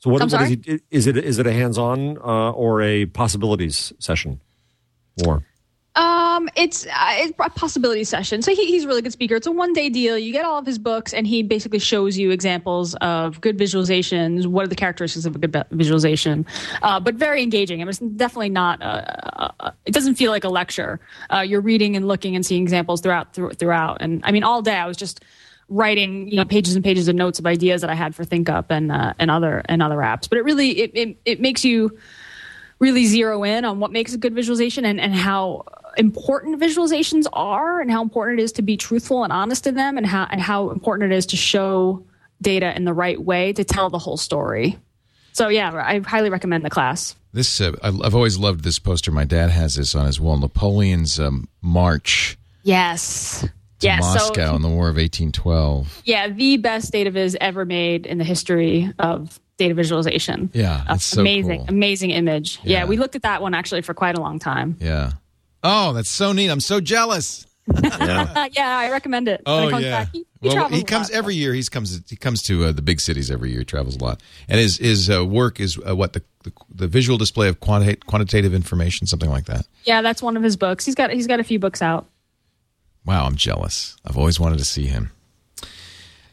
[0.00, 0.80] So what, what is he?
[0.90, 4.40] Is it is it a hands-on uh, or a possibilities session?
[5.26, 5.42] Or
[5.96, 8.42] Um, it's, uh, it's a possibility session.
[8.42, 9.34] So he, he's a really good speaker.
[9.34, 10.16] It's a one day deal.
[10.16, 14.46] You get all of his books, and he basically shows you examples of good visualizations.
[14.46, 16.46] What are the characteristics of a good visualization?
[16.82, 17.82] Uh, but very engaging.
[17.82, 18.80] I mean, it's definitely not.
[18.80, 21.00] Uh, uh, it doesn't feel like a lecture.
[21.28, 23.98] Uh, you're reading and looking and seeing examples throughout through, throughout.
[24.00, 25.22] And I mean, all day I was just
[25.70, 28.66] writing you know pages and pages of notes of ideas that I had for ThinkUp
[28.70, 30.28] and uh, and other and other apps.
[30.28, 31.96] But it really it, it it makes you
[32.80, 35.64] really zero in on what makes a good visualization and, and how
[35.98, 39.96] important visualizations are and how important it is to be truthful and honest in them
[39.96, 42.04] and how and how important it is to show
[42.42, 44.78] data in the right way to tell the whole story.
[45.32, 47.14] So yeah, I highly recommend the class.
[47.32, 49.12] This uh, I- I've always loved this poster.
[49.12, 50.36] My dad has this on his wall.
[50.38, 53.46] Napoleon's um, march Yes.
[53.80, 54.02] To Yes.
[54.02, 56.02] Moscow So in the War of 1812.
[56.04, 60.50] yeah, the best data viz ever made in the history of data visualization.
[60.54, 61.66] Yeah, Uh, it's so amazing, cool.
[61.68, 62.58] amazing image.
[62.62, 62.78] Yeah.
[62.80, 62.84] Yeah.
[62.86, 64.76] we looked at that one actually for quite a long time.
[64.80, 65.12] Yeah.
[65.62, 66.48] Oh, that's so neat.
[66.50, 67.46] I'm so jealous.
[67.72, 69.42] Uh, yeah, I recommend it.
[69.44, 69.90] When Oh it comes yeah.
[70.04, 70.08] back.
[70.12, 71.16] He, he well, he comes lot.
[71.18, 71.52] every year.
[71.54, 72.00] He comes.
[72.08, 73.60] He comes to uh, the big cities every year.
[73.60, 76.88] He travels a lot, and his his uh, work is uh, what the, the the
[76.88, 79.66] visual display of quanti- quantitative information, something like that.
[79.84, 80.84] Yeah, that's one of his books.
[80.86, 82.06] He's got he's got a few books out.
[83.04, 83.96] Wow, I'm jealous.
[84.04, 85.10] I've always wanted to see him.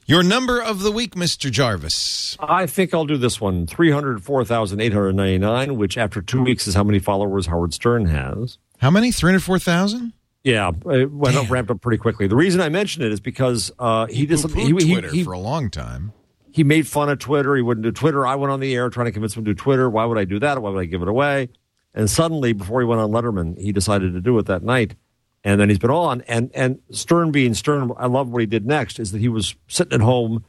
[0.06, 2.38] Your number of the week, Mister Jarvis.
[2.40, 6.22] I think I'll do this one: three hundred four thousand eight hundred ninety-nine, which after
[6.22, 8.58] two weeks is how many followers Howard Stern has.
[8.78, 9.12] How many?
[9.12, 10.14] Three hundred four thousand.
[10.44, 11.52] Yeah, it went up, Damn.
[11.52, 12.28] ramped up pretty quickly.
[12.28, 14.62] The reason I mention it is because uh, he did something.
[14.66, 16.14] He, Poo-pooed he, Twitter he, for a long time.
[16.58, 17.56] he made fun of Twitter.
[17.56, 18.26] He wouldn't do Twitter.
[18.26, 19.90] I went on the air trying to convince him to do Twitter.
[19.90, 20.62] Why would I do that?
[20.62, 21.50] Why would I give it away?
[21.94, 24.96] And suddenly, before he went on Letterman, he decided to do it that night.
[25.44, 26.22] And then he's been on.
[26.28, 29.00] And and Stern being Stern, I love what he did next.
[29.00, 30.44] Is that he was sitting at home,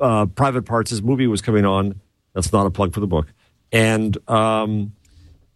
[0.00, 0.90] uh, private parts.
[0.90, 2.00] His movie was coming on.
[2.34, 3.32] That's not a plug for the book.
[3.72, 4.92] And um,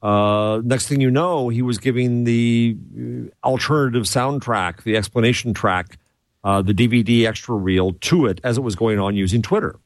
[0.03, 5.99] uh, next thing you know, he was giving the uh, alternative soundtrack, the explanation track,
[6.43, 9.79] uh, the DVD extra reel to it as it was going on using Twitter.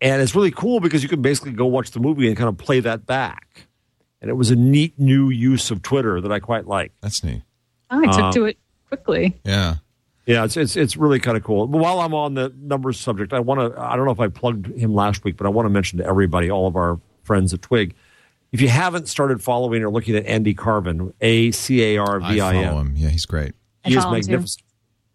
[0.00, 2.58] And it's really cool because you can basically go watch the movie and kind of
[2.58, 3.68] play that back.
[4.20, 6.92] And it was a neat new use of Twitter that I quite like.
[7.00, 7.42] That's neat.
[7.92, 8.58] I took Uh, to it
[8.88, 9.38] quickly.
[9.44, 9.76] Yeah.
[10.26, 11.66] Yeah, it's it's it's really kind of cool.
[11.66, 14.28] But while I'm on the numbers subject, I want to I don't know if I
[14.28, 17.52] plugged him last week, but I want to mention to everybody, all of our friends
[17.52, 17.94] at Twig,
[18.52, 22.32] if you haven't started following or looking at Andy Carvin, A C A R I
[22.34, 22.92] V I follow him.
[22.96, 23.52] Yeah, he's great.
[23.84, 24.62] he I is him magnificent.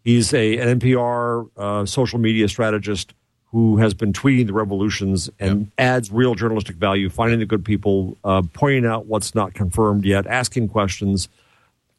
[0.04, 3.14] He's a an NPR uh, social media strategist
[3.50, 8.18] who has been tweeting the revolutions and adds real journalistic value, finding the good people,
[8.24, 11.30] uh, pointing out what's not confirmed yet, asking questions.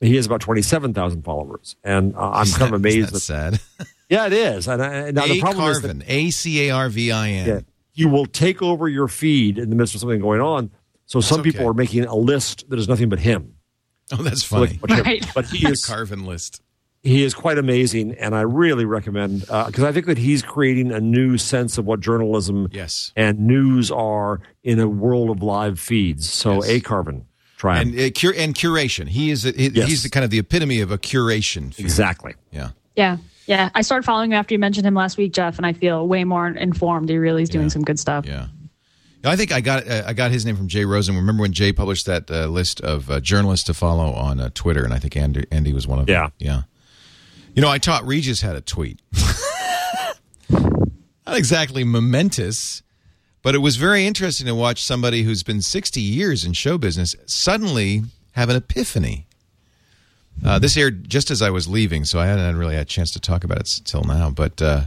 [0.01, 3.13] He has about twenty seven thousand followers, and uh, I'm kind of amazed.
[3.13, 3.87] That's that, sad.
[4.09, 4.67] yeah, it is.
[4.67, 6.03] And, I, now the A problem is that Carvin.
[6.07, 7.47] A C A R V I N.
[7.47, 7.59] yeah,
[7.91, 10.71] he will take over your feed in the midst of something going on.
[11.05, 11.69] So some people okay.
[11.69, 13.55] are making a list that is nothing but him.
[14.11, 14.79] Oh, that's So, like, funny.
[14.81, 15.05] but.
[15.05, 15.25] Right.
[15.35, 16.61] But he The is Carvin list.
[17.03, 20.99] he is quite amazing, and I really recommend because I think that he's creating a
[21.01, 23.11] new sense of what journalism Yes.
[23.15, 26.29] and news are in a world of live feeds.
[26.29, 26.69] So, Yes.
[26.69, 27.25] a Carvin,
[27.59, 27.79] try.
[27.79, 29.07] And uh, cur- and curation.
[29.07, 29.45] He is.
[29.45, 29.87] A, he- Yes.
[29.87, 31.71] He's the kind of the epitome of a curation.
[31.73, 31.83] feed.
[31.83, 32.33] exactly.
[32.51, 32.69] Yeah.
[32.95, 33.17] Yeah.
[33.45, 33.69] Yeah.
[33.75, 36.23] I started following him after you mentioned him last week, Jeff, and I feel way
[36.23, 37.09] more informed.
[37.09, 37.69] He really is doing Yeah.
[37.69, 38.25] some good stuff.
[38.25, 38.47] Yeah.
[39.25, 41.13] I think I got uh, I got his name from Jay Rosen.
[41.15, 44.83] Remember when Jay published that uh, list of uh, journalists to follow on uh, Twitter,
[44.85, 46.21] and I think Andy, Andy was one of Yeah.
[46.23, 46.31] them.
[46.39, 46.61] Yeah.
[47.53, 49.01] You know, I taught Regis how to tweet.
[50.49, 52.81] Not exactly momentous,
[53.41, 57.15] but it was very interesting to watch somebody who's been 60 years in show business
[57.25, 58.03] suddenly
[58.33, 59.27] have an epiphany.
[60.43, 63.11] Uh, this aired just as I was leaving, so I hadn't really had a chance
[63.11, 64.29] to talk about it till now.
[64.29, 64.85] But uh,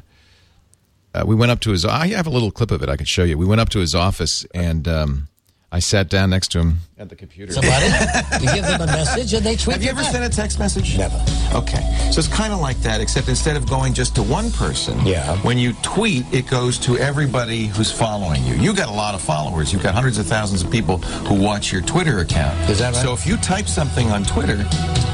[1.14, 1.84] uh, we went up to his.
[1.84, 3.36] I have a little clip of it I could show you.
[3.36, 5.28] We went up to his office, and um,
[5.74, 7.50] I sat down next to him at the computer.
[7.50, 7.86] somebody,
[8.44, 10.12] you give them a message, and they tweet Have you ever back.
[10.12, 10.98] sent a text message?
[10.98, 11.16] Never.
[11.54, 11.80] Okay.
[12.12, 15.34] So it's kind of like that, except instead of going just to one person, Yeah.
[15.38, 18.54] when you tweet, it goes to everybody who's following you.
[18.56, 19.72] You got a lot of followers.
[19.72, 22.54] You've got hundreds of thousands of people who watch your Twitter account.
[22.68, 23.02] Is that right?
[23.02, 24.58] So if you type something on Twitter,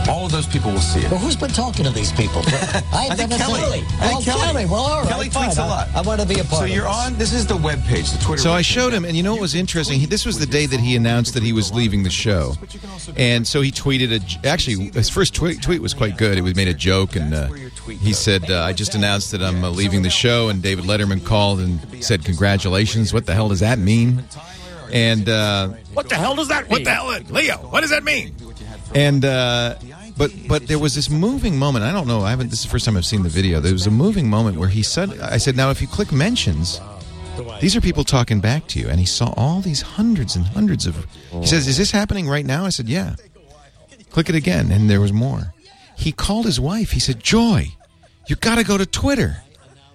[0.09, 1.11] all of those people will see it.
[1.11, 2.43] Well, who's been talking to these people?
[2.93, 3.61] I think Kelly.
[4.01, 4.41] I think Kelly.
[4.41, 4.65] Kelly.
[4.67, 5.09] Well, all right.
[5.11, 5.51] Kelly fine.
[5.51, 5.89] tweets a I- lot.
[5.95, 6.97] I, want to be a part So of you're this.
[7.07, 7.15] on.
[7.19, 8.43] This is the web page, the Twitter.
[8.43, 8.65] So I webpage.
[8.65, 10.01] showed him, and you know what was interesting?
[10.01, 12.55] He, this was the day that he announced that he was leaving the show,
[13.17, 14.13] and so he tweeted
[14.43, 14.47] a.
[14.49, 16.39] Actually, his first tweet, tweet was quite good.
[16.39, 17.49] It was made a joke, and uh,
[17.87, 21.25] he said, uh, "I just announced that I'm uh, leaving the show." And David Letterman
[21.25, 23.13] called and said, "Congratulations!
[23.13, 24.25] What the hell does that mean?"
[24.91, 26.71] And uh, What the hell does that mean?
[26.71, 27.57] what the hell, Leo?
[27.59, 28.35] What does that mean?
[28.95, 29.75] And uh,
[30.19, 31.85] but but there was this moving moment.
[31.85, 32.23] I don't know.
[32.23, 32.51] I haven't.
[32.51, 33.61] This is the first time I've seen the video.
[33.61, 36.81] There was a moving moment where he said, "I said, now if you click mentions."
[37.61, 40.87] These are people talking back to you, and he saw all these hundreds and hundreds
[40.87, 41.07] of.
[41.31, 43.15] He says, "Is this happening right now?" I said, "Yeah."
[44.11, 45.55] Click it again, and there was more.
[45.97, 46.91] He called his wife.
[46.91, 47.75] He said, "Joy,
[48.27, 49.45] you got to go to Twitter.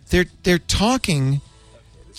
[0.09, 1.41] They're they're talking.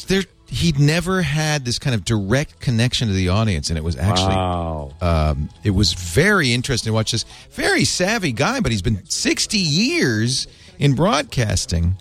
[0.08, 3.96] They're he'd never had this kind of direct connection to the audience, and it was
[3.96, 4.92] actually Wow.
[5.00, 9.58] um, it was very interesting to watch this very savvy guy, but he's been sixty
[9.58, 10.46] years
[10.78, 11.96] in broadcasting,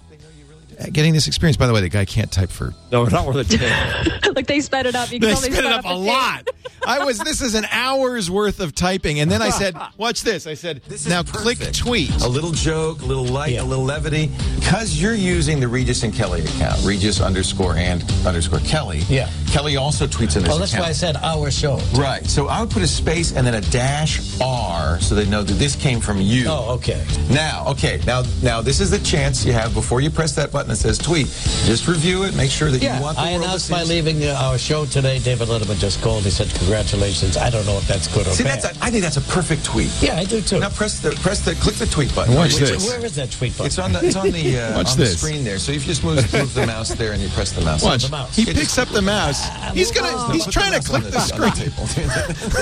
[0.92, 1.58] getting this experience.
[1.58, 4.36] By the way, the guy can't type for No, not worth a it.
[4.36, 5.12] like they sped it up.
[5.12, 6.48] You they tell sped it up the a lot.
[6.86, 7.18] I was.
[7.20, 10.82] This is an hour's worth of typing, and then I said, "Watch this." I said,
[10.88, 11.60] This is "Now perfect.
[11.60, 14.30] click tweet." A little joke, a little light, a little levity.
[14.56, 19.00] Because you're using the Regis and Kelly account, Regis underscore and underscore Kelly.
[19.08, 19.30] Yeah.
[19.50, 20.86] Kelly also tweets in this Oh, that's account.
[20.86, 21.80] why I said our show.
[21.94, 22.26] Right.
[22.26, 25.54] So I would put a space and then a dash R so they know that
[25.54, 26.46] this came from you.
[26.48, 27.06] Oh, okay.
[27.30, 30.63] Now, okay, now now this is the chance you have before you press that button
[30.68, 31.28] that says tweet.
[31.66, 33.84] Just review it, make sure that Yeah, you want the I world announced to my
[33.84, 35.20] leaving uh, our show today.
[35.20, 36.24] David Letterman just called.
[36.24, 38.62] He said, "Congratulations." I don't know if that's good or See, bad.
[38.62, 39.92] that's a, I think that's a perfect tweet.
[40.02, 40.60] yeah, I do too.
[40.60, 42.36] Now press the press the click the tweet button.
[42.36, 42.88] Watch Which- this.
[42.90, 43.66] Where is that tweet button?
[43.68, 45.58] It's on the it's on the uh, on the screen there.
[45.60, 47.84] So if you just move, move the mouse there and you press the mouse.
[47.84, 48.04] Watch.
[48.04, 48.36] the mouse.
[48.36, 49.44] He picks up the mouse.
[49.74, 50.32] He's gonna.
[50.34, 51.52] He's trying to click the on screen.
[51.54, 51.86] table.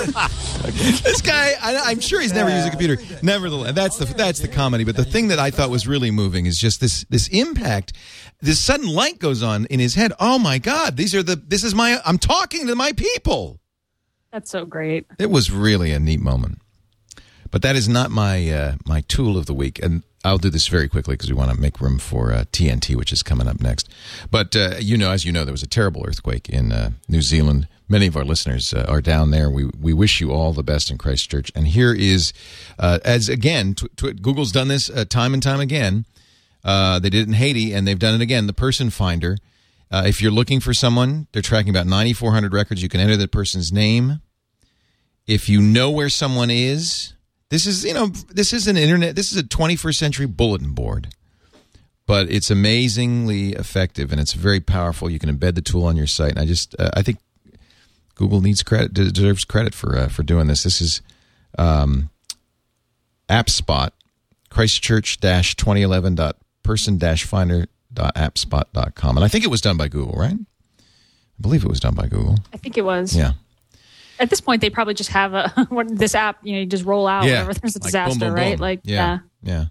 [1.04, 2.98] this guy, I, I'm sure he's never used a computer.
[3.22, 4.84] Nevertheless, that's the that's the comedy.
[4.84, 7.91] But the thing that I thought was really moving is just this this impact.
[8.40, 10.14] This sudden light goes on in his head.
[10.20, 10.98] Oh my God!
[10.98, 11.36] These are the.
[11.36, 12.00] This is my.
[12.06, 13.60] I'm talking to my people.
[14.32, 15.06] That's so great.
[15.20, 16.60] It was really a neat moment.
[17.52, 20.68] But that is not my uh, my tool of the week, and I'll do this
[20.68, 23.60] very quickly because we want to make room for uh, TNT, which is coming up
[23.60, 23.90] next.
[24.30, 27.22] But uh, you know, as you know, there was a terrible earthquake in uh, New
[27.22, 27.68] Zealand.
[27.90, 29.50] Many of our listeners uh, are down there.
[29.50, 31.52] We we wish you all the best in Christchurch.
[31.54, 32.32] And here is,
[32.80, 36.06] uh, as again, tw- tw- Google's done this uh, time and time again.
[36.64, 38.48] Uh, they did it in Haiti, and they've done it again.
[38.48, 39.38] The person finder.
[39.90, 42.82] Uh, if you're looking for someone, they're tracking about 9,400 records.
[42.82, 44.22] You can enter that person's name.
[45.28, 47.14] If you know where someone is,
[47.50, 49.16] this is you know this is an internet.
[49.16, 51.10] This is a 21st century bulletin board,
[52.08, 55.10] but it's amazingly effective and it's very powerful.
[55.10, 57.20] You can embed the tool on your site, and I just uh, I think
[58.16, 60.64] Google needs credit deserves credit for uh, for doing this.
[60.64, 61.02] This is
[61.60, 62.10] um,
[63.30, 63.92] AppSpot,
[66.66, 70.36] Christchurch-2011.person-finder.appspot.com, and I think it was done by Google, right?
[70.36, 72.38] I believe it was done by Google.
[72.54, 73.16] I think it was.
[73.16, 73.32] Yeah.
[74.20, 75.52] At this point, they probably just have a
[75.90, 76.38] this app.
[76.44, 77.42] You know, you just roll out Yeah.
[77.44, 78.58] whenever there's a Like, disaster, boom, boom, right?
[78.58, 78.62] boom.
[78.62, 79.20] Like, Yeah.
[79.42, 79.54] yeah.
[79.54, 79.66] Yeah.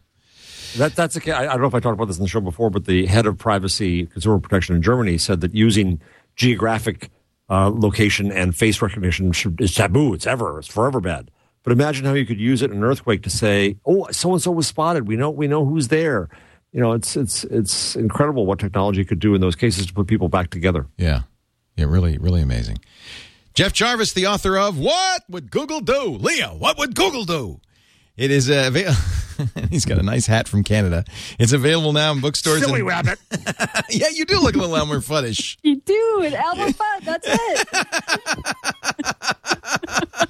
[0.79, 1.33] That, that's okay.
[1.33, 3.07] I, I don't know if I talked about this in the show before, but the
[3.07, 6.01] head of privacy consumer protection in Germany said that using
[6.37, 7.11] geographic
[7.49, 10.15] uh, location and face recognition is taboo.
[10.15, 10.61] It's ever.
[10.61, 11.31] It's forever bad.
[11.65, 14.41] But imagine how you could use it in an earthquake to say, "Oh, so and
[14.41, 15.09] so was spotted.
[15.09, 15.29] We know.
[15.31, 16.29] We know who's there."
[16.73, 20.07] You know, it's it's it's incredible what technology could do in those cases to put
[20.07, 20.87] people back together.
[20.97, 21.23] Yeah.
[21.77, 22.79] Yeah, really, really amazing.
[23.55, 26.17] Jeff Jarvis, the author of What Would Google Do?
[26.21, 27.61] Leo, what would Google do?
[28.17, 29.01] It is uh, available.
[29.71, 31.05] He's got a nice hat from Canada.
[31.39, 32.61] It's available now in bookstores.
[32.61, 33.19] Silly and- rabbit.
[33.89, 35.57] yeah, you do look a little Elmer Fuddish.
[35.63, 37.05] You do it, Elmer Fudd.
[37.05, 37.69] That's it.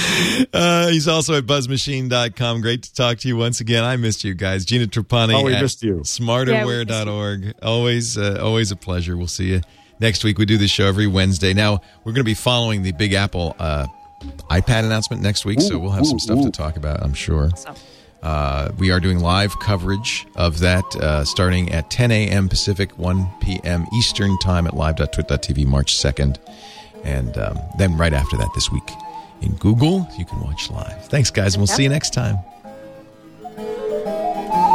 [0.52, 2.60] Uh, he's also at buzzmachine.com.
[2.60, 3.84] Great to talk to you once again.
[3.84, 4.64] I missed you guys.
[4.64, 5.96] Gina Trapani Oh, we at missed you.
[6.00, 7.54] smarterware.org.
[7.62, 9.16] Always, uh, always a pleasure.
[9.16, 9.60] We'll see you
[10.00, 10.38] next week.
[10.38, 11.52] We do this show every Wednesday.
[11.54, 13.86] Now, we're going to be following the Big Apple uh,
[14.50, 17.50] iPad announcement next week, so we'll have some stuff to talk about, I'm sure.
[18.22, 22.48] Uh, we are doing live coverage of that uh, starting at 10 a.m.
[22.48, 23.86] Pacific, 1 p.m.
[23.96, 26.38] Eastern Time at live.twit.tv March 2nd.
[27.04, 28.90] And um, then right after that this week
[29.40, 31.06] in Google, you can watch live.
[31.06, 32.38] Thanks, guys, and we'll see you next time.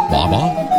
[0.10, 0.75] Bye bye.